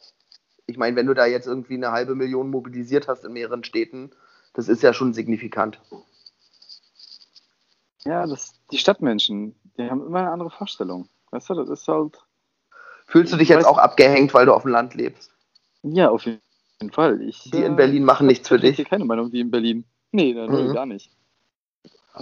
ich 0.66 0.76
meine, 0.76 0.96
wenn 0.96 1.06
du 1.06 1.14
da 1.14 1.26
jetzt 1.26 1.46
irgendwie 1.46 1.74
eine 1.74 1.90
halbe 1.90 2.14
Million 2.14 2.50
mobilisiert 2.50 3.08
hast 3.08 3.24
in 3.24 3.32
mehreren 3.32 3.64
Städten, 3.64 4.10
das 4.58 4.68
ist 4.68 4.82
ja 4.82 4.92
schon 4.92 5.14
signifikant. 5.14 5.80
Ja, 8.04 8.26
das, 8.26 8.54
die 8.72 8.78
Stadtmenschen, 8.78 9.54
die 9.76 9.88
haben 9.88 10.04
immer 10.04 10.18
eine 10.18 10.32
andere 10.32 10.50
Vorstellung. 10.50 11.08
Weißt 11.30 11.48
du, 11.50 11.54
das 11.54 11.68
ist 11.68 11.86
halt. 11.86 12.18
Fühlst 13.06 13.32
du 13.32 13.36
dich 13.36 13.50
jetzt 13.50 13.64
auch 13.64 13.78
abgehängt, 13.78 14.34
weil 14.34 14.46
du 14.46 14.52
auf 14.52 14.62
dem 14.62 14.72
Land 14.72 14.94
lebst? 14.94 15.30
Ja, 15.84 16.10
auf 16.10 16.24
jeden 16.24 16.40
Fall. 16.90 17.22
Ich, 17.22 17.52
die 17.52 17.62
in 17.62 17.76
Berlin 17.76 18.02
machen 18.02 18.26
nichts 18.26 18.48
für 18.48 18.58
dich. 18.58 18.80
Ich 18.80 18.88
keine 18.88 19.04
Meinung 19.04 19.30
wie 19.30 19.38
in 19.38 19.52
Berlin. 19.52 19.84
Nee, 20.10 20.34
mhm. 20.34 20.74
gar 20.74 20.86
nicht. 20.86 21.12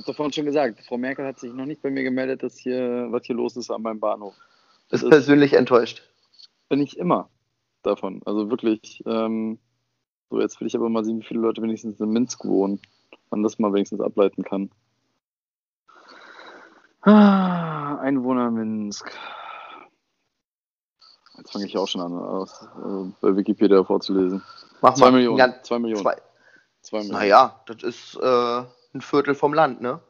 Doch 0.05 0.15
vorhin 0.15 0.35
schon 0.35 0.45
gesagt, 0.45 0.79
Frau 0.87 0.99
Merkel 0.99 1.25
hat 1.25 1.39
sich 1.39 1.55
noch 1.55 1.65
nicht 1.65 1.81
bei 1.81 1.91
mir 1.91 2.03
gemeldet, 2.03 2.43
dass 2.43 2.59
hier, 2.59 3.07
was 3.13 3.25
hier 3.25 3.37
los 3.37 3.57
ist 3.57 3.71
an 3.71 3.81
meinem 3.81 3.99
Bahnhof. 3.99 4.35
Das 4.91 5.03
ist 5.03 5.09
persönlich 5.09 5.55
enttäuscht. 5.55 6.03
Bin 6.69 6.83
ich 6.83 6.99
immer 6.99 7.31
davon. 7.83 8.21
Also 8.27 8.51
wirklich, 8.51 9.03
ähm, 9.07 9.59
so, 10.31 10.41
jetzt 10.41 10.61
will 10.61 10.67
ich 10.67 10.77
aber 10.77 10.89
mal 10.89 11.05
sehen, 11.05 11.21
wie 11.21 11.27
viele 11.27 11.41
Leute 11.41 11.63
wenigstens 11.63 12.01
in 12.01 12.11
Minsk 12.11 12.45
wohnen. 12.45 12.81
Man 13.31 13.43
das 13.43 13.59
mal 13.59 13.73
wenigstens 13.73 14.01
ableiten 14.01 14.43
kann. 14.43 14.71
Ah, 17.03 17.97
Einwohner 17.99 18.51
Minsk. 18.51 19.13
Jetzt 21.37 21.53
fange 21.53 21.67
ich 21.67 21.77
auch 21.77 21.87
schon 21.87 22.01
an, 22.01 22.13
aus, 22.13 22.63
äh, 22.63 23.13
bei 23.21 23.37
Wikipedia 23.37 23.85
vorzulesen. 23.85 24.43
Mach 24.81 24.95
zwei 24.95 25.07
mal. 25.07 25.19
Millionen. 25.19 25.39
Ja, 25.39 25.63
zwei 25.63 25.79
Millionen. 25.79 26.03
Zwei. 26.03 26.17
zwei 26.81 26.99
Millionen. 26.99 27.19
Naja, 27.19 27.61
das 27.67 27.83
ist 27.83 28.17
äh, 28.17 28.63
ein 28.95 29.01
Viertel 29.01 29.35
vom 29.35 29.55
Land, 29.55 29.81
ne? 29.81 30.01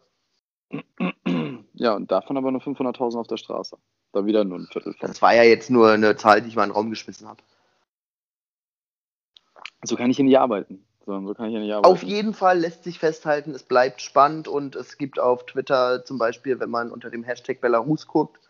Ja, 1.78 1.94
und 1.94 2.10
davon 2.10 2.38
aber 2.38 2.50
nur 2.50 2.62
500.000 2.62 3.18
auf 3.18 3.26
der 3.26 3.36
Straße. 3.36 3.76
Da 4.12 4.24
wieder 4.24 4.44
nur 4.44 4.58
ein 4.58 4.66
Viertel 4.66 4.94
von. 4.94 5.08
Das 5.08 5.20
war 5.20 5.34
ja 5.34 5.42
jetzt 5.42 5.68
nur 5.68 5.90
eine 5.90 6.16
Zahl, 6.16 6.40
die 6.40 6.48
ich 6.48 6.56
mal 6.56 6.62
in 6.64 6.70
den 6.70 6.74
Raum 6.74 6.88
geschmissen 6.88 7.28
habe. 7.28 7.42
So 9.86 9.96
kann 9.96 10.10
ich 10.10 10.16
hier 10.16 10.24
nicht 10.24 10.38
arbeiten. 10.38 10.84
So, 11.06 11.20
so 11.24 11.34
kann 11.34 11.46
ich 11.46 11.52
hier 11.52 11.60
nicht 11.60 11.72
arbeiten. 11.72 11.92
Auf 11.92 12.02
jeden 12.02 12.34
Fall 12.34 12.58
lässt 12.58 12.82
sich 12.82 12.98
festhalten, 12.98 13.52
es 13.52 13.62
bleibt 13.62 14.02
spannend 14.02 14.48
und 14.48 14.74
es 14.74 14.98
gibt 14.98 15.20
auf 15.20 15.46
Twitter 15.46 16.04
zum 16.04 16.18
Beispiel, 16.18 16.58
wenn 16.58 16.70
man 16.70 16.90
unter 16.90 17.10
dem 17.10 17.22
Hashtag 17.22 17.60
Belarus 17.60 18.08
guckt, 18.08 18.40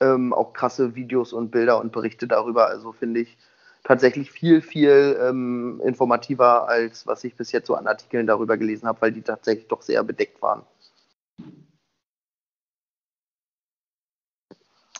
ähm, 0.00 0.34
auch 0.34 0.52
krasse 0.52 0.94
Videos 0.94 1.32
und 1.32 1.50
Bilder 1.50 1.80
und 1.80 1.92
Berichte 1.92 2.28
darüber. 2.28 2.66
Also 2.66 2.92
finde 2.92 3.20
ich 3.20 3.38
tatsächlich 3.84 4.30
viel, 4.30 4.60
viel 4.60 5.18
ähm, 5.20 5.80
informativer, 5.82 6.68
als 6.68 7.06
was 7.06 7.24
ich 7.24 7.36
bis 7.36 7.52
jetzt 7.52 7.68
so 7.68 7.74
an 7.74 7.86
Artikeln 7.86 8.26
darüber 8.26 8.58
gelesen 8.58 8.86
habe, 8.86 9.00
weil 9.00 9.12
die 9.12 9.22
tatsächlich 9.22 9.68
doch 9.68 9.80
sehr 9.80 10.04
bedeckt 10.04 10.42
waren. 10.42 10.62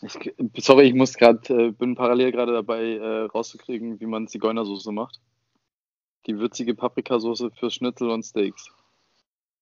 Ich, 0.00 0.34
sorry, 0.58 0.84
ich 0.84 0.94
muss 0.94 1.14
gerade, 1.14 1.66
äh, 1.66 1.70
bin 1.70 1.94
parallel 1.94 2.32
gerade 2.32 2.52
dabei 2.52 2.96
äh, 2.96 3.22
rauszukriegen, 3.24 4.00
wie 4.00 4.06
man 4.06 4.28
Zigeunersoße 4.28 4.92
macht 4.92 5.20
die 6.26 6.38
würzige 6.38 6.74
Paprikasauce 6.74 7.50
für 7.58 7.70
Schnitzel 7.70 8.10
und 8.10 8.22
Steaks. 8.22 8.70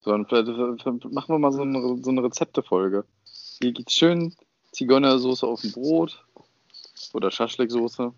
So, 0.00 0.12
und 0.12 0.28
vielleicht, 0.28 0.48
machen 0.48 1.28
wir 1.28 1.38
mal 1.38 1.52
so 1.52 1.62
eine, 1.62 2.02
so 2.02 2.10
eine 2.10 2.24
Rezeptefolge. 2.24 3.04
Hier 3.60 3.72
es 3.86 3.92
schön 3.92 4.34
Zigeunersoße 4.72 5.46
auf 5.46 5.60
dem 5.60 5.72
Brot 5.72 6.24
oder 7.12 7.30
Schaschliksoße. 7.30 8.12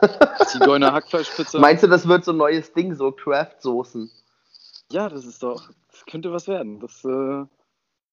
Zigeuner 0.46 0.92
Hackfleischpizza. 0.92 1.58
Meinst 1.58 1.82
du, 1.82 1.88
das 1.88 2.06
wird 2.06 2.24
so 2.24 2.32
ein 2.32 2.36
neues 2.36 2.72
Ding, 2.72 2.94
so 2.94 3.10
Craft-Soßen? 3.10 4.10
Ja, 4.92 5.08
das 5.08 5.24
ist 5.24 5.42
doch, 5.42 5.68
das 5.90 6.06
könnte 6.06 6.32
was 6.32 6.46
werden. 6.46 6.78
Das, 6.78 7.04
äh, 7.04 7.44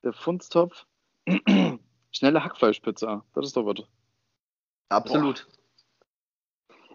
der 0.03 0.13
Funstopf. 0.13 0.85
Schnelle 2.11 2.43
Hackfleischpizza, 2.43 3.23
das 3.33 3.45
ist 3.45 3.57
doch 3.57 3.65
was. 3.65 3.85
Absolut. 4.89 5.47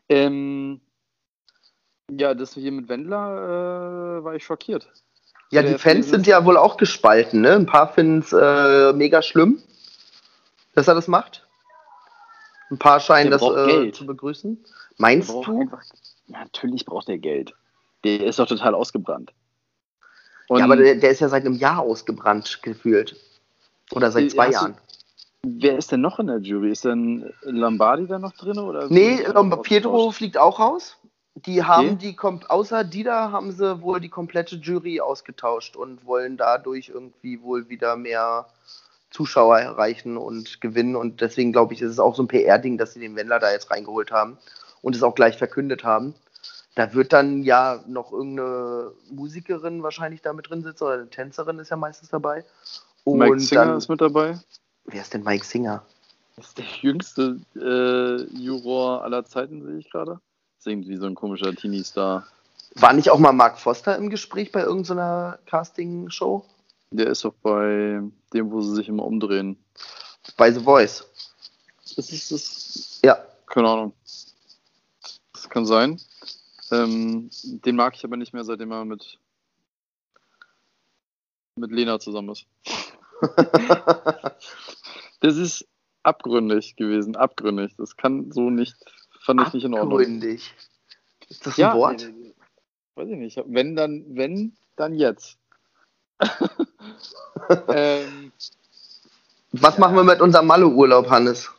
Ähm, 0.08 0.80
ja, 2.10 2.34
das 2.34 2.54
hier 2.54 2.72
mit 2.72 2.88
Wendler 2.88 4.18
äh, 4.18 4.24
war 4.24 4.34
ich 4.34 4.44
schockiert. 4.44 4.90
Ja, 5.50 5.62
die 5.62 5.78
Fans 5.78 6.10
sind 6.10 6.26
ja 6.26 6.44
wohl 6.44 6.56
auch 6.56 6.76
gespalten, 6.76 7.40
ne? 7.40 7.54
Ein 7.54 7.66
paar 7.66 7.92
finden 7.92 8.20
es 8.20 8.32
äh, 8.32 8.92
mega 8.92 9.22
schlimm, 9.22 9.62
dass 10.74 10.88
er 10.88 10.94
das 10.94 11.08
macht. 11.08 11.46
Ein 12.70 12.78
paar 12.78 13.00
scheinen 13.00 13.30
das 13.30 13.42
äh, 13.42 13.90
zu 13.92 14.04
begrüßen. 14.04 14.62
Meinst 14.98 15.30
du? 15.30 15.60
Einfach, 15.60 15.82
natürlich 16.26 16.84
braucht 16.84 17.08
er 17.08 17.18
Geld. 17.18 17.54
Der 18.04 18.24
ist 18.26 18.38
doch 18.38 18.46
total 18.46 18.74
ausgebrannt. 18.74 19.32
Und 20.48 20.58
ja, 20.58 20.64
aber 20.64 20.76
der, 20.76 20.96
der, 20.96 21.10
ist 21.10 21.20
ja 21.20 21.28
seit 21.28 21.46
einem 21.46 21.54
Jahr 21.54 21.80
ausgebrannt 21.80 22.62
gefühlt. 22.62 23.16
Oder 23.92 24.10
seit 24.10 24.30
zwei 24.30 24.50
Jahren. 24.50 24.76
Du, 25.42 25.50
wer 25.62 25.78
ist 25.78 25.92
denn 25.92 26.02
noch 26.02 26.18
in 26.18 26.26
der 26.26 26.38
Jury? 26.38 26.70
Ist 26.70 26.84
denn 26.84 27.32
Lombardi 27.42 28.06
da 28.06 28.18
noch 28.18 28.32
drin? 28.32 28.58
Oder 28.58 28.88
nee, 28.90 29.24
Pietro 29.62 30.10
fliegt 30.10 30.36
auch 30.36 30.58
raus. 30.58 30.98
Die 31.46 31.62
haben 31.62 31.94
okay. 31.94 32.16
die, 32.16 32.48
außer 32.48 32.84
Dida 32.84 33.30
haben 33.30 33.52
sie 33.52 33.82
wohl 33.82 34.00
die 34.00 34.08
komplette 34.08 34.56
Jury 34.56 35.00
ausgetauscht 35.00 35.76
und 35.76 36.04
wollen 36.04 36.36
dadurch 36.36 36.88
irgendwie 36.88 37.42
wohl 37.42 37.68
wieder 37.68 37.96
mehr 37.96 38.46
Zuschauer 39.10 39.58
erreichen 39.58 40.16
und 40.16 40.60
gewinnen. 40.60 40.96
Und 40.96 41.20
deswegen 41.20 41.52
glaube 41.52 41.74
ich, 41.74 41.82
ist 41.82 41.92
es 41.92 41.98
auch 41.98 42.14
so 42.14 42.22
ein 42.22 42.28
PR-Ding, 42.28 42.78
dass 42.78 42.94
sie 42.94 43.00
den 43.00 43.14
Wendler 43.14 43.38
da 43.38 43.52
jetzt 43.52 43.70
reingeholt 43.70 44.10
haben 44.10 44.38
und 44.82 44.96
es 44.96 45.02
auch 45.02 45.14
gleich 45.14 45.38
verkündet 45.38 45.84
haben. 45.84 46.14
Da 46.74 46.94
wird 46.94 47.12
dann 47.12 47.42
ja 47.42 47.82
noch 47.86 48.12
irgendeine 48.12 48.92
Musikerin 49.10 49.82
wahrscheinlich 49.82 50.22
da 50.22 50.32
mit 50.32 50.48
drin 50.48 50.62
sitzen 50.62 50.84
oder 50.84 50.94
eine 50.94 51.10
Tänzerin 51.10 51.58
ist 51.58 51.70
ja 51.70 51.76
meistens 51.76 52.08
dabei. 52.08 52.44
Und 53.04 53.18
Mike 53.18 53.40
Singer 53.40 53.66
dann, 53.66 53.78
ist 53.78 53.88
mit 53.88 54.00
dabei. 54.00 54.38
Wer 54.84 55.02
ist 55.02 55.12
denn 55.12 55.24
Mike 55.24 55.44
Singer? 55.44 55.84
Das 56.36 56.48
ist 56.48 56.58
der 56.58 56.66
jüngste 56.80 57.40
äh, 57.56 58.22
Juror 58.38 59.02
aller 59.02 59.24
Zeiten, 59.24 59.64
sehe 59.64 59.78
ich 59.78 59.90
gerade 59.90 60.20
singt 60.58 60.88
wie 60.88 60.96
so 60.96 61.06
ein 61.06 61.14
komischer 61.14 61.54
Teenie-Star. 61.54 62.26
War 62.74 62.92
nicht 62.92 63.10
auch 63.10 63.18
mal 63.18 63.32
Mark 63.32 63.58
Foster 63.58 63.96
im 63.96 64.10
Gespräch 64.10 64.52
bei 64.52 64.62
irgendeiner 64.62 65.38
Casting-Show? 65.46 66.44
Der 66.90 67.08
ist 67.08 67.24
doch 67.24 67.34
bei 67.42 68.00
dem, 68.32 68.50
wo 68.50 68.60
sie 68.60 68.74
sich 68.74 68.88
immer 68.88 69.04
umdrehen. 69.04 69.58
Bei 70.36 70.52
The 70.52 70.60
Voice. 70.60 71.06
Ist 71.96 72.12
es 72.12 72.28
das? 72.28 73.00
Ja. 73.02 73.18
Keine 73.48 73.68
Ahnung. 73.68 73.92
Das 75.32 75.48
kann 75.48 75.64
sein. 75.64 76.00
Ähm, 76.70 77.30
den 77.42 77.76
mag 77.76 77.94
ich 77.94 78.04
aber 78.04 78.16
nicht 78.16 78.34
mehr, 78.34 78.44
seitdem 78.44 78.72
er 78.72 78.84
mit, 78.84 79.18
mit 81.56 81.70
Lena 81.70 81.98
zusammen 81.98 82.30
ist. 82.30 82.46
das 85.20 85.36
ist 85.36 85.66
abgründig 86.02 86.76
gewesen, 86.76 87.16
abgründig. 87.16 87.74
Das 87.78 87.96
kann 87.96 88.30
so 88.32 88.50
nicht 88.50 88.76
fand 89.28 89.46
ich 89.46 89.52
nicht 89.52 89.64
in 89.64 89.74
Ordnung. 89.74 89.98
Abgründig. 89.98 90.54
Ist 91.28 91.46
das 91.46 91.58
ein 91.58 91.60
ja, 91.60 91.74
Wort? 91.74 92.10
Weiß 92.94 93.08
ich 93.08 93.16
nicht. 93.16 93.42
Wenn 93.46 93.76
dann, 93.76 94.04
wenn, 94.08 94.56
dann 94.76 94.94
jetzt. 94.94 95.36
ähm, 97.68 98.32
Was 99.52 99.74
ja. 99.74 99.80
machen 99.80 99.96
wir 99.96 100.04
mit 100.04 100.22
unserem 100.22 100.46
Malle-Urlaub, 100.46 101.10
Hannes? 101.10 101.50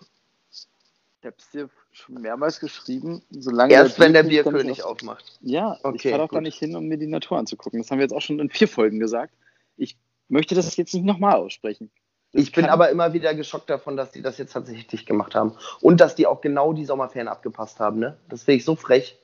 Ich 0.50 1.26
habe 1.26 1.36
es 1.38 1.50
dir 1.52 1.70
schon 1.92 2.16
mehrmals 2.16 2.60
geschrieben, 2.60 3.22
solange 3.30 3.72
Erst 3.72 3.98
der 3.98 4.06
wenn 4.06 4.14
der 4.14 4.24
Bierkönig 4.24 4.84
aufmacht. 4.84 5.38
Ja, 5.42 5.78
okay, 5.84 5.96
ich 5.96 6.02
fahre 6.12 6.24
doch 6.24 6.30
gar 6.30 6.42
nicht 6.42 6.58
hin, 6.58 6.76
um 6.76 6.88
mir 6.88 6.98
die 6.98 7.08
Natur 7.08 7.38
anzugucken. 7.38 7.80
Das 7.80 7.92
haben 7.92 8.00
wir 8.00 8.06
jetzt 8.06 8.14
auch 8.14 8.22
schon 8.22 8.40
in 8.40 8.50
vier 8.50 8.68
Folgen 8.68 9.00
gesagt. 9.00 9.34
Ich 9.78 9.96
möchte 10.28 10.56
das 10.56 10.76
jetzt 10.76 10.94
nicht 10.96 11.06
nochmal 11.06 11.36
aussprechen. 11.36 11.92
Ich 12.32 12.52
bin 12.52 12.66
aber 12.66 12.90
immer 12.90 13.14
wieder 13.14 13.34
geschockt 13.34 13.70
davon, 13.70 13.98
dass 13.98 14.12
die 14.12 14.22
das 14.22 14.38
jetzt 14.38 14.54
tatsächlich 14.54 15.06
gemacht 15.06 15.34
haben. 15.34 15.58
Und 15.82 16.00
dass 16.00 16.16
die 16.16 16.28
auch 16.28 16.42
genau 16.42 16.74
die 16.74 16.86
Sommerferien 16.86 17.28
abgepasst 17.28 17.80
haben, 17.80 18.00
ne? 18.00 18.18
Das 18.30 18.44
finde 18.44 18.58
ich 18.58 18.66
so 18.66 18.76
frech. 18.76 19.18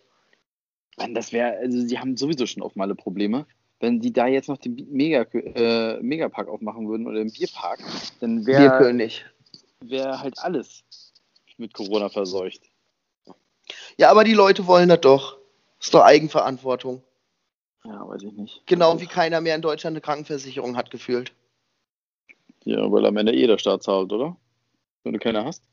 Mann, 0.98 1.14
das 1.14 1.32
wäre, 1.32 1.58
also 1.58 1.80
sie 1.86 2.00
haben 2.00 2.18
sowieso 2.18 2.46
schon 2.46 2.64
oft 2.64 2.76
mal 2.76 2.94
Probleme. 2.96 3.46
Wenn 3.80 4.00
die 4.00 4.14
da 4.14 4.26
jetzt 4.26 4.48
noch 4.48 4.58
den 4.58 4.88
Mega, 4.92 5.24
äh, 5.34 6.02
Megapark 6.02 6.48
aufmachen 6.48 6.88
würden 6.88 7.06
oder 7.06 7.20
den 7.20 7.32
Bierpark, 7.32 7.80
dann 8.22 8.46
wäre 8.46 8.70
Bierkönig. 8.70 9.26
Wäre 9.82 10.22
halt 10.22 10.40
alles 10.40 10.84
mit 11.58 11.74
Corona 11.74 12.10
verseucht. 12.10 12.62
Ja, 13.98 14.10
aber 14.10 14.24
die 14.24 14.34
Leute 14.34 14.66
wollen 14.68 14.90
das 14.90 15.02
doch. 15.02 15.38
Das 15.78 15.88
ist 15.88 15.94
doch 15.94 16.04
Eigenverantwortung. 16.04 17.04
Ja, 17.84 18.08
weiß 18.08 18.24
ich 18.24 18.32
nicht. 18.34 18.64
Genau 18.66 19.00
wie 19.00 19.06
keiner 19.06 19.42
mehr 19.42 19.56
in 19.56 19.62
Deutschland 19.62 19.94
eine 19.94 20.02
Krankenversicherung 20.02 20.76
hat 20.76 20.90
gefühlt. 20.90 21.34
Ja, 22.66 22.92
weil 22.92 23.06
am 23.06 23.18
Ende 23.18 23.34
eh 23.34 23.48
der 23.48 23.58
Staat 23.58 23.84
zahlt, 23.84 24.12
oder? 24.12 24.36
Wenn 25.04 25.14
du 25.14 25.20
keine 25.20 25.46
hast? 25.46 25.64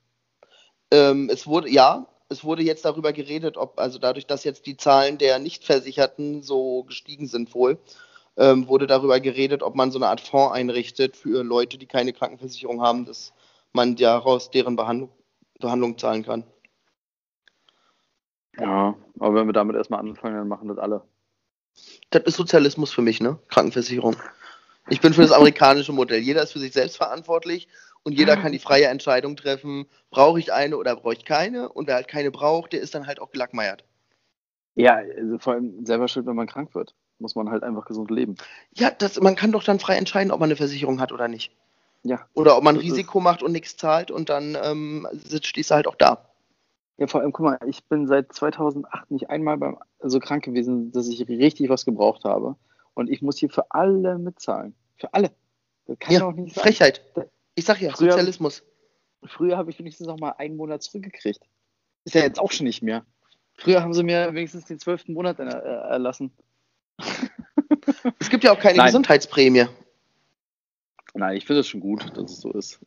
Ähm, 0.91 1.31
es 1.33 1.47
wurde, 1.47 1.71
ja, 1.71 2.07
es 2.29 2.45
wurde 2.45 2.63
jetzt 2.63 2.85
darüber 2.85 3.13
geredet, 3.13 3.57
ob, 3.57 3.81
also 3.81 3.99
dadurch, 3.99 4.27
dass 4.27 4.45
jetzt 4.45 4.67
die 4.67 4.77
Zahlen 4.77 5.19
der 5.19 5.39
Nichtversicherten 5.39 6.43
so 6.43 6.85
gestiegen 6.85 7.27
sind 7.27 7.55
wohl, 7.55 7.79
ähm, 8.37 8.69
wurde 8.69 8.87
darüber 8.87 9.21
geredet, 9.21 9.63
ob 9.63 9.75
man 9.75 9.91
so 9.91 9.99
eine 9.99 10.09
Art 10.09 10.21
Fonds 10.21 10.55
einrichtet 10.55 11.17
für 11.17 11.43
Leute, 11.43 11.79
die 11.79 11.87
keine 11.87 12.13
Krankenversicherung 12.13 12.83
haben, 12.83 13.07
dass 13.07 13.33
man 13.73 13.97
daraus 13.97 14.51
deren 14.51 14.77
Behandlung, 14.77 15.11
Behandlung 15.61 15.97
zahlen 15.97 16.25
kann. 16.25 16.45
Ja, 18.59 18.95
aber 19.19 19.35
wenn 19.35 19.47
wir 19.47 19.55
damit 19.55 19.77
erstmal 19.77 20.01
anfangen, 20.01 20.37
dann 20.37 20.49
machen 20.49 20.69
das 20.69 20.79
alle. 20.79 21.03
Das 22.11 22.25
ist 22.25 22.37
Sozialismus 22.37 22.93
für 22.93 23.01
mich, 23.01 23.21
ne? 23.21 23.39
Krankenversicherung. 23.49 24.17
Ich 24.89 25.01
bin 25.01 25.15
für 25.15 25.23
das 25.23 25.33
amerikanische 25.33 25.93
Modell. 25.93 26.21
Jeder 26.21 26.43
ist 26.43 26.53
für 26.53 26.59
sich 26.59 26.73
selbst 26.73 26.97
verantwortlich 26.97 27.69
und 28.03 28.13
jeder 28.13 28.37
kann 28.37 28.53
die 28.53 28.59
freie 28.59 28.89
Entscheidung 28.89 29.37
treffen, 29.37 29.87
brauche 30.11 30.39
ich 30.39 30.53
eine 30.53 30.77
oder 30.77 30.97
brauche 30.97 31.15
ich 31.15 31.25
keine. 31.25 31.69
Und 31.69 31.87
wer 31.87 31.95
halt 31.95 32.09
keine 32.09 32.31
braucht, 32.31 32.73
der 32.73 32.81
ist 32.81 32.95
dann 32.95 33.07
halt 33.07 33.21
auch 33.21 33.31
gelackmeiert. 33.31 33.85
Ja, 34.75 34.97
also 34.97 35.39
vor 35.39 35.55
allem 35.55 35.85
selber 35.85 36.09
schuld, 36.09 36.27
wenn 36.27 36.37
man 36.37 36.47
krank 36.47 36.75
wird. 36.75 36.95
Muss 37.19 37.35
man 37.37 37.51
halt 37.51 37.63
einfach 37.63 37.85
gesund 37.85 38.11
leben. 38.11 38.35
Ja, 38.75 38.91
das, 38.91 39.21
man 39.21 39.37
kann 39.37 39.53
doch 39.53 39.63
dann 39.63 39.79
frei 39.79 39.97
entscheiden, 39.97 40.33
ob 40.33 40.41
man 40.41 40.49
eine 40.49 40.57
Versicherung 40.57 41.01
hat 41.01 41.13
oder 41.13 41.29
nicht. 41.29 41.53
Ja. 42.03 42.27
Oder 42.35 42.57
ob 42.57 42.65
man 42.65 42.77
Risiko 42.77 43.21
macht 43.21 43.45
und 43.45 43.53
nichts 43.53 43.77
zahlt 43.77 44.11
und 44.11 44.29
dann 44.29 44.59
ähm, 44.61 45.07
stehst 45.43 45.71
du 45.71 45.75
halt 45.77 45.87
auch 45.87 45.95
da. 45.95 46.27
Ja, 46.99 47.07
vor 47.07 47.21
allem, 47.21 47.33
guck 47.33 47.45
mal, 47.45 47.59
ich 47.67 47.85
bin 47.85 48.09
seit 48.09 48.33
2008 48.33 49.11
nicht 49.11 49.31
einmal 49.31 49.57
beim, 49.57 49.79
so 50.01 50.19
krank 50.19 50.45
gewesen, 50.45 50.91
dass 50.91 51.09
ich 51.09 51.29
richtig 51.29 51.69
was 51.69 51.85
gebraucht 51.85 52.25
habe. 52.25 52.57
Und 52.95 53.11
ich 53.11 53.23
muss 53.23 53.39
hier 53.39 53.51
für 53.51 53.71
alle 53.71 54.19
mitzahlen. 54.19 54.75
Für 54.97 55.13
alle. 55.15 55.33
Das 55.87 55.99
kann 55.99 56.13
ja, 56.13 56.21
doch 56.21 56.33
nicht 56.33 56.55
sein. 56.55 56.63
Frechheit. 56.63 57.03
Ich 57.55 57.65
sag 57.65 57.81
ja, 57.81 57.91
früher, 57.91 58.13
Sozialismus. 58.13 58.63
Früher 59.25 59.57
habe 59.57 59.71
ich 59.71 59.79
wenigstens 59.79 60.07
noch 60.07 60.19
mal 60.19 60.33
einen 60.39 60.57
Monat 60.57 60.83
zurückgekriegt. 60.83 61.43
Ist 62.05 62.15
ja 62.15 62.23
jetzt 62.23 62.41
auch 62.41 62.51
schon 62.51 62.67
nicht 62.67 62.83
mehr. 62.83 63.05
Früher 63.55 63.83
haben 63.83 63.95
sie 63.95 64.03
mir 64.03 64.35
wenigstens 64.35 64.65
den 64.65 64.79
zwölften 64.79 65.13
Monat 65.13 65.39
äh, 65.39 65.45
erlassen. 65.45 66.33
Es 68.21 68.31
gibt 68.31 68.45
ja 68.45 68.53
auch 68.53 68.59
keine 68.61 68.79
Nein. 68.79 68.87
Gesundheitsprämie. 68.87 69.67
Nein, 71.15 71.37
ich 71.37 71.47
finde 71.47 71.61
es 71.61 71.69
schon 71.69 71.81
gut, 71.81 72.17
dass 72.17 72.31
es 72.31 72.41
so 72.41 72.53
ist. 72.53 72.79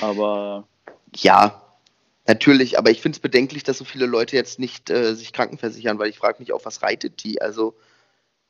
Aber. 0.00 0.66
Ja, 1.14 1.78
natürlich, 2.26 2.78
aber 2.78 2.90
ich 2.90 3.00
finde 3.00 3.16
es 3.16 3.20
bedenklich, 3.20 3.62
dass 3.62 3.78
so 3.78 3.84
viele 3.84 4.06
Leute 4.06 4.36
jetzt 4.36 4.58
nicht 4.58 4.90
äh, 4.90 5.14
sich 5.14 5.32
krankenversichern, 5.32 5.98
weil 5.98 6.10
ich 6.10 6.18
frage 6.18 6.40
mich 6.40 6.52
auch, 6.52 6.64
was 6.64 6.82
reitet 6.82 7.22
die? 7.22 7.40
Also 7.40 7.76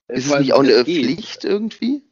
ist 0.09 0.27
es 0.27 0.39
nicht 0.39 0.53
auch 0.53 0.63
eine 0.63 0.85
Pflicht 0.85 1.45
irgendwie? 1.45 2.03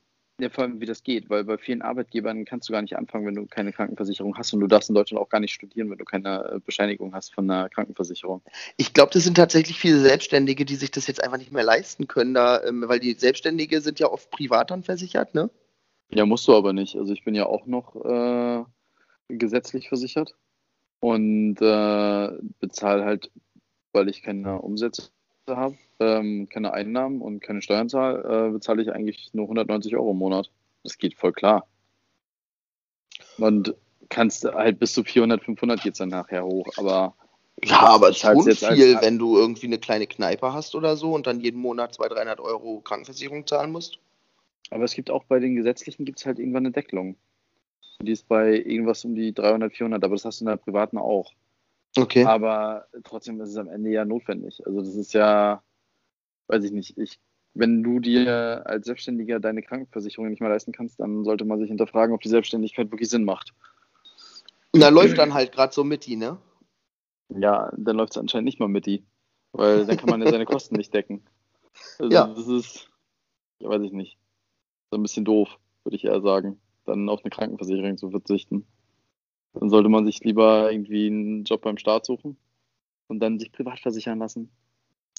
Ja, 0.40 0.48
vor 0.48 0.64
allem, 0.64 0.80
wie 0.80 0.86
das 0.86 1.04
geht, 1.04 1.30
weil 1.30 1.44
bei 1.44 1.58
vielen 1.58 1.82
Arbeitgebern 1.82 2.44
kannst 2.44 2.68
du 2.68 2.72
gar 2.72 2.82
nicht 2.82 2.96
anfangen, 2.96 3.26
wenn 3.26 3.34
du 3.34 3.46
keine 3.46 3.72
Krankenversicherung 3.72 4.36
hast 4.36 4.52
und 4.52 4.60
du 4.60 4.66
darfst 4.66 4.88
in 4.88 4.94
Deutschland 4.94 5.22
auch 5.22 5.28
gar 5.28 5.40
nicht 5.40 5.52
studieren, 5.52 5.90
wenn 5.90 5.98
du 5.98 6.04
keine 6.04 6.54
äh, 6.54 6.58
Bescheinigung 6.58 7.14
hast 7.14 7.34
von 7.34 7.48
einer 7.48 7.68
Krankenversicherung. 7.68 8.42
Ich 8.76 8.92
glaube, 8.94 9.12
das 9.12 9.24
sind 9.24 9.36
tatsächlich 9.36 9.78
viele 9.78 10.00
Selbstständige, 10.00 10.64
die 10.64 10.74
sich 10.74 10.90
das 10.90 11.06
jetzt 11.06 11.22
einfach 11.22 11.38
nicht 11.38 11.52
mehr 11.52 11.62
leisten 11.62 12.08
können, 12.08 12.34
da, 12.34 12.60
ähm, 12.64 12.82
weil 12.88 12.98
die 12.98 13.12
Selbstständige 13.12 13.80
sind 13.82 14.00
ja 14.00 14.08
oft 14.08 14.30
privat 14.30 14.70
dann 14.70 14.82
versichert, 14.82 15.34
ne? 15.34 15.50
Ja, 16.08 16.26
musst 16.26 16.48
du 16.48 16.56
aber 16.56 16.72
nicht. 16.72 16.96
Also 16.96 17.12
ich 17.12 17.24
bin 17.24 17.34
ja 17.34 17.46
auch 17.46 17.66
noch 17.66 17.94
äh, 18.04 18.64
gesetzlich 19.28 19.88
versichert 19.88 20.34
und 21.00 21.56
äh, 21.60 22.28
bezahle 22.58 23.04
halt, 23.04 23.30
weil 23.92 24.08
ich 24.08 24.22
keine 24.22 24.60
Umsätze 24.60 25.10
habe, 25.48 25.76
ähm, 26.00 26.48
keine 26.48 26.72
Einnahmen 26.72 27.20
und 27.20 27.40
keine 27.40 27.62
Steuern 27.62 27.88
zahle, 27.88 28.48
äh, 28.48 28.50
bezahle 28.50 28.82
ich 28.82 28.92
eigentlich 28.92 29.30
nur 29.32 29.46
190 29.46 29.96
Euro 29.96 30.12
im 30.12 30.18
Monat. 30.18 30.50
Das 30.82 30.98
geht 30.98 31.14
voll 31.14 31.32
klar. 31.32 31.66
Und 33.38 33.74
kannst 34.08 34.44
halt 34.44 34.78
bis 34.78 34.92
zu 34.92 35.04
400, 35.04 35.42
500 35.42 35.82
geht 35.82 35.92
es 35.92 35.98
dann 35.98 36.10
nachher 36.10 36.44
hoch, 36.44 36.68
aber. 36.76 37.14
Ja, 37.64 37.80
aber 37.80 38.08
es 38.08 38.16
ist 38.16 38.20
schon 38.22 38.74
viel, 38.74 39.00
wenn 39.00 39.18
du 39.18 39.36
irgendwie 39.36 39.66
eine 39.66 39.78
kleine 39.78 40.06
Kneipe 40.06 40.52
hast 40.52 40.74
oder 40.74 40.96
so 40.96 41.14
und 41.14 41.26
dann 41.26 41.40
jeden 41.40 41.60
Monat 41.60 41.94
200, 41.94 42.18
300 42.18 42.40
Euro 42.40 42.80
Krankenversicherung 42.80 43.46
zahlen 43.46 43.70
musst. 43.70 43.98
Aber 44.70 44.84
es 44.84 44.94
gibt 44.94 45.10
auch 45.10 45.24
bei 45.24 45.38
den 45.38 45.54
gesetzlichen 45.54 46.04
gibt 46.04 46.18
es 46.18 46.26
halt 46.26 46.38
irgendwann 46.38 46.64
eine 46.64 46.72
Deckelung. 46.72 47.16
Die 48.00 48.10
ist 48.10 48.26
bei 48.26 48.54
irgendwas 48.54 49.04
um 49.04 49.14
die 49.14 49.32
300, 49.32 49.72
400, 49.72 50.02
aber 50.02 50.14
das 50.14 50.24
hast 50.24 50.40
du 50.40 50.44
in 50.44 50.48
der 50.48 50.56
privaten 50.56 50.98
auch. 50.98 51.32
Okay. 51.96 52.24
Aber 52.24 52.86
trotzdem 53.04 53.40
ist 53.40 53.50
es 53.50 53.56
am 53.56 53.68
Ende 53.68 53.90
ja 53.90 54.04
notwendig. 54.04 54.66
Also 54.66 54.80
das 54.80 54.94
ist 54.94 55.12
ja, 55.12 55.62
weiß 56.48 56.64
ich 56.64 56.72
nicht, 56.72 56.96
ich, 56.96 57.20
wenn 57.54 57.82
du 57.82 58.00
dir 58.00 58.62
als 58.64 58.86
Selbstständiger 58.86 59.40
deine 59.40 59.62
Krankenversicherung 59.62 60.30
nicht 60.30 60.40
mehr 60.40 60.48
leisten 60.48 60.72
kannst, 60.72 61.00
dann 61.00 61.24
sollte 61.24 61.44
man 61.44 61.58
sich 61.58 61.68
hinterfragen, 61.68 62.14
ob 62.14 62.22
die 62.22 62.30
Selbstständigkeit 62.30 62.90
wirklich 62.90 63.10
Sinn 63.10 63.24
macht. 63.24 63.52
Da 64.72 64.88
läuft 64.88 65.18
dann 65.18 65.34
halt 65.34 65.52
gerade 65.52 65.72
so 65.72 65.84
mit 65.84 66.06
die, 66.06 66.16
ne? 66.16 66.38
Ja, 67.28 67.70
dann 67.76 67.96
läuft 67.96 68.12
es 68.12 68.18
anscheinend 68.18 68.46
nicht 68.46 68.58
mal 68.58 68.68
mit 68.68 68.86
die, 68.86 69.04
weil 69.52 69.84
dann 69.84 69.98
kann 69.98 70.08
man 70.08 70.22
ja 70.22 70.30
seine 70.30 70.46
Kosten 70.46 70.76
nicht 70.76 70.94
decken. 70.94 71.22
Also 71.98 72.12
ja. 72.12 72.26
das 72.26 72.46
ist, 72.46 72.90
ja, 73.58 73.68
weiß 73.68 73.82
ich 73.82 73.92
nicht, 73.92 74.18
so 74.90 74.96
ein 74.96 75.02
bisschen 75.02 75.26
doof, 75.26 75.58
würde 75.84 75.96
ich 75.96 76.04
eher 76.04 76.20
sagen, 76.22 76.58
dann 76.86 77.08
auf 77.10 77.22
eine 77.22 77.30
Krankenversicherung 77.30 77.98
zu 77.98 78.10
verzichten. 78.10 78.66
Dann 79.54 79.70
sollte 79.70 79.88
man 79.88 80.06
sich 80.06 80.20
lieber 80.20 80.72
irgendwie 80.72 81.06
einen 81.06 81.44
Job 81.44 81.62
beim 81.62 81.78
Staat 81.78 82.06
suchen 82.06 82.36
und 83.08 83.20
dann 83.20 83.38
sich 83.38 83.52
privat 83.52 83.80
versichern 83.80 84.18
lassen. 84.18 84.50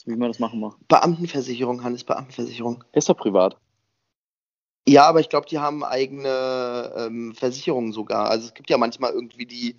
Wie 0.06 0.16
man 0.16 0.30
das 0.30 0.40
machen 0.40 0.60
muss. 0.60 0.76
Beamtenversicherung, 0.88 1.84
Hannes, 1.84 2.04
Beamtenversicherung. 2.04 2.84
Ist 2.92 3.10
doch 3.10 3.18
privat. 3.18 3.58
Ja, 4.88 5.06
aber 5.06 5.22
ich 5.22 5.30
glaube, 5.30 5.48
die 5.48 5.60
haben 5.60 5.84
eigene 5.84 6.94
ähm, 6.98 7.34
Versicherungen 7.36 7.94
sogar. 7.94 8.30
Also 8.30 8.48
es 8.48 8.54
gibt 8.54 8.70
ja 8.70 8.78
manchmal 8.78 9.14
irgendwie 9.14 9.46
die 9.46 9.78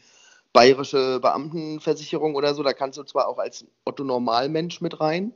bayerische 0.54 1.20
Beamtenversicherung 1.20 2.34
oder 2.34 2.54
so. 2.54 2.62
Da 2.62 2.72
kannst 2.72 2.96
du 2.98 3.02
zwar 3.02 3.28
auch 3.28 3.38
als 3.38 3.66
Otto 3.84 4.04
Normalmensch 4.04 4.80
mit 4.80 5.00
rein, 5.00 5.34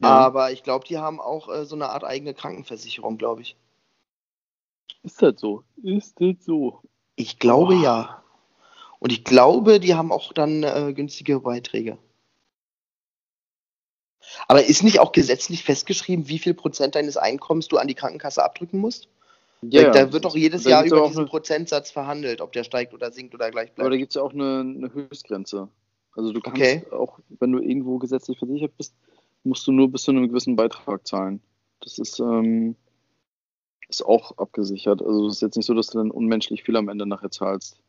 ja. 0.00 0.08
aber 0.08 0.52
ich 0.52 0.62
glaube, 0.62 0.86
die 0.86 0.98
haben 0.98 1.20
auch 1.20 1.48
äh, 1.48 1.64
so 1.64 1.74
eine 1.74 1.88
Art 1.88 2.04
eigene 2.04 2.34
Krankenversicherung, 2.34 3.18
glaube 3.18 3.42
ich. 3.42 3.56
Ist 5.02 5.20
das 5.20 5.40
so? 5.40 5.64
Ist 5.82 6.20
das 6.20 6.44
so? 6.44 6.82
Ich 7.16 7.40
glaube 7.40 7.74
Boah. 7.74 7.82
ja. 7.82 8.21
Und 9.02 9.10
ich 9.10 9.24
glaube, 9.24 9.80
die 9.80 9.96
haben 9.96 10.12
auch 10.12 10.32
dann 10.32 10.62
äh, 10.62 10.92
günstige 10.94 11.40
Beiträge. 11.40 11.98
Aber 14.46 14.64
ist 14.64 14.84
nicht 14.84 15.00
auch 15.00 15.10
gesetzlich 15.10 15.64
festgeschrieben, 15.64 16.28
wie 16.28 16.38
viel 16.38 16.54
Prozent 16.54 16.94
deines 16.94 17.16
Einkommens 17.16 17.66
du 17.66 17.78
an 17.78 17.88
die 17.88 17.96
Krankenkasse 17.96 18.44
abdrücken 18.44 18.78
musst? 18.78 19.08
Ja, 19.62 19.90
da 19.90 20.12
wird 20.12 20.24
doch 20.24 20.36
jedes 20.36 20.62
Jahr 20.62 20.84
über 20.84 21.08
diesen 21.08 21.22
eine... 21.22 21.26
Prozentsatz 21.26 21.90
verhandelt, 21.90 22.40
ob 22.40 22.52
der 22.52 22.62
steigt 22.62 22.94
oder 22.94 23.10
sinkt 23.10 23.34
oder 23.34 23.50
gleich 23.50 23.72
bleibt. 23.72 23.80
Aber 23.80 23.90
da 23.90 23.96
gibt 23.96 24.12
es 24.12 24.14
ja 24.14 24.22
auch 24.22 24.32
eine, 24.32 24.60
eine, 24.60 24.94
Höchstgrenze. 24.94 25.68
Also 26.14 26.32
du 26.32 26.40
kannst 26.40 26.60
okay. 26.60 26.84
auch, 26.92 27.18
wenn 27.40 27.50
du 27.50 27.58
irgendwo 27.58 27.98
gesetzlich 27.98 28.38
versichert 28.38 28.76
bist, 28.76 28.94
musst 29.42 29.66
du 29.66 29.72
nur 29.72 29.90
bis 29.90 30.02
zu 30.02 30.12
einem 30.12 30.28
gewissen 30.28 30.54
Beitrag 30.54 31.04
zahlen. 31.08 31.42
Das 31.80 31.98
ist, 31.98 32.20
ähm, 32.20 32.76
ist 33.88 34.06
auch 34.06 34.38
abgesichert. 34.38 35.02
Also 35.02 35.26
es 35.26 35.34
ist 35.34 35.42
jetzt 35.42 35.56
nicht 35.56 35.66
so, 35.66 35.74
dass 35.74 35.88
du 35.88 35.98
dann 35.98 36.12
unmenschlich 36.12 36.62
viel 36.62 36.76
am 36.76 36.88
Ende 36.88 37.04
nachher 37.04 37.32
zahlst. 37.32 37.82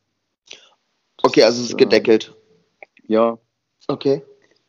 Okay, 1.24 1.42
also 1.42 1.62
es 1.62 1.70
ist 1.70 1.78
gedeckelt. 1.78 2.36
Ja. 3.06 3.38
Okay. 3.88 4.22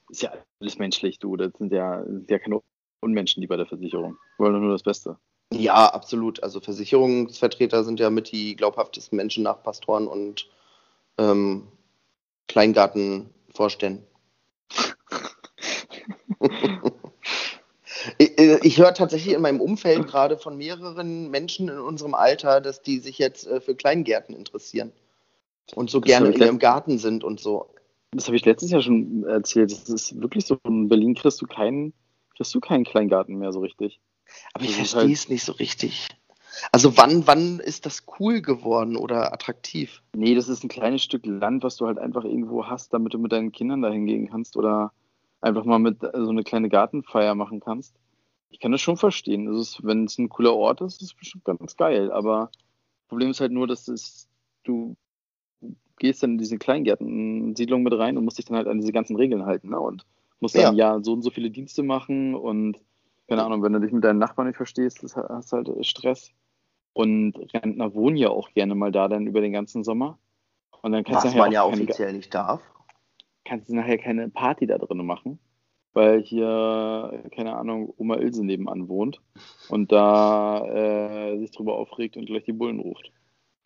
Ist 0.09 0.21
ja 0.21 0.31
alles 0.61 0.77
menschlich, 0.77 1.19
du. 1.19 1.35
Das 1.35 1.51
sind 1.57 1.73
ja, 1.73 2.01
sind 2.05 2.31
ja 2.31 2.39
keine 2.39 2.61
Unmenschen, 3.01 3.41
die 3.41 3.47
bei 3.47 3.57
der 3.57 3.65
Versicherung. 3.65 4.17
wollen 4.37 4.61
nur 4.61 4.71
das 4.71 4.83
Beste. 4.83 5.17
Ja, 5.51 5.87
absolut. 5.87 6.41
Also 6.43 6.61
Versicherungsvertreter 6.61 7.83
sind 7.83 7.99
ja 7.99 8.09
mit 8.09 8.31
die 8.31 8.55
glaubhaftesten 8.55 9.17
Menschen 9.17 9.43
nach 9.43 9.63
Pastoren 9.63 10.07
und 10.07 10.49
ähm, 11.17 11.67
Kleingartenvorständen. 12.47 14.07
Ich, 18.19 18.37
äh, 18.37 18.59
ich 18.61 18.77
höre 18.77 18.93
tatsächlich 18.93 19.33
in 19.33 19.41
meinem 19.41 19.59
Umfeld 19.59 20.05
gerade 20.05 20.37
von 20.37 20.55
mehreren 20.57 21.31
Menschen 21.31 21.69
in 21.69 21.79
unserem 21.79 22.13
Alter, 22.13 22.61
dass 22.61 22.83
die 22.83 22.99
sich 22.99 23.17
jetzt 23.17 23.47
äh, 23.47 23.59
für 23.59 23.73
Kleingärten 23.73 24.35
interessieren 24.35 24.91
und 25.73 25.89
so 25.89 25.99
das 25.99 26.07
gerne 26.07 26.35
ihrem 26.35 26.59
Garten 26.59 26.97
sind 26.97 27.23
und 27.23 27.39
so. 27.39 27.69
Das 28.11 28.27
habe 28.27 28.37
ich 28.37 28.45
letztes 28.45 28.71
Jahr 28.71 28.81
schon 28.81 29.23
erzählt. 29.25 29.71
Das 29.71 29.89
ist 29.89 30.21
wirklich 30.21 30.45
so. 30.45 30.57
In 30.65 30.87
Berlin 30.87 31.15
kriegst 31.15 31.41
du 31.41 31.47
keinen, 31.47 31.93
kriegst 32.35 32.53
du 32.53 32.59
keinen 32.59 32.85
Kleingarten 32.85 33.35
mehr 33.37 33.51
so 33.51 33.59
richtig. 33.59 33.99
Aber 34.53 34.63
ich 34.63 34.75
verstehe 34.75 35.01
halt 35.01 35.11
es 35.11 35.29
nicht 35.29 35.43
so 35.43 35.51
richtig. 35.53 36.07
Also 36.71 36.97
wann, 36.97 37.27
wann 37.27 37.59
ist 37.59 37.85
das 37.85 38.05
cool 38.19 38.41
geworden 38.41 38.95
oder 38.95 39.33
attraktiv? 39.33 40.01
Nee, 40.15 40.35
das 40.35 40.47
ist 40.47 40.63
ein 40.63 40.69
kleines 40.69 41.03
Stück 41.03 41.25
Land, 41.25 41.63
was 41.63 41.75
du 41.75 41.85
halt 41.85 41.97
einfach 41.97 42.23
irgendwo 42.23 42.65
hast, 42.65 42.93
damit 42.93 43.13
du 43.13 43.17
mit 43.17 43.33
deinen 43.33 43.51
Kindern 43.51 43.81
dahin 43.81 44.05
gehen 44.05 44.29
kannst 44.29 44.55
oder 44.55 44.93
einfach 45.41 45.65
mal 45.65 45.79
mit 45.79 45.99
so 46.01 46.29
eine 46.29 46.43
kleine 46.43 46.69
Gartenfeier 46.69 47.35
machen 47.35 47.59
kannst. 47.59 47.95
Ich 48.49 48.59
kann 48.59 48.71
das 48.71 48.81
schon 48.81 48.95
verstehen. 48.97 49.47
Also 49.47 49.79
wenn 49.83 50.05
es 50.05 50.17
ein 50.17 50.29
cooler 50.29 50.55
Ort 50.55 50.79
ist, 50.81 51.01
ist 51.01 51.09
es 51.09 51.13
bestimmt 51.13 51.43
ganz 51.43 51.75
geil. 51.75 52.11
Aber 52.11 52.49
das 52.53 53.09
Problem 53.09 53.31
ist 53.31 53.41
halt 53.41 53.51
nur, 53.51 53.67
dass 53.67 53.89
es, 53.89 54.29
du 54.63 54.95
gehst 55.97 56.23
dann 56.23 56.31
in 56.31 56.37
diese 56.37 56.57
Kleingärten-Siedlung 56.57 57.83
mit 57.83 57.93
rein 57.93 58.17
und 58.17 58.25
musst 58.25 58.37
dich 58.37 58.45
dann 58.45 58.57
halt 58.57 58.67
an 58.67 58.79
diese 58.79 58.91
ganzen 58.91 59.15
Regeln 59.15 59.45
halten. 59.45 59.69
Ne? 59.69 59.79
Und 59.79 60.05
musst 60.39 60.57
dann 60.57 60.75
ja. 60.75 60.99
so 61.01 61.13
und 61.13 61.21
so 61.21 61.29
viele 61.29 61.49
Dienste 61.49 61.83
machen 61.83 62.35
und 62.35 62.77
keine 63.27 63.43
Ahnung, 63.43 63.63
wenn 63.63 63.73
du 63.73 63.79
dich 63.79 63.91
mit 63.91 64.03
deinen 64.03 64.19
Nachbarn 64.19 64.47
nicht 64.47 64.57
verstehst, 64.57 65.03
hast 65.03 65.51
du 65.51 65.57
halt 65.57 65.85
Stress. 65.85 66.31
Und 66.93 67.33
Rentner 67.53 67.93
wohnen 67.93 68.17
ja 68.17 68.29
auch 68.29 68.51
gerne 68.53 68.75
mal 68.75 68.91
da 68.91 69.07
dann 69.07 69.27
über 69.27 69.41
den 69.41 69.51
ganzen 69.51 69.83
Sommer. 69.83 70.17
Und 70.81 70.91
dann 70.91 71.03
kannst 71.03 71.25
Was 71.25 71.33
du 71.33 71.37
man 71.39 71.51
ja 71.51 71.65
offiziell 71.65 72.13
nicht 72.13 72.33
darf. 72.33 72.61
Kannst 73.43 73.69
du 73.69 73.75
nachher 73.75 73.97
keine 73.97 74.29
Party 74.29 74.67
da 74.67 74.77
drin 74.77 75.05
machen, 75.05 75.39
weil 75.93 76.21
hier, 76.21 77.23
keine 77.35 77.55
Ahnung, 77.55 77.93
Oma 77.97 78.17
Ilse 78.17 78.45
nebenan 78.45 78.87
wohnt 78.87 79.21
und 79.69 79.91
da 79.91 80.65
äh, 80.65 81.37
sich 81.39 81.51
drüber 81.51 81.75
aufregt 81.75 82.17
und 82.17 82.25
gleich 82.25 82.43
die 82.43 82.53
Bullen 82.53 82.79
ruft. 82.79 83.11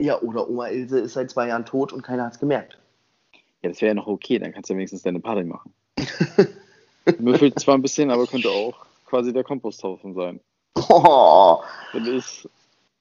Ja, 0.01 0.21
oder 0.21 0.49
Oma 0.49 0.67
Ilse 0.67 0.99
ist 0.99 1.13
seit 1.13 1.29
zwei 1.29 1.47
Jahren 1.47 1.65
tot 1.65 1.91
und 1.91 2.01
keiner 2.01 2.25
hat 2.25 2.33
es 2.33 2.39
gemerkt. 2.39 2.77
Ja, 3.61 3.69
das 3.69 3.81
wäre 3.81 3.89
ja 3.89 3.93
noch 3.93 4.07
okay, 4.07 4.39
dann 4.39 4.53
kannst 4.53 4.69
du 4.69 4.73
ja 4.73 4.77
wenigstens 4.77 5.01
deine 5.01 5.19
Party 5.19 5.43
machen. 5.43 5.73
Müffelt 7.19 7.59
zwar 7.59 7.75
ein 7.75 7.81
bisschen, 7.81 8.09
aber 8.09 8.25
könnte 8.25 8.49
auch 8.49 8.85
quasi 9.05 9.33
der 9.33 9.43
Komposthaufen 9.43 10.13
sein. 10.13 10.39
Oh. 10.75 11.61
Das 11.91 12.07
ist, 12.07 12.49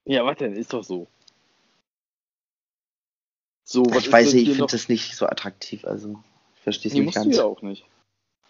ja, 0.04 0.34
denn? 0.34 0.54
Ist 0.54 0.72
doch 0.72 0.82
so. 0.82 1.06
So, 3.62 3.84
was 3.90 4.06
ich 4.06 4.12
weiß 4.12 4.32
nicht, 4.32 4.48
ich 4.48 4.56
finde 4.56 4.72
das 4.72 4.88
nicht 4.88 5.14
so 5.14 5.26
attraktiv. 5.26 5.84
Also, 5.84 6.18
ich 6.56 6.62
verstehe 6.62 6.90
es 6.90 6.94
nee, 6.96 7.04
nicht 7.04 7.14
ganz. 7.14 7.28
Du 7.28 7.36
ja 7.36 7.44
auch 7.44 7.60
nicht. 7.60 7.84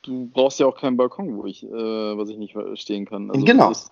Du 0.03 0.27
brauchst 0.27 0.61
ja 0.61 0.67
auch 0.67 0.77
keinen 0.77 0.97
Balkon, 0.97 1.37
wo 1.37 1.45
ich, 1.45 1.65
äh, 1.65 2.17
was 2.17 2.29
ich 2.29 2.39
nicht 2.39 2.53
verstehen 2.53 3.05
kann. 3.05 3.31
Also, 3.31 3.45
genau. 3.45 3.73
Ist, 3.73 3.91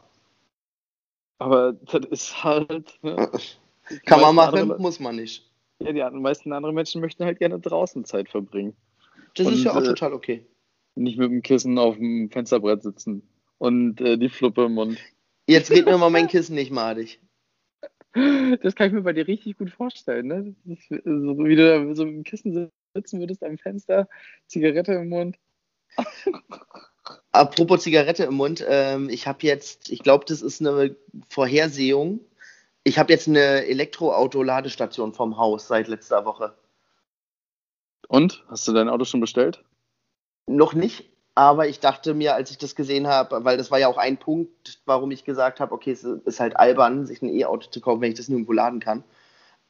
aber 1.39 1.73
das 1.73 2.05
ist 2.07 2.45
halt. 2.45 2.97
Ne, 3.03 3.31
kann 4.05 4.21
man 4.21 4.35
machen, 4.35 4.59
andere, 4.59 4.81
muss 4.81 5.01
man 5.01 5.17
nicht. 5.17 5.51
Ja, 5.79 5.93
die 5.93 6.19
meisten 6.19 6.53
anderen 6.53 6.75
Menschen 6.75 7.01
möchten 7.01 7.25
halt 7.25 7.39
gerne 7.39 7.61
draußen 7.61 8.05
Zeit 8.05 8.29
verbringen. 8.29 8.75
Das 9.35 9.47
Und, 9.47 9.55
ist 9.55 9.65
ja 9.65 9.73
auch 9.73 9.83
äh, 9.83 9.85
total 9.85 10.13
okay. 10.15 10.47
Nicht 10.95 11.19
mit 11.19 11.31
dem 11.31 11.43
Kissen 11.43 11.79
auf 11.79 11.97
dem 11.97 12.31
Fensterbrett 12.31 12.83
sitzen 12.83 13.29
und 13.59 14.01
äh, 14.01 14.17
die 14.17 14.31
Fluppe 14.31 14.65
im 14.65 14.75
Mund. 14.75 14.99
Jetzt 15.47 15.71
red 15.71 15.85
mir 15.87 15.99
mal 15.99 16.11
mein 16.11 16.29
Kissen 16.29 16.55
nicht 16.55 16.73
madig. 16.73 17.21
Das 18.63 18.75
kann 18.75 18.89
ich 18.89 18.95
mir 18.95 19.03
bei 19.03 19.13
dir 19.13 19.29
richtig 19.29 19.59
gut 19.59 19.71
vorstellen, 19.71 20.27
ne? 20.27 20.55
Ist, 20.65 20.89
so, 20.89 20.99
wie 21.05 21.55
du 21.55 21.87
da 21.87 21.95
so 21.95 22.05
im 22.05 22.25
Kissen 22.25 22.71
sitzen 22.95 23.21
würdest 23.21 23.45
am 23.45 23.59
Fenster, 23.59 24.09
Zigarette 24.47 24.95
im 24.95 25.11
Mund. 25.11 25.37
Apropos 27.31 27.83
Zigarette 27.83 28.25
im 28.25 28.35
Mund, 28.35 28.65
ähm, 28.67 29.11
ich 29.11 29.27
habe 29.27 29.47
jetzt, 29.47 29.91
ich 29.91 30.03
glaube, 30.03 30.25
das 30.27 30.41
ist 30.41 30.61
eine 30.61 30.97
Vorhersehung. 31.29 32.21
Ich 32.87 33.01
habe 33.01 33.13
jetzt 33.13 33.27
eine 33.27 33.67
Elektroauto-Ladestation 33.67 35.13
vom 35.13 35.39
Haus 35.39 35.67
seit 35.67 35.89
letzter 35.89 36.25
Woche. 36.25 36.55
Und? 38.07 38.45
Hast 38.47 38.69
du 38.69 38.73
dein 38.73 38.89
Auto 38.89 39.05
schon 39.05 39.19
bestellt? 39.19 39.65
Noch 40.47 40.73
nicht, 40.73 41.11
aber 41.35 41.67
ich 41.67 41.81
dachte 41.81 42.15
mir, 42.15 42.37
als 42.37 42.53
ich 42.53 42.59
das 42.59 42.77
gesehen 42.77 43.09
habe, 43.09 43.45
weil 43.45 43.57
das 43.57 43.73
war 43.73 43.81
ja 43.81 43.89
auch 43.89 43.97
ein 43.97 44.19
Punkt, 44.19 44.81
warum 44.87 45.11
ich 45.11 45.25
gesagt 45.25 45.59
habe, 45.59 45.75
okay, 45.75 45.91
es 45.91 46.05
ist 46.05 46.39
halt 46.39 46.57
albern, 46.57 47.07
sich 47.07 47.23
ein 47.23 47.29
E-Auto 47.29 47.69
zu 47.71 47.81
kaufen, 47.81 48.03
wenn 48.03 48.13
ich 48.13 48.19
das 48.19 48.29
nirgendwo 48.29 48.53
laden 48.53 48.79
kann. 48.79 49.03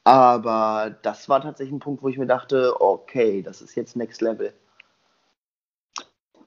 Aber 0.03 0.95
das 1.01 1.27
war 1.27 1.41
tatsächlich 1.41 1.73
ein 1.73 1.79
Punkt, 1.79 2.03
wo 2.03 2.09
ich 2.09 2.19
mir 2.19 2.27
dachte, 2.27 2.79
okay, 2.79 3.41
das 3.41 3.63
ist 3.63 3.73
jetzt 3.73 3.95
Next 3.95 4.21
Level. 4.21 4.53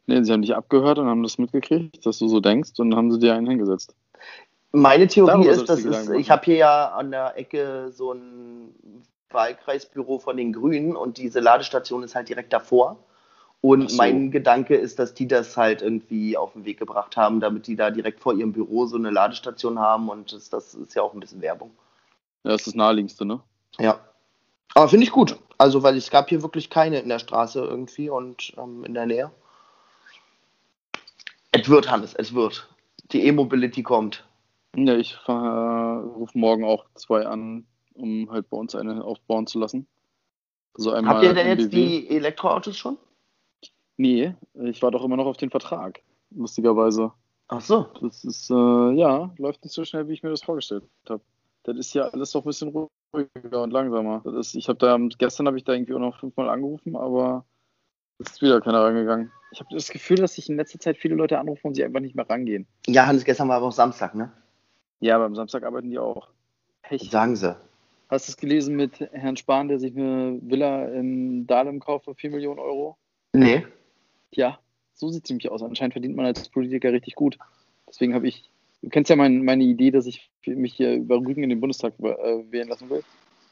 Nee, 0.07 0.23
sie 0.23 0.33
haben 0.33 0.43
dich 0.43 0.55
abgehört 0.55 1.01
und 1.01 1.09
haben 1.09 1.25
das 1.25 1.37
mitgekriegt, 1.37 2.07
dass 2.07 2.21
du 2.21 2.29
so 2.29 2.39
denkst 2.39 2.79
und 2.79 2.95
haben 2.95 3.11
sie 3.11 3.19
dir 3.19 3.35
einen 3.35 3.49
hingesetzt. 3.49 3.97
Meine 4.73 5.09
Theorie 5.09 5.33
Darüber 5.33 5.51
ist, 5.51 5.69
dass 5.69 5.81
ist, 5.81 6.11
ich 6.11 6.31
habe 6.31 6.45
hier 6.45 6.57
ja 6.57 6.89
an 6.91 7.11
der 7.11 7.37
Ecke 7.37 7.91
so 7.93 8.13
ein 8.13 8.75
Wahlkreisbüro 9.31 10.19
von 10.19 10.37
den 10.37 10.53
Grünen 10.53 10.97
und 10.97 11.19
diese 11.19 11.41
Ladestation 11.41 12.03
ist 12.03 12.15
halt 12.15 12.29
direkt 12.29 12.53
davor. 12.53 12.97
Und 13.63 13.91
so. 13.91 13.97
mein 13.99 14.31
Gedanke 14.31 14.75
ist, 14.75 14.99
dass 14.99 15.13
die 15.13 15.29
das 15.29 15.57
halt 15.57 15.83
irgendwie 15.83 16.37
auf 16.37 16.55
den 16.55 16.65
Weg 16.65 16.79
gebracht 16.79 17.17
haben, 17.17 17.41
damit 17.41 17.67
die 17.67 17.77
da 17.77 17.91
direkt 17.91 18.21
vor 18.21 18.33
ihrem 18.33 18.53
Büro 18.53 18.87
so 18.87 18.97
eine 18.97 19.11
Ladestation 19.11 19.79
haben 19.79 20.09
und 20.09 20.33
das, 20.33 20.49
das 20.49 20.75
ist 20.75 20.95
ja 20.95 21.03
auch 21.03 21.13
ein 21.13 21.21
bisschen 21.21 21.43
Werbung. 21.43 21.71
Ja, 22.45 22.53
das 22.53 22.63
ist 22.63 22.69
das 22.69 22.75
naheliegendste, 22.75 23.27
ne? 23.27 23.41
Ja. 23.79 24.01
Aber 24.75 24.89
finde 24.89 25.05
ich 25.05 25.11
gut. 25.11 25.37
Also, 25.59 25.83
weil 25.83 25.97
es 25.97 26.11
gab 26.11 26.31
hier 26.31 26.43
wirklich 26.43 26.71
keine 26.71 27.01
in 27.01 27.09
der 27.11 27.19
Straße 27.19 27.61
irgendwie 27.61 28.09
und 28.09 28.55
ähm, 28.57 28.85
in 28.85 28.95
der 28.95 29.05
Nähe. 29.05 29.31
Es 31.53 31.69
wird, 31.69 31.91
Hannes, 31.91 32.15
es 32.15 32.33
wird. 32.33 32.67
Die 33.13 33.27
E-Mobility 33.27 33.83
kommt. 33.83 34.25
Ja, 34.77 34.97
ich 34.97 35.19
äh, 35.27 35.33
rufe 35.33 36.39
morgen 36.39 36.65
auch 36.65 36.87
zwei 36.95 37.27
an, 37.27 37.67
um 37.95 38.31
halt 38.31 38.49
bei 38.49 38.57
uns 38.57 38.75
eine 38.75 39.05
aufbauen 39.05 39.47
zu 39.47 39.59
lassen. 39.59 39.87
Also 40.75 40.95
Habt 40.95 41.25
ihr 41.25 41.35
denn 41.35 41.59
jetzt 41.59 41.73
die 41.73 42.09
Elektroautos 42.09 42.77
schon? 42.77 42.97
Nee, 43.97 44.35
ich 44.55 44.83
war 44.83 44.91
doch 44.91 45.05
immer 45.05 45.17
noch 45.17 45.27
auf 45.27 45.37
den 45.37 45.51
Vertrag, 45.51 46.01
lustigerweise. 46.31 47.13
Ach 47.49 47.61
so. 47.61 47.89
Das 48.01 48.25
ist, 48.25 48.49
äh, 48.51 48.55
ja, 48.55 49.35
läuft 49.37 49.65
nicht 49.65 49.75
so 49.75 49.85
schnell, 49.85 50.09
wie 50.09 50.13
ich 50.13 50.23
mir 50.23 50.31
das 50.31 50.43
vorgestellt 50.43 50.85
habe. 51.09 51.21
Das 51.65 51.77
ist 51.77 51.93
ja 51.93 52.05
alles 52.05 52.31
doch 52.31 52.43
ein 52.43 52.47
bisschen 52.47 52.69
ruhiger 52.69 53.63
und 53.63 53.73
langsamer. 53.73 54.23
Das 54.25 54.35
ist, 54.35 54.55
ich 54.55 54.69
habe 54.69 54.79
da, 54.79 54.97
gestern 55.19 55.47
habe 55.47 55.59
ich 55.59 55.65
da 55.65 55.73
irgendwie 55.73 55.95
auch 55.95 55.99
noch 55.99 56.19
fünfmal 56.19 56.49
angerufen, 56.49 56.97
aber 56.97 57.45
es 58.19 58.31
ist 58.31 58.43
wieder 58.43 58.61
keiner 58.61 58.83
rangegangen. 58.83 59.33
Ich 59.51 59.61
habe 59.61 59.75
das 59.75 59.91
Gefühl, 59.91 60.19
dass 60.19 60.35
sich 60.35 60.49
in 60.49 60.57
letzter 60.57 60.79
Zeit 60.79 60.97
viele 60.97 61.17
Leute 61.17 61.39
anrufen 61.39 61.67
und 61.67 61.75
sie 61.75 61.85
einfach 61.85 62.01
nicht 62.01 62.15
mehr 62.15 62.31
rangehen. 62.31 62.67
Ja, 62.87 63.07
Hannes, 63.07 63.25
gestern 63.25 63.49
war 63.49 63.57
aber 63.57 63.67
auch 63.67 63.73
Samstag, 63.73 64.15
ne? 64.15 64.33
Ja, 65.01 65.17
aber 65.17 65.25
am 65.25 65.35
Samstag 65.35 65.65
arbeiten 65.65 65.91
die 65.91 65.99
auch. 65.99 66.29
Pech. 66.83 67.11
Sagen 67.11 67.37
sie. 67.37 67.57
Hast 68.09 68.29
du 68.29 68.33
es 68.33 68.37
gelesen 68.37 68.77
mit 68.77 69.01
Herrn 69.13 69.37
Spahn, 69.37 69.69
der 69.69 69.79
sich 69.79 69.97
eine 69.97 70.39
Villa 70.43 70.87
in 70.87 71.47
Dahlem 71.47 71.81
kauft 71.81 72.07
für 72.07 72.15
4 72.15 72.31
Millionen 72.31 72.59
Euro? 72.59 72.97
Nee. 73.33 73.65
Ja, 74.33 74.59
so 74.95 75.09
sieht 75.09 75.25
es 75.25 75.31
nämlich 75.31 75.51
aus. 75.51 75.63
Anscheinend 75.63 75.95
verdient 75.95 76.17
man 76.17 76.27
als 76.27 76.49
Politiker 76.49 76.93
richtig 76.93 77.15
gut. 77.15 77.39
Deswegen 77.89 78.15
habe 78.15 78.27
ich, 78.27 78.51
du 78.83 78.89
kennst 78.89 79.11
ja 79.11 79.17
mein, 79.17 79.45
meine 79.45 79.65
Idee, 79.65 79.91
dass 79.91 80.07
ich 80.07 80.31
mich 80.45 80.75
hier 80.75 80.95
über 80.95 81.17
Rügen 81.19 81.45
in 81.45 81.51
den 81.51 81.61
Bundestag 81.61 81.95
äh, 82.01 82.51
wählen 82.51 82.69
lassen 82.69 82.91
will, 82.91 83.03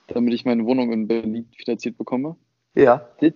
damit 0.09 0.35
ich 0.35 0.45
meine 0.45 0.65
Wohnung 0.67 0.93
in 0.93 1.07
Berlin 1.07 1.49
finanziert 1.57 1.97
bekomme. 1.97 2.37
Ja. 2.75 3.09
Das, 3.21 3.33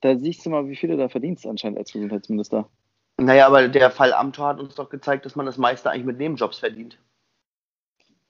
da 0.00 0.18
siehst 0.18 0.44
du 0.44 0.50
mal, 0.50 0.68
wie 0.68 0.76
viel 0.76 0.90
du 0.90 0.96
da 0.96 1.08
verdienst 1.08 1.46
anscheinend 1.46 1.78
als 1.78 1.92
Gesundheitsminister. 1.92 2.68
Naja, 3.16 3.46
aber 3.46 3.68
der 3.68 3.90
Fall 3.90 4.12
Amtor 4.12 4.48
hat 4.48 4.60
uns 4.60 4.74
doch 4.74 4.90
gezeigt, 4.90 5.24
dass 5.24 5.36
man 5.36 5.46
das 5.46 5.58
meiste 5.58 5.90
eigentlich 5.90 6.06
mit 6.06 6.18
Nebenjobs 6.18 6.58
verdient. 6.58 6.98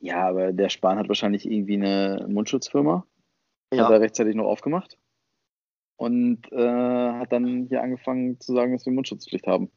Ja, 0.04 0.28
aber 0.28 0.52
der 0.52 0.68
Spahn 0.68 0.98
hat 0.98 1.08
wahrscheinlich 1.08 1.50
irgendwie 1.50 1.76
eine 1.76 2.26
Mundschutzfirma. 2.28 3.06
Ja. 3.72 3.84
Hat 3.84 3.90
er 3.90 4.00
rechtzeitig 4.02 4.34
noch 4.34 4.44
aufgemacht 4.44 4.98
und 5.96 6.52
äh, 6.52 7.12
hat 7.12 7.32
dann 7.32 7.66
hier 7.70 7.82
angefangen 7.82 8.38
zu 8.38 8.52
sagen, 8.52 8.72
dass 8.72 8.84
wir 8.84 8.92
Mundschutzpflicht 8.92 9.46
haben. 9.46 9.70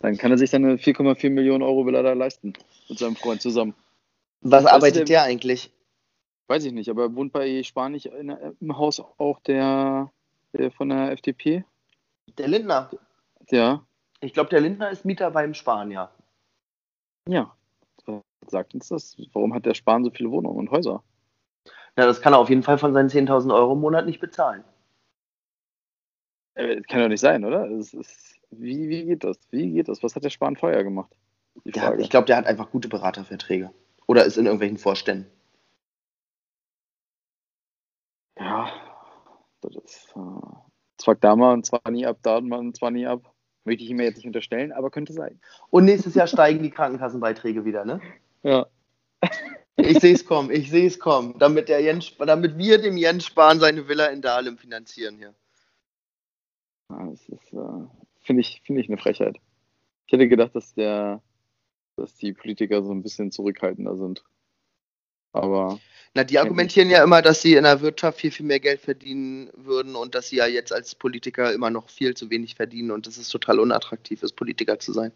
Dann 0.00 0.18
kann 0.18 0.30
er 0.30 0.36
sich 0.36 0.50
seine 0.50 0.76
4,4 0.76 1.30
Millionen 1.30 1.62
Euro 1.62 1.86
will 1.86 1.94
er 1.94 2.02
da 2.02 2.12
leisten 2.12 2.52
mit 2.90 2.98
seinem 2.98 3.16
Freund 3.16 3.40
zusammen. 3.40 3.74
Was 4.42 4.64
weißt 4.64 4.74
arbeitet 4.74 5.08
der, 5.08 5.16
der, 5.16 5.22
eigentlich? 5.22 5.72
Weiß 6.46 6.62
ich 6.66 6.72
nicht, 6.72 6.90
aber 6.90 7.04
er 7.04 7.14
wohnt 7.14 7.32
bei 7.32 7.62
Spanisch 7.62 8.04
in, 8.04 8.28
im 8.60 8.76
Haus 8.76 9.00
auch 9.00 9.40
der, 9.40 10.12
der 10.52 10.70
von 10.72 10.90
der 10.90 11.12
FDP. 11.12 11.64
Der 12.36 12.48
Lindner. 12.48 12.90
Ja. 13.50 13.86
Ich 14.20 14.34
glaube, 14.34 14.50
der 14.50 14.60
Lindner 14.60 14.90
ist 14.90 15.06
Mieter 15.06 15.30
beim 15.30 15.54
Spanier. 15.54 16.10
Ja. 17.26 17.56
Sagt 18.50 18.74
uns 18.74 18.88
das. 18.88 19.16
Warum 19.32 19.54
hat 19.54 19.66
der 19.66 19.74
Spahn 19.74 20.04
so 20.04 20.10
viele 20.10 20.30
Wohnungen 20.30 20.58
und 20.58 20.70
Häuser? 20.70 21.02
Ja, 21.96 22.06
das 22.06 22.20
kann 22.20 22.32
er 22.32 22.38
auf 22.38 22.48
jeden 22.48 22.62
Fall 22.62 22.78
von 22.78 22.92
seinen 22.92 23.08
10.000 23.08 23.54
Euro 23.54 23.72
im 23.72 23.80
Monat 23.80 24.06
nicht 24.06 24.20
bezahlen. 24.20 24.64
Äh, 26.54 26.80
kann 26.82 27.00
doch 27.00 27.08
nicht 27.08 27.20
sein, 27.20 27.44
oder? 27.44 27.66
Ist, 27.68 27.94
wie, 28.50 28.88
wie 28.88 29.04
geht 29.04 29.24
das? 29.24 29.38
Wie 29.50 29.72
geht 29.72 29.88
das? 29.88 30.02
Was 30.02 30.14
hat 30.14 30.24
der 30.24 30.30
Spahn 30.30 30.56
vorher 30.56 30.84
gemacht? 30.84 31.10
Hat, 31.76 31.98
ich 31.98 32.10
glaube, 32.10 32.26
der 32.26 32.36
hat 32.36 32.46
einfach 32.46 32.70
gute 32.70 32.88
Beraterverträge. 32.88 33.70
Oder 34.06 34.24
ist 34.24 34.36
in 34.36 34.46
irgendwelchen 34.46 34.78
Vorständen. 34.78 35.30
Ja, 38.38 38.70
das 39.60 39.76
ist. 39.76 40.14
Äh, 40.16 40.20
zwar 40.98 41.14
da 41.14 41.36
mal 41.36 41.52
und 41.52 41.66
zwar 41.66 41.90
nie 41.90 42.06
ab, 42.06 42.18
da 42.22 42.38
und 42.38 42.48
man 42.48 42.74
zwar 42.74 42.90
nie 42.90 43.06
ab. 43.06 43.32
Möchte 43.64 43.84
ich 43.84 43.90
ihm 43.90 44.00
jetzt 44.00 44.16
nicht 44.16 44.26
unterstellen, 44.26 44.72
aber 44.72 44.90
könnte 44.90 45.12
sein. 45.12 45.38
Und 45.68 45.84
nächstes 45.84 46.14
Jahr 46.14 46.26
steigen 46.26 46.62
die 46.62 46.70
Krankenkassenbeiträge 46.70 47.64
wieder, 47.64 47.84
ne? 47.84 48.00
Ja. 48.42 48.66
Ich 49.76 49.98
sehe 49.98 50.14
es 50.14 50.26
kommen, 50.26 50.50
ich 50.50 50.70
sehe 50.70 50.86
es 50.86 50.98
kommen. 50.98 51.38
Damit, 51.38 51.68
der 51.68 51.80
Jens, 51.80 52.12
damit 52.18 52.58
wir 52.58 52.78
dem 52.78 52.96
Jens 52.96 53.24
Spahn 53.24 53.60
seine 53.60 53.88
Villa 53.88 54.06
in 54.06 54.22
Dahlem 54.22 54.58
finanzieren 54.58 55.16
hier. 55.16 55.34
Ja, 56.90 57.06
das 57.06 57.28
ist, 57.28 57.52
äh, 57.52 57.86
finde 58.20 58.40
ich, 58.40 58.62
find 58.64 58.78
ich 58.78 58.88
eine 58.88 58.98
Frechheit. 58.98 59.36
Ich 60.06 60.12
hätte 60.12 60.28
gedacht, 60.28 60.54
dass 60.54 60.74
der, 60.74 61.22
dass 61.96 62.14
die 62.16 62.32
Politiker 62.32 62.82
so 62.82 62.92
ein 62.92 63.02
bisschen 63.02 63.30
zurückhaltender 63.30 63.96
sind. 63.96 64.24
Aber. 65.32 65.78
Na, 66.14 66.24
die 66.24 66.40
argumentieren 66.40 66.90
ja 66.90 67.04
immer, 67.04 67.22
dass 67.22 67.40
sie 67.40 67.54
in 67.54 67.62
der 67.62 67.80
Wirtschaft 67.80 68.18
viel, 68.18 68.32
viel 68.32 68.46
mehr 68.46 68.58
Geld 68.58 68.80
verdienen 68.80 69.48
würden 69.54 69.94
und 69.94 70.16
dass 70.16 70.28
sie 70.28 70.36
ja 70.36 70.46
jetzt 70.46 70.72
als 70.72 70.96
Politiker 70.96 71.52
immer 71.52 71.70
noch 71.70 71.88
viel 71.88 72.14
zu 72.14 72.30
wenig 72.30 72.56
verdienen 72.56 72.90
und 72.90 73.06
dass 73.06 73.16
es 73.16 73.28
total 73.28 73.60
unattraktiv 73.60 74.22
ist, 74.24 74.32
Politiker 74.32 74.80
zu 74.80 74.92
sein. 74.92 75.12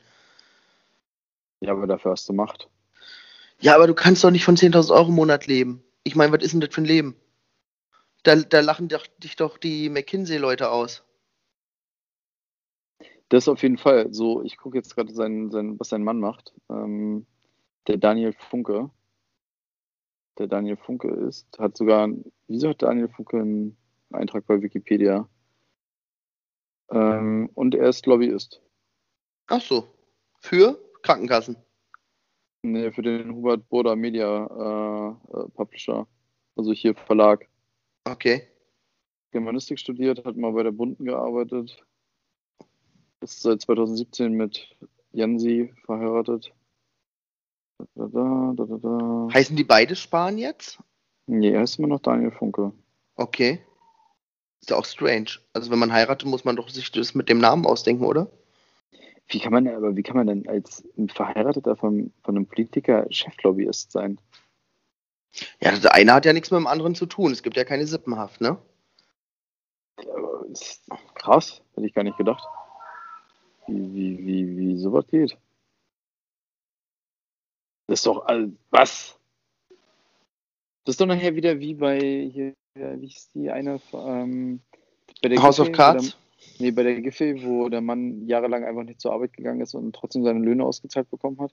Ja, 1.60 1.72
aber 1.72 1.88
dafür 1.88 2.12
hast 2.12 2.28
du 2.28 2.32
Macht. 2.32 2.68
Ja, 3.60 3.74
aber 3.74 3.86
du 3.86 3.94
kannst 3.94 4.24
doch 4.24 4.30
nicht 4.30 4.44
von 4.44 4.56
10.000 4.56 4.92
Euro 4.92 5.08
im 5.08 5.14
Monat 5.14 5.46
leben. 5.46 5.82
Ich 6.02 6.16
meine, 6.16 6.32
was 6.32 6.42
ist 6.44 6.52
denn 6.52 6.60
das 6.60 6.74
für 6.74 6.82
ein 6.82 6.86
Leben? 6.86 7.16
Da, 8.22 8.36
da 8.36 8.60
lachen 8.60 8.88
doch, 8.88 9.06
dich 9.18 9.36
doch 9.36 9.58
die 9.58 9.88
McKinsey-Leute 9.88 10.70
aus. 10.70 11.04
Das 13.28 13.48
auf 13.48 13.62
jeden 13.62 13.78
Fall. 13.78 14.12
So, 14.12 14.42
ich 14.42 14.56
gucke 14.56 14.76
jetzt 14.76 14.94
gerade, 14.94 15.12
sein, 15.12 15.50
sein, 15.50 15.78
was 15.78 15.88
sein 15.88 16.04
Mann 16.04 16.20
macht. 16.20 16.54
Ähm, 16.70 17.26
der 17.86 17.96
Daniel 17.98 18.32
Funke. 18.32 18.90
Der 20.38 20.46
Daniel 20.46 20.76
Funke 20.76 21.08
ist, 21.08 21.46
hat 21.58 21.76
sogar, 21.76 22.08
wieso 22.48 22.70
hat 22.70 22.82
Daniel 22.82 23.08
Funke 23.08 23.38
einen 23.40 23.76
Eintrag 24.10 24.46
bei 24.46 24.60
Wikipedia? 24.60 25.28
Ähm, 26.90 27.50
und 27.54 27.74
er 27.74 27.88
ist 27.88 28.06
Lobbyist. 28.06 28.60
Ach 29.46 29.60
so. 29.60 29.88
Für 30.40 30.78
Krankenkassen. 31.02 31.56
Nee, 32.64 32.90
für 32.92 33.02
den 33.02 33.34
Hubert 33.34 33.68
Boda 33.68 33.94
Media 33.94 34.46
äh, 34.46 35.36
äh, 35.36 35.48
Publisher. 35.50 36.06
Also 36.56 36.72
hier 36.72 36.94
Verlag. 36.94 37.46
Okay. 38.04 38.48
Germanistik 39.32 39.78
studiert, 39.78 40.24
hat 40.24 40.38
mal 40.38 40.52
bei 40.52 40.62
der 40.62 40.70
Bunden 40.70 41.04
gearbeitet. 41.04 41.84
Ist 43.20 43.42
seit 43.42 43.60
2017 43.60 44.32
mit 44.32 44.74
Jansi 45.12 45.74
verheiratet. 45.84 46.54
Da, 47.96 48.06
da, 48.06 48.54
da, 48.56 49.28
Heißen 49.34 49.56
die 49.56 49.64
beide 49.64 49.94
Spahn 49.94 50.38
jetzt? 50.38 50.78
Nee, 51.26 51.50
er 51.50 51.60
heißt 51.60 51.78
immer 51.78 51.88
noch 51.88 52.00
Daniel 52.00 52.30
Funke. 52.30 52.72
Okay. 53.16 53.60
Ist 54.62 54.70
ja 54.70 54.76
auch 54.76 54.86
strange. 54.86 55.32
Also 55.52 55.70
wenn 55.70 55.78
man 55.78 55.92
heiratet, 55.92 56.26
muss 56.26 56.46
man 56.46 56.56
doch 56.56 56.70
sich 56.70 56.90
das 56.92 57.14
mit 57.14 57.28
dem 57.28 57.40
Namen 57.40 57.66
ausdenken, 57.66 58.06
oder? 58.06 58.30
Wie 59.28 59.40
kann 59.40 59.52
man, 59.52 59.66
aber 59.68 59.96
wie 59.96 60.02
kann 60.02 60.16
man 60.16 60.26
denn 60.26 60.48
als 60.48 60.86
Verheirateter 61.08 61.76
von, 61.76 62.12
von 62.22 62.36
einem 62.36 62.46
Politiker 62.46 63.06
Cheflobbyist 63.10 63.90
sein? 63.90 64.20
Ja, 65.60 65.76
der 65.76 65.94
eine 65.94 66.12
hat 66.12 66.26
ja 66.26 66.32
nichts 66.32 66.50
mit 66.50 66.58
dem 66.58 66.66
anderen 66.66 66.94
zu 66.94 67.06
tun. 67.06 67.32
Es 67.32 67.42
gibt 67.42 67.56
ja 67.56 67.64
keine 67.64 67.86
Sippenhaft, 67.86 68.40
ne? 68.40 68.58
Ja, 70.04 70.98
krass, 71.14 71.62
hätte 71.74 71.86
ich 71.86 71.94
gar 71.94 72.04
nicht 72.04 72.18
gedacht. 72.18 72.46
Wie, 73.66 73.94
wie, 73.94 74.26
wie, 74.26 74.56
wie 74.56 74.78
sowas 74.78 75.06
geht. 75.08 75.36
Das 77.86 78.00
ist 78.00 78.06
doch 78.06 78.26
all, 78.26 78.52
was? 78.70 79.18
Das 80.84 80.94
ist 80.94 81.00
doch 81.00 81.06
nachher 81.06 81.34
wieder 81.34 81.58
wie 81.60 81.74
bei 81.74 81.98
hier, 81.98 82.54
wie 82.74 83.06
hieß 83.06 83.30
die 83.32 83.50
eine 83.50 83.80
ähm, 83.92 84.60
House 85.38 85.60
of 85.60 85.72
Cards? 85.72 86.18
Nee, 86.58 86.70
bei 86.70 86.82
der 86.82 87.00
Giffey, 87.00 87.44
wo 87.44 87.68
der 87.68 87.80
Mann 87.80 88.26
jahrelang 88.26 88.64
einfach 88.64 88.84
nicht 88.84 89.00
zur 89.00 89.12
Arbeit 89.12 89.32
gegangen 89.32 89.60
ist 89.60 89.74
und 89.74 89.94
trotzdem 89.94 90.24
seine 90.24 90.40
Löhne 90.40 90.64
ausgezahlt 90.64 91.10
bekommen 91.10 91.38
hat. 91.40 91.52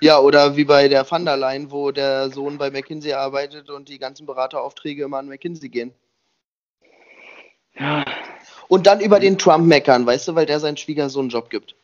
Ja, 0.00 0.20
oder 0.20 0.56
wie 0.56 0.64
bei 0.64 0.88
der 0.88 1.10
Van 1.10 1.24
der 1.24 1.36
Leyen, 1.36 1.70
wo 1.70 1.90
der 1.90 2.30
Sohn 2.30 2.58
bei 2.58 2.70
McKinsey 2.70 3.12
arbeitet 3.12 3.70
und 3.70 3.88
die 3.88 3.98
ganzen 3.98 4.26
Beraterauftriege 4.26 5.04
immer 5.04 5.18
an 5.18 5.28
McKinsey 5.28 5.68
gehen. 5.68 5.92
Ja. 7.78 8.04
Und 8.68 8.86
dann 8.86 9.00
über 9.00 9.20
den 9.20 9.38
Trump 9.38 9.66
meckern, 9.66 10.06
weißt 10.06 10.28
du, 10.28 10.34
weil 10.34 10.46
der 10.46 10.60
seinen 10.60 10.76
Schwiegersohn 10.76 11.24
einen 11.24 11.30
Job 11.30 11.50
gibt. 11.50 11.74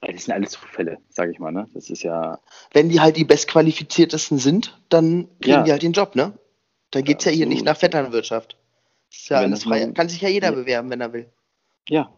Das 0.00 0.24
sind 0.24 0.34
alles 0.34 0.52
Zufälle, 0.52 0.98
sage 1.08 1.32
ich 1.32 1.38
mal, 1.38 1.50
ne? 1.50 1.68
Das 1.74 1.90
ist 1.90 2.02
ja. 2.02 2.38
Wenn 2.72 2.88
die 2.88 3.00
halt 3.00 3.16
die 3.16 3.24
bestqualifiziertesten 3.24 4.38
sind, 4.38 4.80
dann 4.88 5.28
kriegen 5.40 5.58
ja. 5.58 5.62
die 5.64 5.72
halt 5.72 5.82
den 5.82 5.92
Job, 5.92 6.14
ne? 6.14 6.38
Da 6.90 7.00
geht 7.00 7.18
es 7.18 7.24
ja, 7.24 7.32
ja 7.32 7.38
hier 7.38 7.46
nicht 7.46 7.64
nach 7.64 7.76
Vetternwirtschaft. 7.76 8.56
Das 9.10 9.20
ist 9.20 9.28
ja 9.28 9.38
alles 9.38 9.64
frei. 9.64 9.90
Kann 9.92 10.08
sich 10.08 10.20
ja 10.20 10.28
jeder 10.28 10.52
bewerben, 10.52 10.90
wenn 10.90 11.00
er 11.00 11.12
will. 11.12 11.28
Ja, 11.88 12.12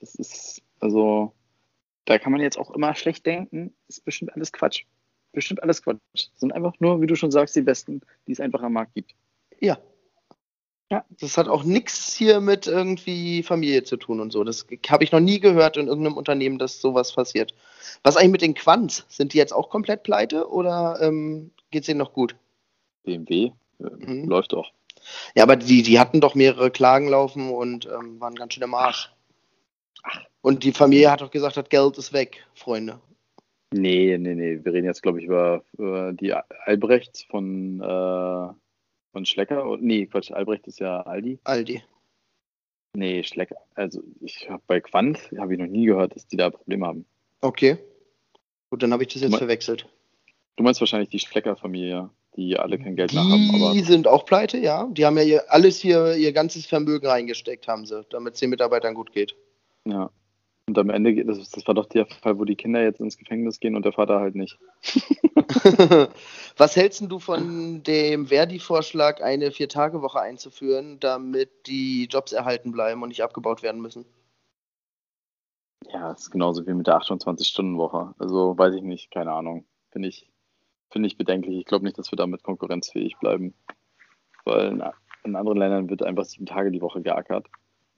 das 0.00 0.14
ist, 0.14 0.62
also, 0.80 1.32
da 2.04 2.18
kann 2.18 2.32
man 2.32 2.40
jetzt 2.40 2.58
auch 2.58 2.70
immer 2.70 2.94
schlecht 2.94 3.26
denken, 3.26 3.74
ist 3.88 4.04
bestimmt 4.04 4.34
alles 4.34 4.52
Quatsch. 4.52 4.84
Bestimmt 5.32 5.62
alles 5.62 5.82
Quatsch. 5.82 5.98
Das 6.12 6.30
sind 6.36 6.52
einfach 6.52 6.74
nur, 6.78 7.00
wie 7.00 7.06
du 7.06 7.16
schon 7.16 7.30
sagst, 7.30 7.56
die 7.56 7.62
Besten, 7.62 8.02
die 8.26 8.32
es 8.32 8.40
einfach 8.40 8.62
am 8.62 8.74
Markt 8.74 8.94
gibt. 8.94 9.14
Ja. 9.60 9.78
Ja, 10.90 11.04
das 11.08 11.38
hat 11.38 11.48
auch 11.48 11.64
nichts 11.64 12.14
hier 12.14 12.40
mit 12.40 12.66
irgendwie 12.66 13.42
Familie 13.42 13.82
zu 13.82 13.96
tun 13.96 14.20
und 14.20 14.30
so. 14.30 14.44
Das 14.44 14.66
habe 14.88 15.02
ich 15.02 15.10
noch 15.10 15.20
nie 15.20 15.40
gehört 15.40 15.76
in 15.76 15.88
irgendeinem 15.88 16.16
Unternehmen, 16.16 16.58
dass 16.58 16.80
sowas 16.80 17.12
passiert. 17.12 17.54
Was 18.02 18.16
eigentlich 18.16 18.32
mit 18.32 18.42
den 18.42 18.54
Quants? 18.54 19.06
Sind 19.08 19.32
die 19.32 19.38
jetzt 19.38 19.52
auch 19.52 19.70
komplett 19.70 20.02
pleite 20.02 20.48
oder 20.48 20.98
ähm, 21.00 21.50
geht 21.70 21.82
es 21.82 21.86
denen 21.86 21.98
noch 21.98 22.12
gut? 22.12 22.36
BMW 23.02 23.46
äh, 23.46 23.52
mhm. 23.80 24.28
läuft 24.28 24.52
doch. 24.52 24.72
Ja, 25.34 25.42
aber 25.42 25.56
die, 25.56 25.82
die 25.82 25.98
hatten 25.98 26.20
doch 26.20 26.34
mehrere 26.34 26.70
Klagen 26.70 27.08
laufen 27.08 27.50
und 27.50 27.86
ähm, 27.86 28.20
waren 28.20 28.34
ganz 28.34 28.54
schön 28.54 28.62
im 28.62 28.74
Arsch. 28.74 29.10
Und 30.40 30.64
die 30.64 30.72
Familie 30.72 31.10
hat 31.10 31.22
doch 31.22 31.30
gesagt, 31.30 31.56
das 31.56 31.68
Geld 31.68 31.96
ist 31.96 32.12
weg, 32.12 32.44
Freunde. 32.54 33.00
Nee, 33.72 34.16
nee, 34.18 34.34
nee. 34.34 34.60
Wir 34.62 34.72
reden 34.72 34.86
jetzt, 34.86 35.02
glaube 35.02 35.18
ich, 35.18 35.26
über, 35.26 35.64
über 35.76 36.12
die 36.12 36.32
Albrechts 36.32 37.24
von, 37.24 37.80
äh, 37.80 38.54
von 39.12 39.24
Schlecker. 39.24 39.76
Nee, 39.80 40.06
Quatsch, 40.06 40.30
Albrecht 40.30 40.66
ist 40.66 40.80
ja 40.80 41.00
Aldi. 41.00 41.40
Aldi. 41.44 41.82
Nee, 42.94 43.24
Schlecker. 43.24 43.56
Also, 43.74 44.02
ich 44.20 44.48
habe 44.48 44.62
bei 44.66 44.80
Quant 44.80 45.18
habe 45.38 45.54
ich 45.54 45.58
noch 45.58 45.66
nie 45.66 45.86
gehört, 45.86 46.14
dass 46.14 46.28
die 46.28 46.36
da 46.36 46.50
Probleme 46.50 46.86
haben. 46.86 47.06
Okay. 47.40 47.78
Gut, 48.70 48.82
dann 48.82 48.92
habe 48.92 49.02
ich 49.02 49.12
das 49.12 49.22
jetzt 49.22 49.32
du 49.32 49.38
verwechselt. 49.38 49.88
Du 50.56 50.62
meinst 50.62 50.80
wahrscheinlich 50.80 51.08
die 51.08 51.18
Schlecker-Familie 51.18 52.10
die 52.36 52.58
alle 52.58 52.78
kein 52.78 52.96
Geld 52.96 53.12
die 53.12 53.16
mehr 53.16 53.24
haben. 53.24 53.74
Die 53.74 53.82
sind 53.82 54.08
auch 54.08 54.24
pleite, 54.24 54.58
ja. 54.58 54.88
Die 54.90 55.06
haben 55.06 55.16
ja 55.16 55.22
ihr, 55.22 55.52
alles 55.52 55.78
hier, 55.78 56.14
ihr 56.14 56.32
ganzes 56.32 56.66
Vermögen 56.66 57.06
reingesteckt, 57.06 57.68
haben 57.68 57.86
sie, 57.86 58.04
damit 58.10 58.34
es 58.34 58.40
den 58.40 58.50
Mitarbeitern 58.50 58.94
gut 58.94 59.12
geht. 59.12 59.34
Ja. 59.84 60.10
Und 60.66 60.78
am 60.78 60.88
Ende, 60.88 61.12
geht, 61.12 61.28
das, 61.28 61.50
das 61.50 61.66
war 61.66 61.74
doch 61.74 61.86
der 61.86 62.06
Fall, 62.06 62.38
wo 62.38 62.44
die 62.44 62.56
Kinder 62.56 62.82
jetzt 62.82 62.98
ins 63.00 63.18
Gefängnis 63.18 63.60
gehen 63.60 63.76
und 63.76 63.84
der 63.84 63.92
Vater 63.92 64.20
halt 64.20 64.34
nicht. 64.34 64.58
Was 66.56 66.74
hältst 66.74 67.02
du 67.02 67.18
von 67.18 67.82
dem 67.82 68.28
Verdi-Vorschlag, 68.28 69.22
eine 69.22 69.50
Vier-Tage-Woche 69.50 70.20
einzuführen, 70.20 70.98
damit 71.00 71.50
die 71.66 72.06
Jobs 72.06 72.32
erhalten 72.32 72.72
bleiben 72.72 73.02
und 73.02 73.10
nicht 73.10 73.22
abgebaut 73.22 73.62
werden 73.62 73.82
müssen? 73.82 74.06
Ja, 75.92 76.08
das 76.08 76.22
ist 76.22 76.30
genauso 76.30 76.66
wie 76.66 76.72
mit 76.72 76.86
der 76.86 76.96
28-Stunden-Woche. 76.96 78.14
Also 78.18 78.56
weiß 78.56 78.74
ich 78.74 78.82
nicht, 78.82 79.10
keine 79.10 79.32
Ahnung. 79.32 79.66
Finde 79.90 80.08
ich, 80.08 80.30
finde 80.94 81.08
ich 81.08 81.18
bedenklich. 81.18 81.58
Ich 81.58 81.66
glaube 81.66 81.84
nicht, 81.84 81.98
dass 81.98 82.12
wir 82.12 82.16
damit 82.16 82.44
konkurrenzfähig 82.44 83.18
bleiben. 83.18 83.52
Weil 84.44 84.68
in, 84.68 84.82
in 85.24 85.36
anderen 85.36 85.58
Ländern 85.58 85.90
wird 85.90 86.04
einfach 86.04 86.24
sieben 86.24 86.46
Tage 86.46 86.70
die 86.70 86.80
Woche 86.80 87.02
geackert. 87.02 87.48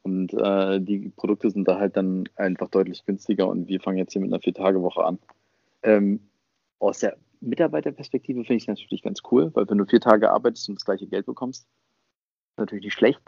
Und 0.03 0.33
äh, 0.33 0.81
die 0.81 1.11
Produkte 1.11 1.51
sind 1.51 1.69
da 1.69 1.79
halt 1.79 1.97
dann 1.97 2.29
einfach 2.37 2.69
deutlich 2.69 3.05
günstiger 3.05 3.49
und 3.49 3.69
wir 3.69 3.81
fangen 3.81 3.99
jetzt 3.99 4.13
hier 4.13 4.23
mit 4.23 4.33
einer 4.33 4.41
Vier-Tage-Woche 4.41 5.05
an. 5.05 5.19
Ähm, 5.83 6.21
aus 6.79 7.01
der 7.01 7.17
Mitarbeiterperspektive 7.41 8.45
finde 8.45 8.55
ich 8.55 8.63
es 8.63 8.69
natürlich 8.69 9.03
ganz 9.03 9.21
cool, 9.31 9.51
weil 9.55 9.69
wenn 9.69 9.79
du 9.79 9.85
vier 9.85 10.01
Tage 10.01 10.31
arbeitest 10.31 10.69
und 10.69 10.77
das 10.77 10.85
gleiche 10.85 11.07
Geld 11.07 11.27
bekommst, 11.27 11.65
ist 11.65 12.59
natürlich 12.59 12.85
nicht 12.85 12.95
schlecht. 12.95 13.21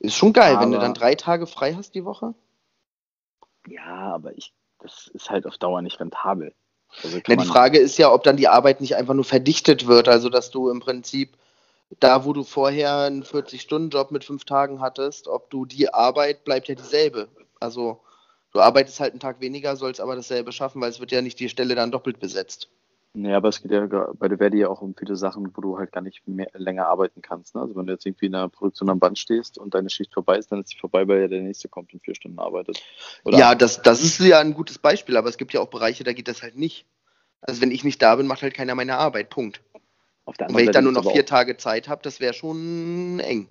Ist 0.00 0.16
schon 0.16 0.32
geil, 0.32 0.56
aber, 0.56 0.62
wenn 0.62 0.72
du 0.72 0.78
dann 0.78 0.94
drei 0.94 1.14
Tage 1.14 1.46
frei 1.46 1.74
hast 1.74 1.94
die 1.94 2.04
Woche. 2.04 2.34
Ja, 3.66 4.14
aber 4.14 4.36
ich, 4.36 4.52
das 4.80 5.06
ist 5.14 5.30
halt 5.30 5.46
auf 5.46 5.58
Dauer 5.58 5.80
nicht 5.80 6.00
rentabel. 6.00 6.54
Also 7.02 7.20
Na, 7.28 7.36
die 7.36 7.46
Frage 7.46 7.78
ist 7.78 7.98
ja, 7.98 8.12
ob 8.12 8.24
dann 8.24 8.36
die 8.36 8.48
Arbeit 8.48 8.80
nicht 8.80 8.96
einfach 8.96 9.14
nur 9.14 9.24
verdichtet 9.24 9.86
wird, 9.86 10.08
also 10.08 10.28
dass 10.28 10.50
du 10.50 10.70
im 10.70 10.80
Prinzip 10.80 11.30
da, 11.98 12.24
wo 12.24 12.32
du 12.32 12.44
vorher 12.44 12.98
einen 12.98 13.24
40-Stunden-Job 13.24 14.10
mit 14.10 14.24
fünf 14.24 14.44
Tagen 14.44 14.80
hattest, 14.80 15.26
ob 15.26 15.50
du 15.50 15.66
die 15.66 15.92
Arbeit 15.92 16.44
bleibt 16.44 16.68
ja 16.68 16.74
dieselbe. 16.74 17.28
Also 17.58 18.00
du 18.52 18.60
arbeitest 18.60 19.00
halt 19.00 19.12
einen 19.12 19.20
Tag 19.20 19.40
weniger, 19.40 19.76
sollst 19.76 20.00
aber 20.00 20.14
dasselbe 20.14 20.52
schaffen, 20.52 20.80
weil 20.80 20.90
es 20.90 21.00
wird 21.00 21.10
ja 21.10 21.22
nicht 21.22 21.40
die 21.40 21.48
Stelle 21.48 21.74
dann 21.74 21.90
doppelt 21.90 22.20
besetzt. 22.20 22.68
Ja, 23.14 23.36
aber 23.36 23.48
es 23.48 23.60
geht 23.60 23.72
ja 23.72 23.86
bei 23.86 24.28
der 24.28 24.38
Verdi 24.38 24.58
ja 24.58 24.68
auch 24.68 24.82
um 24.82 24.94
viele 24.94 25.16
Sachen, 25.16 25.50
wo 25.56 25.60
du 25.60 25.78
halt 25.78 25.90
gar 25.90 26.00
nicht 26.00 26.26
mehr, 26.28 26.48
länger 26.54 26.86
arbeiten 26.86 27.22
kannst. 27.22 27.56
Ne? 27.56 27.60
Also 27.60 27.74
wenn 27.74 27.86
du 27.86 27.92
jetzt 27.92 28.06
irgendwie 28.06 28.26
in 28.26 28.34
einer 28.36 28.48
Produktion 28.48 28.88
am 28.88 29.00
Band 29.00 29.18
stehst 29.18 29.58
und 29.58 29.74
deine 29.74 29.90
Schicht 29.90 30.14
vorbei 30.14 30.36
ist, 30.36 30.52
dann 30.52 30.60
ist 30.60 30.68
sie 30.68 30.78
vorbei, 30.78 31.08
weil 31.08 31.22
ja 31.22 31.28
der 31.28 31.42
nächste 31.42 31.68
kommt 31.68 31.92
und 31.92 32.00
vier 32.04 32.14
Stunden 32.14 32.38
arbeitet. 32.38 32.80
Oder 33.24 33.36
ja, 33.36 33.54
das, 33.56 33.82
das 33.82 34.02
ist 34.02 34.20
ja 34.20 34.38
ein 34.38 34.54
gutes 34.54 34.78
Beispiel, 34.78 35.16
aber 35.16 35.28
es 35.28 35.38
gibt 35.38 35.52
ja 35.52 35.60
auch 35.60 35.68
Bereiche, 35.68 36.04
da 36.04 36.12
geht 36.12 36.28
das 36.28 36.42
halt 36.42 36.56
nicht. 36.56 36.86
Also 37.40 37.60
wenn 37.60 37.72
ich 37.72 37.82
nicht 37.82 38.00
da 38.00 38.14
bin, 38.14 38.28
macht 38.28 38.42
halt 38.42 38.54
keiner 38.54 38.76
meine 38.76 38.96
Arbeit. 38.96 39.28
Punkt. 39.30 39.60
und 40.24 40.38
wenn 40.38 40.66
ich 40.66 40.70
dann 40.70 40.84
nur 40.84 40.92
noch 40.92 41.10
vier 41.10 41.26
Tage 41.26 41.56
Zeit 41.56 41.88
habe, 41.88 42.02
das 42.02 42.20
wäre 42.20 42.34
schon 42.34 43.18
eng. 43.18 43.48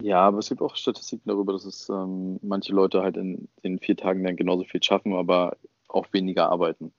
Ja, 0.00 0.20
aber 0.20 0.38
es 0.38 0.48
gibt 0.48 0.62
auch 0.62 0.76
Statistiken 0.76 1.28
darüber, 1.28 1.52
dass 1.52 1.66
es 1.66 1.88
ähm, 1.90 2.38
manche 2.42 2.72
Leute 2.72 3.02
halt 3.02 3.16
in 3.16 3.48
den 3.62 3.78
vier 3.78 3.96
Tagen 3.96 4.24
dann 4.24 4.36
genauso 4.36 4.64
viel 4.64 4.82
schaffen, 4.82 5.14
aber 5.14 5.56
auch 5.88 6.06
weniger 6.12 6.50
arbeiten, 6.50 6.92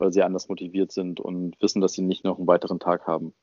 weil 0.00 0.12
sie 0.12 0.22
anders 0.22 0.48
motiviert 0.48 0.92
sind 0.92 1.20
und 1.20 1.60
wissen, 1.60 1.80
dass 1.80 1.92
sie 1.92 2.02
nicht 2.02 2.24
noch 2.24 2.38
einen 2.38 2.46
weiteren 2.46 2.80
Tag 2.80 3.06
haben. 3.06 3.34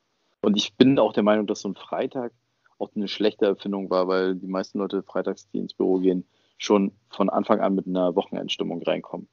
Und 0.41 0.58
ich 0.58 0.76
bin 0.76 0.99
auch 0.99 1.14
der 1.14 1.24
Meinung, 1.24 1.47
dass 1.47 1.62
so 1.62 1.70
ein 1.70 1.76
Freitag 1.76 2.34
auch 2.80 2.89
eine 2.95 3.08
schlechte 3.08 3.45
Erfindung 3.45 3.89
war, 3.89 4.08
weil 4.08 4.36
die 4.36 4.47
meisten 4.47 4.80
Leute 4.80 5.03
freitags, 5.03 5.49
die 5.49 5.60
ins 5.60 5.74
Büro 5.74 5.97
gehen, 5.99 6.28
schon 6.58 6.91
von 7.10 7.30
Anfang 7.30 7.60
an 7.60 7.76
mit 7.76 7.88
einer 7.88 8.16
Wochenendstimmung 8.16 8.82
reinkommen. 8.84 9.28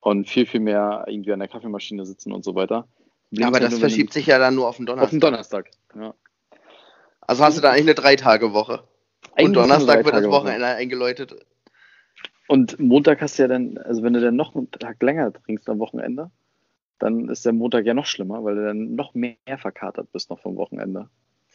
Und 0.00 0.28
viel, 0.28 0.46
viel 0.46 0.60
mehr 0.60 1.04
irgendwie 1.08 1.32
an 1.32 1.38
der 1.38 1.48
Kaffeemaschine 1.48 2.04
sitzen 2.06 2.32
und 2.32 2.44
so 2.44 2.54
weiter. 2.54 2.88
Ja, 3.30 3.48
aber 3.48 3.60
das 3.60 3.78
verschiebt 3.78 4.12
sich 4.12 4.26
ja 4.26 4.38
dann 4.38 4.54
nur 4.54 4.68
auf 4.68 4.76
den 4.76 4.86
Donnerstag. 4.86 5.06
Auf 5.06 5.10
den 5.10 5.20
Donnerstag, 5.20 5.70
ja. 5.94 6.14
Also 7.20 7.42
hast 7.42 7.58
du 7.58 7.62
da 7.62 7.70
eigentlich 7.70 7.86
eine 7.86 7.94
Drei-Tage-Woche. 7.94 8.84
Und 9.38 9.52
Donnerstag 9.54 10.04
wird 10.04 10.14
das 10.14 10.28
Wochenende 10.28 10.66
eingeläutet. 10.66 11.34
Und 12.48 12.78
Montag 12.78 13.20
hast 13.20 13.38
du 13.38 13.42
ja 13.42 13.48
dann, 13.48 13.78
also 13.78 14.02
wenn 14.02 14.12
du 14.12 14.20
dann 14.20 14.36
noch 14.36 14.54
einen 14.54 14.70
Tag 14.70 15.02
länger 15.02 15.32
trinkst 15.32 15.68
am 15.68 15.78
Wochenende, 15.78 16.30
dann 16.98 17.28
ist 17.28 17.44
der 17.44 17.52
Montag 17.52 17.84
ja 17.86 17.94
noch 17.94 18.06
schlimmer, 18.06 18.44
weil 18.44 18.54
du 18.54 18.64
dann 18.64 18.94
noch 18.94 19.14
mehr 19.14 19.36
verkatert 19.58 20.12
bist 20.12 20.30
noch 20.30 20.38
vom 20.38 20.56
Wochenende. 20.56 21.08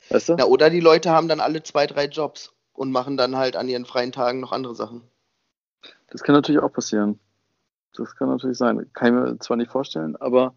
Weißt 0.10 0.30
du? 0.30 0.36
Ja, 0.36 0.46
oder 0.46 0.70
die 0.70 0.80
Leute 0.80 1.12
haben 1.12 1.28
dann 1.28 1.40
alle 1.40 1.64
zwei, 1.64 1.88
drei 1.88 2.06
Jobs 2.06 2.54
und 2.74 2.92
machen 2.92 3.18
dann 3.18 3.38
halt 3.38 3.56
an 3.56 3.68
ihren 3.68 3.86
freien 3.86 4.12
Tagen 4.12 4.40
noch 4.40 4.52
andere 4.52 4.76
Sachen. 4.76 5.02
Das 6.10 6.24
kann 6.24 6.36
natürlich 6.36 6.62
auch 6.62 6.74
passieren. 6.74 7.20
Das 7.96 8.16
kann 8.16 8.30
natürlich 8.30 8.58
sein. 8.58 8.92
Kann 8.94 9.08
ich 9.08 9.14
mir 9.14 9.40
zwar 9.40 9.58
nicht 9.58 9.72
vorstellen, 9.72 10.16
aber 10.18 10.54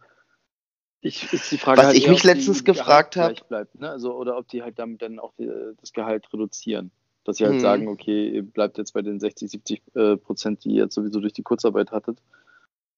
ich, 1.00 1.32
ist 1.32 1.50
die 1.52 1.58
Frage 1.58 1.78
Was 1.78 1.86
halt 1.88 1.96
ich 1.96 2.08
mich 2.08 2.24
letztens 2.24 2.64
gefragt 2.64 3.16
habe. 3.16 3.34
Ne? 3.50 3.90
Also, 3.90 4.14
oder 4.14 4.38
ob 4.38 4.48
die 4.48 4.62
halt 4.62 4.78
damit 4.78 5.02
dann 5.02 5.18
auch 5.18 5.32
die, 5.38 5.50
das 5.80 5.92
Gehalt 5.92 6.32
reduzieren. 6.32 6.90
Dass 7.24 7.38
sie 7.38 7.44
halt 7.44 7.54
hm. 7.54 7.60
sagen, 7.60 7.88
okay, 7.88 8.28
ihr 8.28 8.42
bleibt 8.42 8.78
jetzt 8.78 8.92
bei 8.92 9.02
den 9.02 9.18
60, 9.18 9.50
70 9.50 9.82
äh, 9.94 10.16
Prozent, 10.16 10.64
die 10.64 10.70
ihr 10.70 10.84
jetzt 10.84 10.94
sowieso 10.94 11.20
durch 11.20 11.32
die 11.32 11.42
Kurzarbeit 11.42 11.90
hattet. 11.90 12.18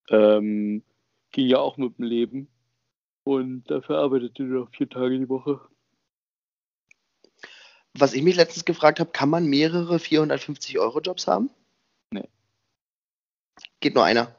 Ähm, 0.09 0.83
ging 1.31 1.47
ja 1.47 1.59
auch 1.59 1.77
mit 1.77 1.99
dem 1.99 2.05
Leben. 2.05 2.49
Und 3.25 3.71
dafür 3.71 3.99
arbeitet 3.99 4.39
ihr 4.39 4.47
noch 4.47 4.71
vier 4.71 4.89
Tage 4.89 5.19
die 5.19 5.29
Woche. 5.29 5.61
Was 7.99 8.15
ich 8.15 8.23
mich 8.23 8.37
letztens 8.37 8.65
gefragt 8.65 9.01
habe, 9.01 9.11
kann 9.11 9.31
man 9.31 9.47
mehrere 9.47 9.97
450-Euro-Jobs 9.97 11.27
haben? 11.27 11.51
Nee. 12.11 12.29
Geht 13.81 13.95
nur 13.95 14.05
einer? 14.05 14.35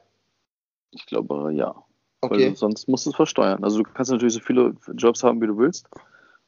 Ich 0.91 1.05
glaube, 1.05 1.51
ja. 1.53 1.83
Okay. 2.21 2.49
Weil 2.49 2.55
sonst 2.55 2.87
musst 2.87 3.05
du 3.05 3.11
es 3.11 3.15
versteuern. 3.15 3.63
Also 3.63 3.81
du 3.81 3.83
kannst 3.83 4.11
natürlich 4.11 4.33
so 4.33 4.39
viele 4.39 4.75
Jobs 4.95 5.23
haben, 5.23 5.41
wie 5.41 5.47
du 5.47 5.57
willst, 5.57 5.87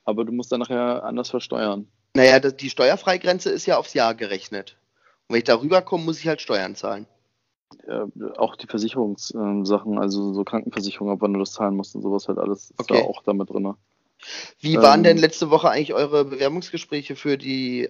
aber 0.04 0.26
du 0.26 0.32
musst 0.32 0.52
dann 0.52 0.62
nachher 0.62 1.04
anders 1.04 1.30
versteuern. 1.30 1.88
Naja, 2.16 2.39
die 2.39 2.70
Steuerfreigrenze 2.70 3.49
ist 3.49 3.66
ja 3.66 3.78
aufs 3.78 3.93
Jahr 3.93 4.16
gerechnet. 4.16 4.78
Und 5.28 5.34
wenn 5.34 5.39
ich 5.39 5.43
darüber 5.45 5.82
komme, 5.82 6.05
muss 6.05 6.20
ich 6.20 6.28
halt 6.28 6.41
Steuern 6.41 6.76
zahlen. 6.76 7.05
Ja, 7.88 8.07
auch 8.38 8.55
die 8.55 8.66
Versicherungssachen, 8.66 9.99
also 9.99 10.34
so 10.34 10.43
Krankenversicherung, 10.43 11.12
ab 11.12 11.20
wann 11.22 11.34
du 11.34 11.39
das 11.39 11.51
zahlen 11.53 11.76
musst 11.76 11.95
und 11.95 12.01
sowas 12.01 12.28
halt 12.28 12.39
alles 12.39 12.72
ist 12.72 12.80
okay. 12.80 13.01
da 13.01 13.07
auch 13.07 13.22
damit 13.24 13.49
drin. 13.51 13.76
Wie 14.60 14.76
ähm, 14.76 14.82
waren 14.82 15.03
denn 15.03 15.18
letzte 15.18 15.49
Woche 15.51 15.70
eigentlich 15.70 15.93
eure 15.93 16.26
Bewerbungsgespräche 16.26 17.16
für 17.16 17.38
die 17.38 17.89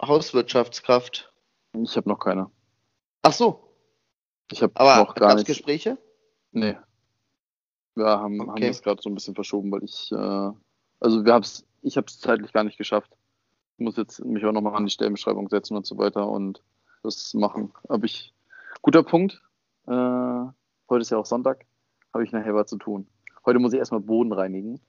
Hauswirtschaftskraft? 0.00 1.32
Ich 1.82 1.96
habe 1.96 2.08
noch 2.08 2.18
keine. 2.18 2.50
Ach 3.22 3.32
so. 3.32 3.62
Ich 4.52 4.62
habe 4.62 4.72
noch 4.74 5.14
gar 5.14 5.34
nicht. 5.34 5.46
Gespräche? 5.46 5.98
Nee. 6.52 6.76
Wir 7.94 8.06
haben, 8.06 8.40
okay. 8.40 8.50
haben 8.50 8.60
das 8.60 8.82
gerade 8.82 9.00
so 9.02 9.08
ein 9.08 9.14
bisschen 9.14 9.34
verschoben, 9.34 9.72
weil 9.72 9.82
ich, 9.82 10.12
äh, 10.12 10.52
also 11.00 11.24
wir 11.24 11.32
haben's, 11.32 11.66
ich 11.82 11.96
habe 11.96 12.06
es 12.06 12.20
zeitlich 12.20 12.52
gar 12.52 12.64
nicht 12.64 12.78
geschafft. 12.78 13.10
Ich 13.76 13.84
muss 13.84 13.96
jetzt 13.96 14.24
mich 14.24 14.44
auch 14.44 14.52
nochmal 14.52 14.74
an 14.74 14.86
die 14.86 14.90
Stellenbeschreibung 14.90 15.48
setzen 15.48 15.76
und 15.76 15.86
so 15.86 15.98
weiter 15.98 16.28
und 16.28 16.62
das 17.02 17.34
machen. 17.34 17.72
Aber 17.88 18.04
ich, 18.04 18.32
guter 18.82 19.02
Punkt. 19.02 19.42
Äh, 19.86 19.92
heute 19.92 21.02
ist 21.02 21.10
ja 21.10 21.18
auch 21.18 21.26
Sonntag, 21.26 21.66
habe 22.12 22.24
ich 22.24 22.32
nachher 22.32 22.54
was 22.54 22.68
zu 22.68 22.78
tun. 22.78 23.06
Heute 23.44 23.58
muss 23.58 23.72
ich 23.72 23.78
erstmal 23.78 24.00
Boden 24.00 24.32
reinigen. 24.32 24.80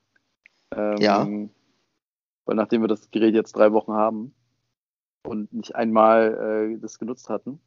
Ähm, 0.71 0.97
ja. 0.97 1.27
Weil 2.45 2.55
nachdem 2.55 2.81
wir 2.81 2.87
das 2.87 3.11
Gerät 3.11 3.35
jetzt 3.35 3.55
drei 3.55 3.73
Wochen 3.73 3.91
haben 3.91 4.33
und 5.23 5.51
nicht 5.51 5.75
einmal 5.75 6.71
äh, 6.73 6.79
das 6.79 6.97
genutzt 6.97 7.29
hatten 7.29 7.59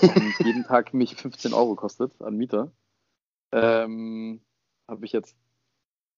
und 0.00 0.34
jeden 0.44 0.64
Tag 0.64 0.94
mich 0.94 1.16
15 1.16 1.54
Euro 1.54 1.74
kostet 1.74 2.20
an 2.20 2.36
Mieter, 2.36 2.70
ähm, 3.52 4.40
habe 4.86 5.06
ich 5.06 5.12
jetzt 5.12 5.36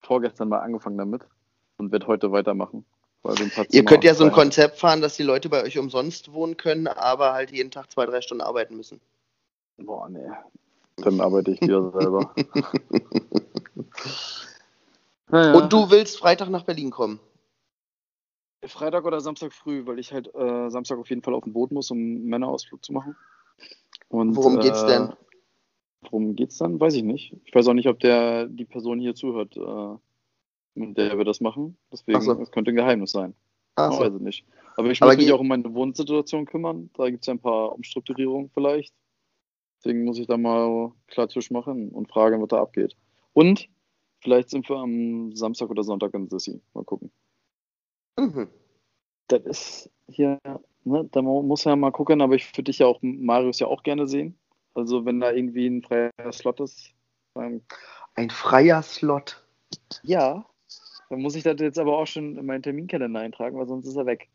vorgestern 0.03 0.49
mal 0.49 0.61
angefangen 0.61 0.99
damit 0.99 1.27
und 1.79 1.93
werde 1.93 2.07
heute 2.07 2.33
weitermachen. 2.33 2.85
Ihr 3.71 3.85
könnt 3.85 4.03
ja 4.03 4.15
so 4.15 4.25
ein 4.25 4.33
Konzept 4.33 4.79
fahren, 4.79 5.01
dass 5.01 5.17
die 5.17 5.23
Leute 5.23 5.49
bei 5.49 5.63
euch 5.63 5.79
umsonst 5.79 6.33
wohnen 6.33 6.57
können, 6.57 6.89
aber 6.89 7.33
halt 7.33 7.53
jeden 7.53 7.71
Tag 7.71 7.91
zwei, 7.91 8.05
drei 8.05 8.21
Stunden 8.21 8.43
arbeiten 8.43 8.77
müssen. 8.77 9.01
Boah, 9.77 10.09
nee. 10.09 10.29
Dann 10.97 11.21
arbeite 11.21 11.53
ich 11.53 11.61
wieder 11.61 11.91
selber. 11.93 12.35
naja. 15.29 15.53
Und 15.55 15.73
du 15.73 15.91
willst 15.91 16.19
Freitag 16.19 16.51
nach 16.51 16.65
Berlin 16.65 16.91
kommen? 16.91 17.21
Freitag 18.65 19.05
oder 19.05 19.21
Samstag 19.21 19.53
früh, 19.53 19.87
weil 19.87 19.99
ich 19.99 20.13
halt 20.13 20.33
äh, 20.35 20.69
Samstag 20.71 20.99
auf 20.99 21.09
jeden 21.09 21.23
Fall 21.23 21.35
auf 21.35 21.45
dem 21.45 21.53
Boot 21.53 21.73
muss, 21.73 21.91
um 21.91 21.99
einen 21.99 22.25
Männerausflug 22.27 22.85
zu 22.85 22.93
machen. 22.93 23.17
Und, 24.09 24.37
Worum 24.37 24.61
geht's 24.61 24.83
äh, 24.83 24.87
denn? 24.87 25.13
Worum 26.03 26.37
geht's 26.37 26.59
dann? 26.59 26.79
Weiß 26.79 26.95
ich 26.95 27.03
nicht. 27.03 27.37
Ich 27.45 27.55
weiß 27.55 27.67
auch 27.69 27.75
nicht, 27.75 27.89
ob 27.89 27.99
der 28.01 28.47
die 28.47 28.65
Person 28.65 29.01
hier 29.01 29.15
zuhört, 29.15 29.57
äh, 29.57 29.99
mit 30.75 30.97
der 30.97 31.19
wir 31.19 31.25
das 31.25 31.41
machen. 31.41 31.77
Deswegen, 31.93 32.21
so. 32.21 32.33
es 32.41 32.51
könnte 32.51 32.71
ein 32.73 32.77
Geheimnis 32.77 33.13
sein. 33.13 33.35
Ach 33.77 33.93
so. 33.93 34.01
weiß 34.01 34.15
ich 34.15 34.21
nicht. 34.21 34.47
Aber 34.77 34.91
ich 34.91 35.01
muss 35.01 35.17
mich 35.17 35.33
auch 35.33 35.41
um 35.41 35.49
meine 35.49 35.73
Wohnsituation 35.75 36.47
kümmern. 36.47 36.91
Da 36.95 37.11
gibt 37.11 37.25
es 37.25 37.29
ein 37.29 37.39
paar 37.39 37.73
Umstrukturierungen 37.73 38.51
vielleicht. 38.53 38.95
Deswegen 39.79 40.05
muss 40.05 40.19
ich 40.19 40.27
da 40.27 40.37
mal 40.37 40.93
klar 41.09 41.29
Tisch 41.29 41.51
machen 41.51 41.91
und 41.91 42.09
fragen, 42.09 42.41
was 42.41 42.49
da 42.49 42.61
abgeht. 42.61 42.97
Und 43.33 43.69
vielleicht 44.21 44.51
sind 44.51 44.69
wir 44.69 44.77
am 44.77 45.35
Samstag 45.35 45.71
oder 45.71 45.83
Sonntag 45.83 46.15
in 46.15 46.29
Sissi. 46.29 46.61
Mal 46.73 46.85
gucken. 46.85 47.11
Mhm. 48.19 48.49
Das 49.29 49.43
ist 49.45 49.91
hier, 50.07 50.39
ne, 50.85 51.09
da 51.11 51.23
muss 51.23 51.65
ja 51.65 51.75
mal 51.75 51.91
gucken, 51.91 52.21
aber 52.21 52.35
ich 52.35 52.53
würde 52.53 52.65
dich 52.65 52.79
ja 52.79 52.87
auch, 52.87 53.01
Marius 53.03 53.59
ja 53.59 53.67
auch 53.67 53.83
gerne 53.83 54.07
sehen. 54.07 54.39
Also 54.75 55.05
wenn 55.05 55.21
da 55.21 55.33
irgendwie 55.33 55.67
ein 55.67 55.83
freier 55.83 56.33
Slot 56.33 56.61
ist. 56.61 56.95
ein 57.35 58.31
freier 58.31 58.83
Slot? 58.83 59.43
Ja. 60.03 60.47
Dann 61.13 61.21
muss 61.21 61.35
ich 61.35 61.43
das 61.43 61.61
jetzt 61.61 61.79
aber 61.79 61.99
auch 61.99 62.07
schon 62.07 62.39
in 62.39 62.47
meinen 62.47 62.63
Terminkalender 62.63 63.21
eintragen, 63.21 63.59
weil 63.59 63.67
sonst 63.67 63.87
ist 63.87 63.97
er 63.97 64.07
weg. 64.07 64.31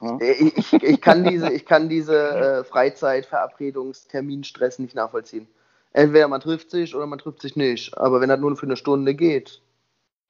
Ja? 0.00 0.16
Ich, 0.20 0.72
ich, 0.72 1.00
kann 1.02 1.22
diese, 1.22 1.52
ich 1.52 1.66
kann 1.66 1.90
diese 1.90 2.30
äh, 2.30 2.64
Freizeit-Verabredungsterminstress 2.64 4.78
nicht 4.78 4.94
nachvollziehen. 4.94 5.46
Entweder 5.92 6.28
man 6.28 6.40
trifft 6.40 6.70
sich 6.70 6.94
oder 6.94 7.06
man 7.06 7.18
trifft 7.18 7.42
sich 7.42 7.56
nicht. 7.56 7.94
Aber 7.98 8.22
wenn 8.22 8.30
das 8.30 8.40
nur 8.40 8.56
für 8.56 8.64
eine 8.64 8.78
Stunde 8.78 9.14
geht, 9.14 9.60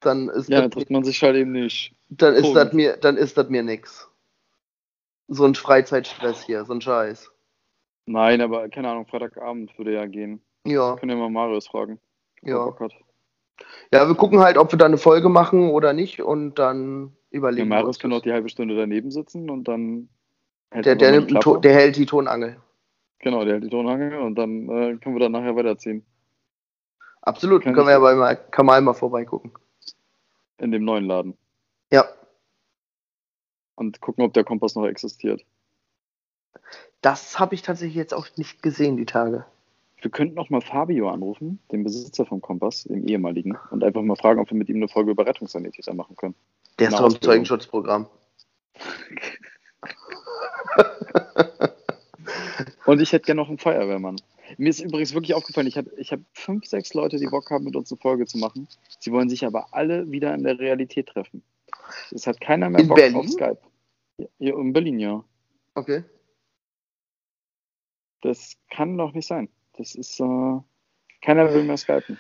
dann 0.00 0.28
ist 0.30 0.48
ja, 0.48 0.62
das. 0.62 0.70
trifft 0.70 0.90
man 0.90 1.04
sich 1.04 1.22
halt 1.22 1.36
eben 1.36 1.52
nicht. 1.52 1.94
Dann 2.08 2.34
ist 2.34 2.52
das 2.54 2.72
mir, 2.72 2.96
dann 2.96 3.16
ist 3.16 3.38
das 3.38 3.48
mir 3.48 3.62
nix. 3.62 4.10
So 5.28 5.44
ein 5.44 5.54
Freizeitstress 5.54 6.42
hier, 6.42 6.64
so 6.64 6.72
ein 6.72 6.80
Scheiß. 6.80 7.30
Nein, 8.06 8.40
aber 8.40 8.68
keine 8.68 8.88
Ahnung, 8.88 9.06
Freitagabend 9.06 9.78
würde 9.78 9.94
ja 9.94 10.06
gehen. 10.06 10.42
Ja. 10.66 10.96
Können 10.96 11.16
wir 11.16 11.18
mal 11.18 11.30
Marius 11.30 11.68
fragen. 11.68 12.00
Ja. 12.42 12.68
Ja, 13.92 14.08
wir 14.08 14.14
gucken 14.14 14.40
halt, 14.40 14.56
ob 14.56 14.72
wir 14.72 14.78
da 14.78 14.86
eine 14.86 14.98
Folge 14.98 15.28
machen 15.28 15.70
oder 15.70 15.92
nicht 15.92 16.22
und 16.22 16.58
dann 16.58 17.12
überlegen 17.30 17.70
ja, 17.70 17.76
Marius 17.76 17.98
kann 17.98 18.12
auch 18.12 18.22
die 18.22 18.32
halbe 18.32 18.48
Stunde 18.48 18.76
daneben 18.76 19.10
sitzen 19.10 19.50
und 19.50 19.68
dann. 19.68 20.08
Der, 20.72 20.96
der, 20.96 21.12
nimmt 21.12 21.30
der 21.30 21.74
hält 21.74 21.96
die 21.96 22.06
Tonangel. 22.06 22.56
Genau, 23.18 23.44
der 23.44 23.54
hält 23.54 23.64
die 23.64 23.68
Tonangel 23.68 24.18
und 24.18 24.36
dann 24.36 24.68
äh, 24.68 24.96
können 24.96 25.14
wir 25.14 25.20
dann 25.20 25.32
nachher 25.32 25.54
weiterziehen. 25.54 26.04
Absolut, 27.20 27.64
dann 27.64 27.74
können 27.74 27.86
wir 27.86 27.92
ja 27.92 27.98
bei 27.98 28.34
Kamal 28.34 28.80
mal 28.80 28.94
vorbeigucken. 28.94 29.52
In 30.58 30.72
dem 30.72 30.84
neuen 30.84 31.04
Laden. 31.04 31.36
Ja. 31.92 32.06
Und 33.74 34.00
gucken, 34.00 34.24
ob 34.24 34.32
der 34.32 34.44
Kompass 34.44 34.74
noch 34.74 34.86
existiert. 34.86 35.44
Das 37.00 37.38
habe 37.38 37.54
ich 37.54 37.62
tatsächlich 37.62 37.96
jetzt 37.96 38.14
auch 38.14 38.26
nicht 38.36 38.62
gesehen, 38.62 38.96
die 38.96 39.06
Tage. 39.06 39.44
Wir 40.02 40.10
könnten 40.10 40.38
auch 40.38 40.50
mal 40.50 40.60
Fabio 40.60 41.08
anrufen, 41.10 41.60
den 41.70 41.84
Besitzer 41.84 42.26
vom 42.26 42.40
Kompass, 42.40 42.82
dem 42.84 43.06
ehemaligen, 43.06 43.56
und 43.70 43.84
einfach 43.84 44.02
mal 44.02 44.16
fragen, 44.16 44.40
ob 44.40 44.50
wir 44.50 44.56
mit 44.56 44.68
ihm 44.68 44.76
eine 44.76 44.88
Folge 44.88 45.12
über 45.12 45.24
Rettungssanitäter 45.24 45.94
machen 45.94 46.16
können. 46.16 46.34
Der 46.80 46.88
ist 46.88 46.98
doch 46.98 47.12
im 47.12 47.20
Zeugenschutzprogramm. 47.20 48.08
und 52.86 53.00
ich 53.00 53.12
hätte 53.12 53.26
gerne 53.26 53.42
noch 53.42 53.48
einen 53.48 53.58
Feuerwehrmann. 53.58 54.16
Mir 54.58 54.70
ist 54.70 54.80
übrigens 54.80 55.14
wirklich 55.14 55.34
aufgefallen, 55.34 55.68
ich 55.68 55.78
habe 55.78 55.92
ich 55.96 56.12
hab 56.12 56.18
fünf, 56.32 56.66
sechs 56.66 56.94
Leute, 56.94 57.18
die 57.18 57.26
Bock 57.26 57.48
haben, 57.50 57.64
mit 57.64 57.76
uns 57.76 57.92
eine 57.92 58.00
Folge 58.00 58.26
zu 58.26 58.38
machen. 58.38 58.66
Sie 58.98 59.12
wollen 59.12 59.28
sich 59.28 59.46
aber 59.46 59.72
alle 59.72 60.10
wieder 60.10 60.34
in 60.34 60.42
der 60.42 60.58
Realität 60.58 61.10
treffen. 61.10 61.44
Es 62.10 62.26
hat 62.26 62.40
keiner 62.40 62.70
mehr 62.70 62.80
in 62.80 62.88
Bock 62.88 62.96
Berlin? 62.96 63.16
auf 63.16 63.28
Skype. 63.28 63.60
Ja, 64.38 64.58
in 64.58 64.72
Berlin, 64.72 64.98
ja. 64.98 65.22
Okay. 65.74 66.02
Das 68.20 68.56
kann 68.68 68.98
doch 68.98 69.12
nicht 69.12 69.28
sein. 69.28 69.48
Das 69.76 69.94
ist, 69.94 70.20
äh, 70.20 70.60
keiner 71.22 71.52
will 71.52 71.64
mehr 71.64 71.76
skypen. 71.76 72.18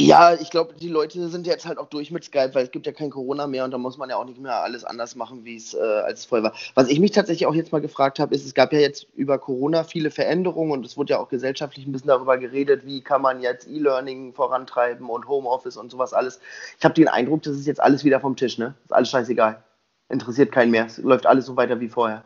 Ja, 0.00 0.32
ich 0.32 0.48
glaube, 0.48 0.72
die 0.80 0.88
Leute 0.88 1.28
sind 1.28 1.46
jetzt 1.46 1.66
halt 1.66 1.76
auch 1.76 1.88
durch 1.88 2.10
mit 2.10 2.24
Skype, 2.24 2.54
weil 2.54 2.64
es 2.64 2.70
gibt 2.70 2.86
ja 2.86 2.92
kein 2.92 3.10
Corona 3.10 3.46
mehr 3.46 3.66
und 3.66 3.70
da 3.70 3.76
muss 3.76 3.98
man 3.98 4.08
ja 4.08 4.16
auch 4.16 4.24
nicht 4.24 4.40
mehr 4.40 4.62
alles 4.62 4.82
anders 4.82 5.14
machen, 5.14 5.44
wie 5.44 5.56
es 5.56 5.74
äh, 5.74 5.78
als 5.78 6.20
es 6.20 6.24
vorher 6.24 6.44
war. 6.44 6.54
Was 6.74 6.88
ich 6.88 6.98
mich 7.00 7.10
tatsächlich 7.10 7.46
auch 7.46 7.54
jetzt 7.54 7.70
mal 7.70 7.82
gefragt 7.82 8.18
habe, 8.18 8.34
ist, 8.34 8.46
es 8.46 8.54
gab 8.54 8.72
ja 8.72 8.78
jetzt 8.78 9.08
über 9.14 9.38
Corona 9.38 9.84
viele 9.84 10.10
Veränderungen 10.10 10.72
und 10.72 10.86
es 10.86 10.96
wurde 10.96 11.10
ja 11.10 11.18
auch 11.18 11.28
gesellschaftlich 11.28 11.86
ein 11.86 11.92
bisschen 11.92 12.08
darüber 12.08 12.38
geredet, 12.38 12.86
wie 12.86 13.02
kann 13.02 13.20
man 13.20 13.42
jetzt 13.42 13.68
E-Learning 13.68 14.32
vorantreiben 14.32 15.10
und 15.10 15.28
Homeoffice 15.28 15.76
und 15.76 15.90
sowas 15.90 16.14
alles. 16.14 16.40
Ich 16.78 16.84
habe 16.84 16.94
den 16.94 17.08
Eindruck, 17.08 17.42
das 17.42 17.56
ist 17.56 17.66
jetzt 17.66 17.82
alles 17.82 18.02
wieder 18.02 18.20
vom 18.20 18.36
Tisch, 18.36 18.56
ne? 18.56 18.74
Ist 18.84 18.94
alles 18.94 19.10
scheißegal. 19.10 19.62
Interessiert 20.08 20.50
keinen 20.50 20.70
mehr. 20.70 20.86
Es 20.86 20.96
läuft 20.96 21.26
alles 21.26 21.44
so 21.44 21.56
weiter 21.56 21.78
wie 21.78 21.88
vorher. 21.88 22.24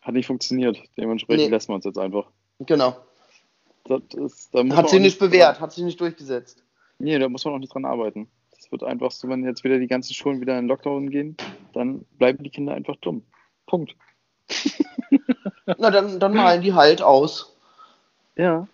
Hat 0.00 0.14
nicht 0.14 0.26
funktioniert. 0.26 0.78
Dementsprechend 0.96 1.46
nee. 1.46 1.50
lässt 1.50 1.68
man 1.68 1.80
es 1.80 1.84
jetzt 1.86 1.98
einfach. 1.98 2.30
Genau. 2.60 2.96
Ist, 3.88 4.52
hat 4.54 4.90
sich 4.90 5.00
nicht 5.00 5.18
bewährt, 5.18 5.60
hat 5.60 5.72
sich 5.72 5.84
nicht 5.84 6.00
durchgesetzt. 6.00 6.62
Nee, 6.98 7.18
da 7.18 7.28
muss 7.28 7.44
man 7.44 7.54
auch 7.54 7.58
nicht 7.58 7.72
dran 7.72 7.84
arbeiten. 7.84 8.28
Das 8.50 8.72
wird 8.72 8.82
einfach 8.82 9.10
so, 9.10 9.28
wenn 9.28 9.44
jetzt 9.44 9.64
wieder 9.64 9.78
die 9.78 9.86
ganzen 9.86 10.14
Schulen 10.14 10.40
wieder 10.40 10.58
in 10.58 10.66
Lockdown 10.66 11.10
gehen, 11.10 11.36
dann 11.72 12.04
bleiben 12.18 12.42
die 12.42 12.50
Kinder 12.50 12.74
einfach 12.74 12.96
dumm. 12.96 13.22
Punkt. 13.66 13.94
Na, 15.78 15.90
dann, 15.90 16.18
dann 16.18 16.34
malen 16.34 16.62
die 16.62 16.72
halt 16.72 17.02
aus. 17.02 17.56
Ja. 18.36 18.66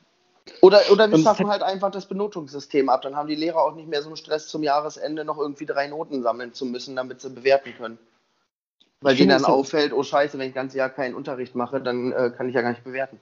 Oder, 0.60 0.80
oder 0.90 1.10
wir 1.10 1.18
schaffen 1.18 1.48
halt 1.48 1.62
einfach 1.62 1.90
das 1.90 2.06
Benotungssystem 2.06 2.88
ab. 2.88 3.02
Dann 3.02 3.16
haben 3.16 3.28
die 3.28 3.34
Lehrer 3.34 3.62
auch 3.62 3.74
nicht 3.74 3.88
mehr 3.88 4.02
so 4.02 4.08
einen 4.08 4.16
Stress 4.16 4.48
zum 4.48 4.62
Jahresende 4.62 5.24
noch 5.24 5.38
irgendwie 5.38 5.66
drei 5.66 5.86
Noten 5.88 6.22
sammeln 6.22 6.52
zu 6.52 6.66
müssen, 6.66 6.96
damit 6.96 7.20
sie 7.20 7.30
bewerten 7.30 7.74
können. 7.76 7.98
Weil 9.00 9.16
denen 9.16 9.30
dann 9.30 9.44
auffällt, 9.44 9.92
oh 9.92 10.02
scheiße, 10.02 10.38
wenn 10.38 10.48
ich 10.48 10.54
das 10.54 10.62
ganze 10.62 10.78
Jahr 10.78 10.90
keinen 10.90 11.14
Unterricht 11.14 11.54
mache, 11.54 11.80
dann 11.80 12.12
äh, 12.12 12.30
kann 12.36 12.48
ich 12.48 12.54
ja 12.54 12.62
gar 12.62 12.70
nicht 12.70 12.84
bewerten. 12.84 13.20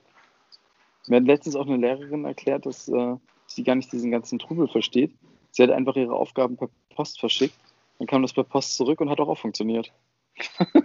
Mir 1.11 1.17
hat 1.17 1.25
letztens 1.25 1.57
auch 1.57 1.67
eine 1.67 1.75
Lehrerin 1.75 2.23
erklärt, 2.23 2.65
dass 2.65 2.87
äh, 2.87 3.17
sie 3.45 3.65
gar 3.65 3.75
nicht 3.75 3.91
diesen 3.91 4.11
ganzen 4.11 4.39
Trubel 4.39 4.69
versteht. 4.69 5.13
Sie 5.51 5.61
hat 5.61 5.69
einfach 5.69 5.97
ihre 5.97 6.13
Aufgaben 6.15 6.55
per 6.55 6.69
Post 6.95 7.19
verschickt. 7.19 7.53
Dann 7.99 8.07
kam 8.07 8.21
das 8.21 8.31
per 8.31 8.45
Post 8.45 8.77
zurück 8.77 9.01
und 9.01 9.09
hat 9.09 9.19
auch, 9.19 9.27
auch 9.27 9.37
funktioniert. 9.37 9.91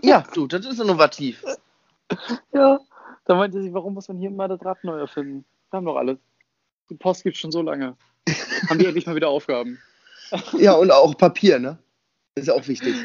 Ja, 0.02 0.24
du, 0.34 0.48
das 0.48 0.66
ist 0.66 0.80
innovativ. 0.80 1.44
ja, 2.52 2.80
da 3.24 3.34
meinte 3.36 3.62
sie, 3.62 3.72
warum 3.72 3.94
muss 3.94 4.08
man 4.08 4.18
hier 4.18 4.30
immer 4.30 4.48
das 4.48 4.64
Rad 4.64 4.82
neu 4.82 4.98
erfinden? 4.98 5.44
Wir 5.70 5.76
haben 5.76 5.84
doch 5.84 5.94
alles. 5.94 6.18
Die 6.90 6.96
Post 6.96 7.22
gibt 7.22 7.36
schon 7.36 7.52
so 7.52 7.62
lange. 7.62 7.96
haben 8.68 8.80
die 8.80 8.86
endlich 8.86 9.06
mal 9.06 9.14
wieder 9.14 9.28
Aufgaben. 9.28 9.78
ja, 10.58 10.72
und 10.72 10.90
auch 10.90 11.16
Papier, 11.16 11.60
ne? 11.60 11.78
Das 12.34 12.42
ist 12.42 12.48
ja 12.48 12.54
auch 12.54 12.66
wichtig. 12.66 12.96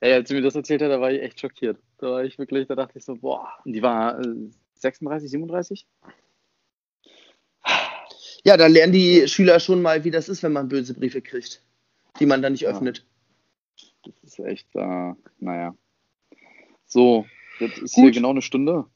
Ey, 0.00 0.12
als 0.12 0.28
sie 0.28 0.34
mir 0.34 0.42
das 0.42 0.56
erzählt 0.56 0.82
hat, 0.82 0.90
da 0.90 1.00
war 1.00 1.12
ich 1.12 1.22
echt 1.22 1.38
schockiert. 1.38 1.78
Da 1.98 2.10
war 2.10 2.24
ich 2.24 2.36
wirklich, 2.36 2.66
da 2.66 2.74
dachte 2.74 2.98
ich 2.98 3.04
so, 3.04 3.14
boah. 3.14 3.48
Und 3.64 3.74
die 3.74 3.82
war 3.82 4.18
äh, 4.18 4.50
36, 4.74 5.30
37? 5.30 5.86
Ja, 8.48 8.56
dann 8.56 8.72
lernen 8.72 8.94
die 8.94 9.28
Schüler 9.28 9.60
schon 9.60 9.82
mal, 9.82 10.04
wie 10.04 10.10
das 10.10 10.30
ist, 10.30 10.42
wenn 10.42 10.54
man 10.54 10.70
böse 10.70 10.94
Briefe 10.94 11.20
kriegt, 11.20 11.62
die 12.18 12.24
man 12.24 12.40
dann 12.40 12.52
nicht 12.52 12.62
ja. 12.62 12.70
öffnet. 12.70 13.06
Das 14.02 14.14
ist 14.22 14.38
echt, 14.38 14.74
äh, 14.74 15.12
naja. 15.38 15.74
So, 16.86 17.26
jetzt 17.60 17.76
ist 17.76 17.94
Gut. 17.94 18.04
hier 18.04 18.12
genau 18.12 18.30
eine 18.30 18.40
Stunde. 18.40 18.86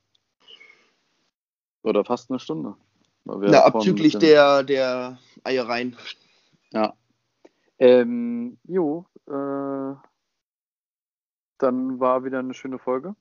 Oder 1.82 2.03
fast 2.03 2.30
eine 2.30 2.40
Stunde. 2.40 2.76
Na, 3.24 3.64
abzüglich 3.64 4.16
der, 4.16 4.62
der 4.62 5.18
Eiereien. 5.44 5.98
Ja. 6.72 6.96
Ähm, 7.78 8.57
jo, 8.64 9.05
äh, 9.26 9.94
dann 11.59 12.00
war 12.00 12.24
wieder 12.24 12.38
eine 12.38 12.55
schöne 12.55 12.78
Folge. 12.78 13.14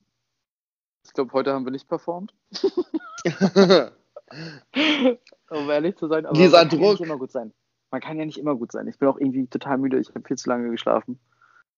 Ich 1.04 1.12
glaube, 1.12 1.34
heute 1.34 1.52
haben 1.52 1.66
wir 1.66 1.72
nicht 1.72 1.88
performt. 1.90 2.32
um 5.52 5.70
ehrlich 5.70 5.96
zu 5.96 6.08
sein. 6.08 6.26
Aber 6.26 6.34
Dieser 6.36 6.58
man 6.58 6.68
Druck. 6.68 6.80
Kann 6.80 6.86
ja 6.86 6.90
nicht 6.92 7.00
immer 7.02 7.18
gut 7.18 7.32
sein. 7.32 7.52
Man 7.90 8.00
kann 8.00 8.18
ja 8.18 8.24
nicht 8.24 8.38
immer 8.38 8.56
gut 8.56 8.72
sein. 8.72 8.88
Ich 8.88 8.98
bin 8.98 9.08
auch 9.08 9.18
irgendwie 9.18 9.46
total 9.46 9.78
müde. 9.78 9.98
Ich 9.98 10.08
habe 10.08 10.22
viel 10.26 10.36
zu 10.36 10.48
lange 10.48 10.70
geschlafen. 10.70 11.18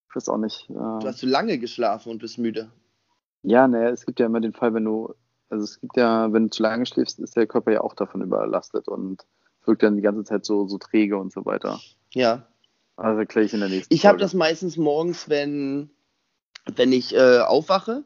Ich 0.09 0.17
weiß 0.17 0.29
auch 0.29 0.39
nicht. 0.39 0.71
Äh... 0.71 0.75
Du 0.75 1.03
hast 1.05 1.19
zu 1.19 1.27
lange 1.27 1.59
geschlafen 1.59 2.11
und 2.11 2.19
bist 2.19 2.39
müde. 2.39 2.71
Ja, 3.43 3.69
naja, 3.69 3.91
es 3.91 4.07
gibt 4.07 4.21
ja 4.21 4.27
immer 4.27 4.41
den 4.41 4.53
Fall, 4.53 4.73
wenn 4.75 4.85
du, 4.85 5.13
also 5.51 5.65
es 5.65 5.81
gibt 5.81 5.97
ja, 5.97 6.33
wenn 6.33 6.45
du 6.45 6.51
zu 6.51 6.63
lange 6.63 6.87
schläfst, 6.87 7.19
ist 7.19 7.37
der 7.37 7.47
Körper 7.47 7.73
ja 7.73 7.81
auch 7.83 7.95
davon 7.95 8.23
überlastet 8.23 8.89
und 8.89 9.27
wirkt 9.67 9.83
dann 9.83 9.97
die 9.97 10.03
ganze 10.03 10.25
Zeit 10.25 10.47
so, 10.47 10.67
so 10.67 10.79
träge 10.79 11.19
und 11.19 11.33
so 11.33 11.45
weiter. 11.45 11.81
Ja. 12.13 12.47
Also 12.97 13.19
erkläre 13.19 13.45
ich 13.45 13.53
in 13.53 13.61
der 13.61 13.69
nächsten 13.69 13.93
Ich 13.93 14.07
habe 14.07 14.19
das 14.19 14.35
meistens 14.35 14.77
morgens, 14.77 15.29
wenn, 15.29 15.91
wenn 16.77 16.93
ich 16.93 17.15
äh, 17.15 17.41
aufwache 17.41 18.05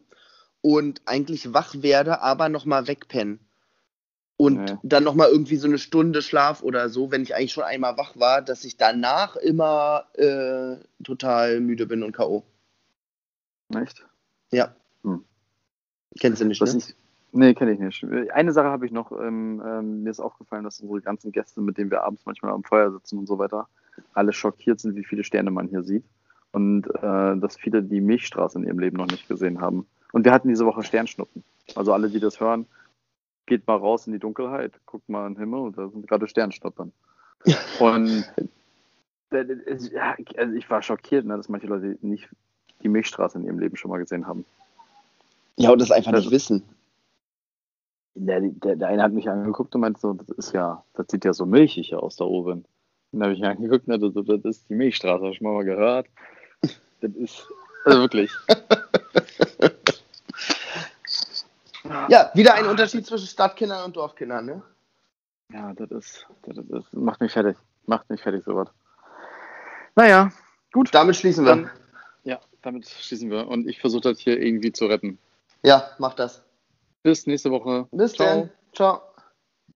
und 0.63 1.03
eigentlich 1.05 1.53
wach 1.53 1.75
werde, 1.83 2.23
aber 2.23 2.49
nochmal 2.49 2.89
wegpennen 2.89 3.48
und 4.39 4.71
ja. 4.71 4.79
dann 4.85 5.03
nochmal 5.03 5.29
irgendwie 5.31 5.57
so 5.57 5.67
eine 5.67 5.79
Stunde 5.79 6.23
Schlaf 6.23 6.63
oder 6.63 6.89
so, 6.89 7.11
wenn 7.11 7.23
ich 7.23 7.35
eigentlich 7.35 7.53
schon 7.53 7.65
einmal 7.65 7.99
wach 7.99 8.17
war, 8.17 8.41
dass 8.41 8.65
ich 8.65 8.77
danach 8.77 9.35
immer 9.35 10.05
äh, 10.15 10.77
total 11.03 11.61
müde 11.61 11.87
bin 11.87 12.05
und 12.05 12.13
K.O. 12.13 12.45
Echt? 13.75 14.07
Ja. 14.53 14.77
Hm. 15.03 15.25
Kennst 16.21 16.41
du 16.41 16.45
nicht, 16.45 16.61
Was 16.61 16.73
ne? 16.73 16.79
Ich, 16.79 16.95
nee, 17.33 17.53
kenne 17.53 17.73
ich 17.73 17.81
nicht. 17.81 18.07
Eine 18.33 18.53
Sache 18.53 18.69
habe 18.69 18.87
ich 18.87 18.93
noch. 18.93 19.11
Ähm, 19.11 19.61
ähm, 19.67 20.03
mir 20.05 20.11
ist 20.11 20.21
aufgefallen, 20.21 20.63
dass 20.63 20.81
unsere 20.81 21.01
ganzen 21.01 21.33
Gäste, 21.33 21.61
mit 21.61 21.77
denen 21.77 21.91
wir 21.91 22.05
abends 22.05 22.25
manchmal 22.25 22.53
am 22.53 22.63
Feuer 22.63 22.93
sitzen 22.93 23.19
und 23.19 23.27
so 23.27 23.41
weiter, 23.41 23.69
alle 24.15 24.33
schockiert 24.33 24.79
sind, 24.79 24.95
wie 24.95 25.05
viele 25.05 25.25
Sterne 25.25 25.51
man 25.51 25.67
hier 25.67 25.83
sieht. 25.83 26.05
Und 26.53 26.87
äh, 26.87 27.37
dass 27.41 27.57
viele 27.57 27.83
die 27.83 28.01
Milchstraße 28.01 28.57
in 28.57 28.65
ihrem 28.65 28.79
Leben 28.79 28.99
noch 28.99 29.09
nicht 29.09 29.27
gesehen 29.27 29.61
haben. 29.61 29.89
Und 30.13 30.25
wir 30.25 30.33
hatten 30.33 30.49
diese 30.49 30.65
Woche 30.65 30.85
Sternschnuppen. 30.85 31.43
Also 31.75 31.93
alle, 31.93 32.09
die 32.09 32.21
das 32.21 32.39
hören, 32.39 32.67
geht 33.49 33.67
mal 33.67 33.77
raus 33.77 34.07
in 34.07 34.13
die 34.13 34.19
Dunkelheit, 34.19 34.73
guckt 34.87 35.09
mal 35.09 35.27
in 35.27 35.35
den 35.35 35.41
Himmel 35.41 35.61
und 35.61 35.79
da 35.79 35.89
sind 35.89 36.07
gerade 36.07 36.29
Sternschnuppern. 36.29 36.93
Und 37.81 38.25
ja, 39.31 40.17
also 40.37 40.55
ich 40.55 40.71
war 40.71 40.83
schockiert, 40.83 41.27
ne, 41.27 41.37
dass 41.37 41.49
manche 41.49 41.67
Leute 41.67 41.99
nicht 42.01 42.29
die 42.83 42.89
Milchstraße 42.89 43.39
in 43.39 43.45
ihrem 43.45 43.59
Leben 43.59 43.77
schon 43.77 43.91
mal 43.91 43.99
gesehen 43.99 44.27
haben. 44.27 44.45
Ja, 45.57 45.71
und 45.71 45.81
das 45.81 45.91
einfach 45.91 46.13
also, 46.13 46.25
nicht 46.25 46.35
wissen. 46.35 46.63
Der, 48.15 48.41
der, 48.41 48.77
der, 48.77 48.89
eine 48.89 49.03
hat 49.03 49.13
mich 49.13 49.29
angeguckt 49.29 49.75
und 49.75 49.81
meinte 49.81 50.01
so, 50.01 50.13
das 50.13 50.29
ist 50.31 50.53
ja, 50.53 50.85
das 50.95 51.07
sieht 51.09 51.25
ja 51.25 51.33
so 51.33 51.47
milchig 51.47 51.95
aus 51.95 52.17
da 52.17 52.25
oben. 52.25 52.65
Und 53.13 53.21
dann 53.21 53.23
habe 53.23 53.33
ich 53.33 53.41
mich 53.41 53.49
angeguckt 53.49 53.89
und 53.89 54.01
dachte, 54.03 54.39
das 54.39 54.57
ist 54.59 54.69
die 54.69 54.75
Milchstraße, 54.75 55.25
habe 55.25 55.33
ich 55.33 55.41
mal 55.41 55.65
gehört. 55.65 56.07
Das 57.01 57.13
ist, 57.13 57.49
also 57.85 58.01
wirklich. 58.01 58.31
Ja, 62.09 62.31
wieder 62.35 62.55
ein 62.55 62.67
Unterschied 62.67 63.07
zwischen 63.07 63.27
Stadtkindern 63.27 63.85
und 63.85 63.97
Dorfkindern, 63.97 64.47
ne? 64.47 64.63
Ja, 65.53 65.73
das 65.73 65.91
ist, 65.91 66.27
das 66.43 66.59
ist, 66.59 66.93
macht 66.93 67.21
mich 67.21 67.33
fertig. 67.33 67.57
Macht 67.87 68.09
mich 68.11 68.21
fertig, 68.21 68.45
sowas. 68.45 68.69
Naja, 69.97 70.31
gut. 70.73 70.95
Damit 70.95 71.17
schließen 71.17 71.45
wir. 71.45 71.55
Dann, 71.57 71.71
ja, 72.25 72.39
damit 72.63 72.87
schließen 72.87 73.31
wir. 73.31 73.49
Und 73.49 73.67
ich 73.67 73.81
versuche 73.81 74.03
das 74.03 74.19
hier 74.19 74.41
irgendwie 74.41 74.73
zu 74.73 74.87
retten. 74.87 75.19
Ja, 75.63 75.91
mach 75.99 76.15
das. 76.15 76.43
Bis 77.03 77.27
nächste 77.27 77.51
Woche. 77.51 77.87
Bis 77.91 78.13
Ciao. 78.13 78.27
dann. 78.27 78.51
Ciao. 78.75 79.08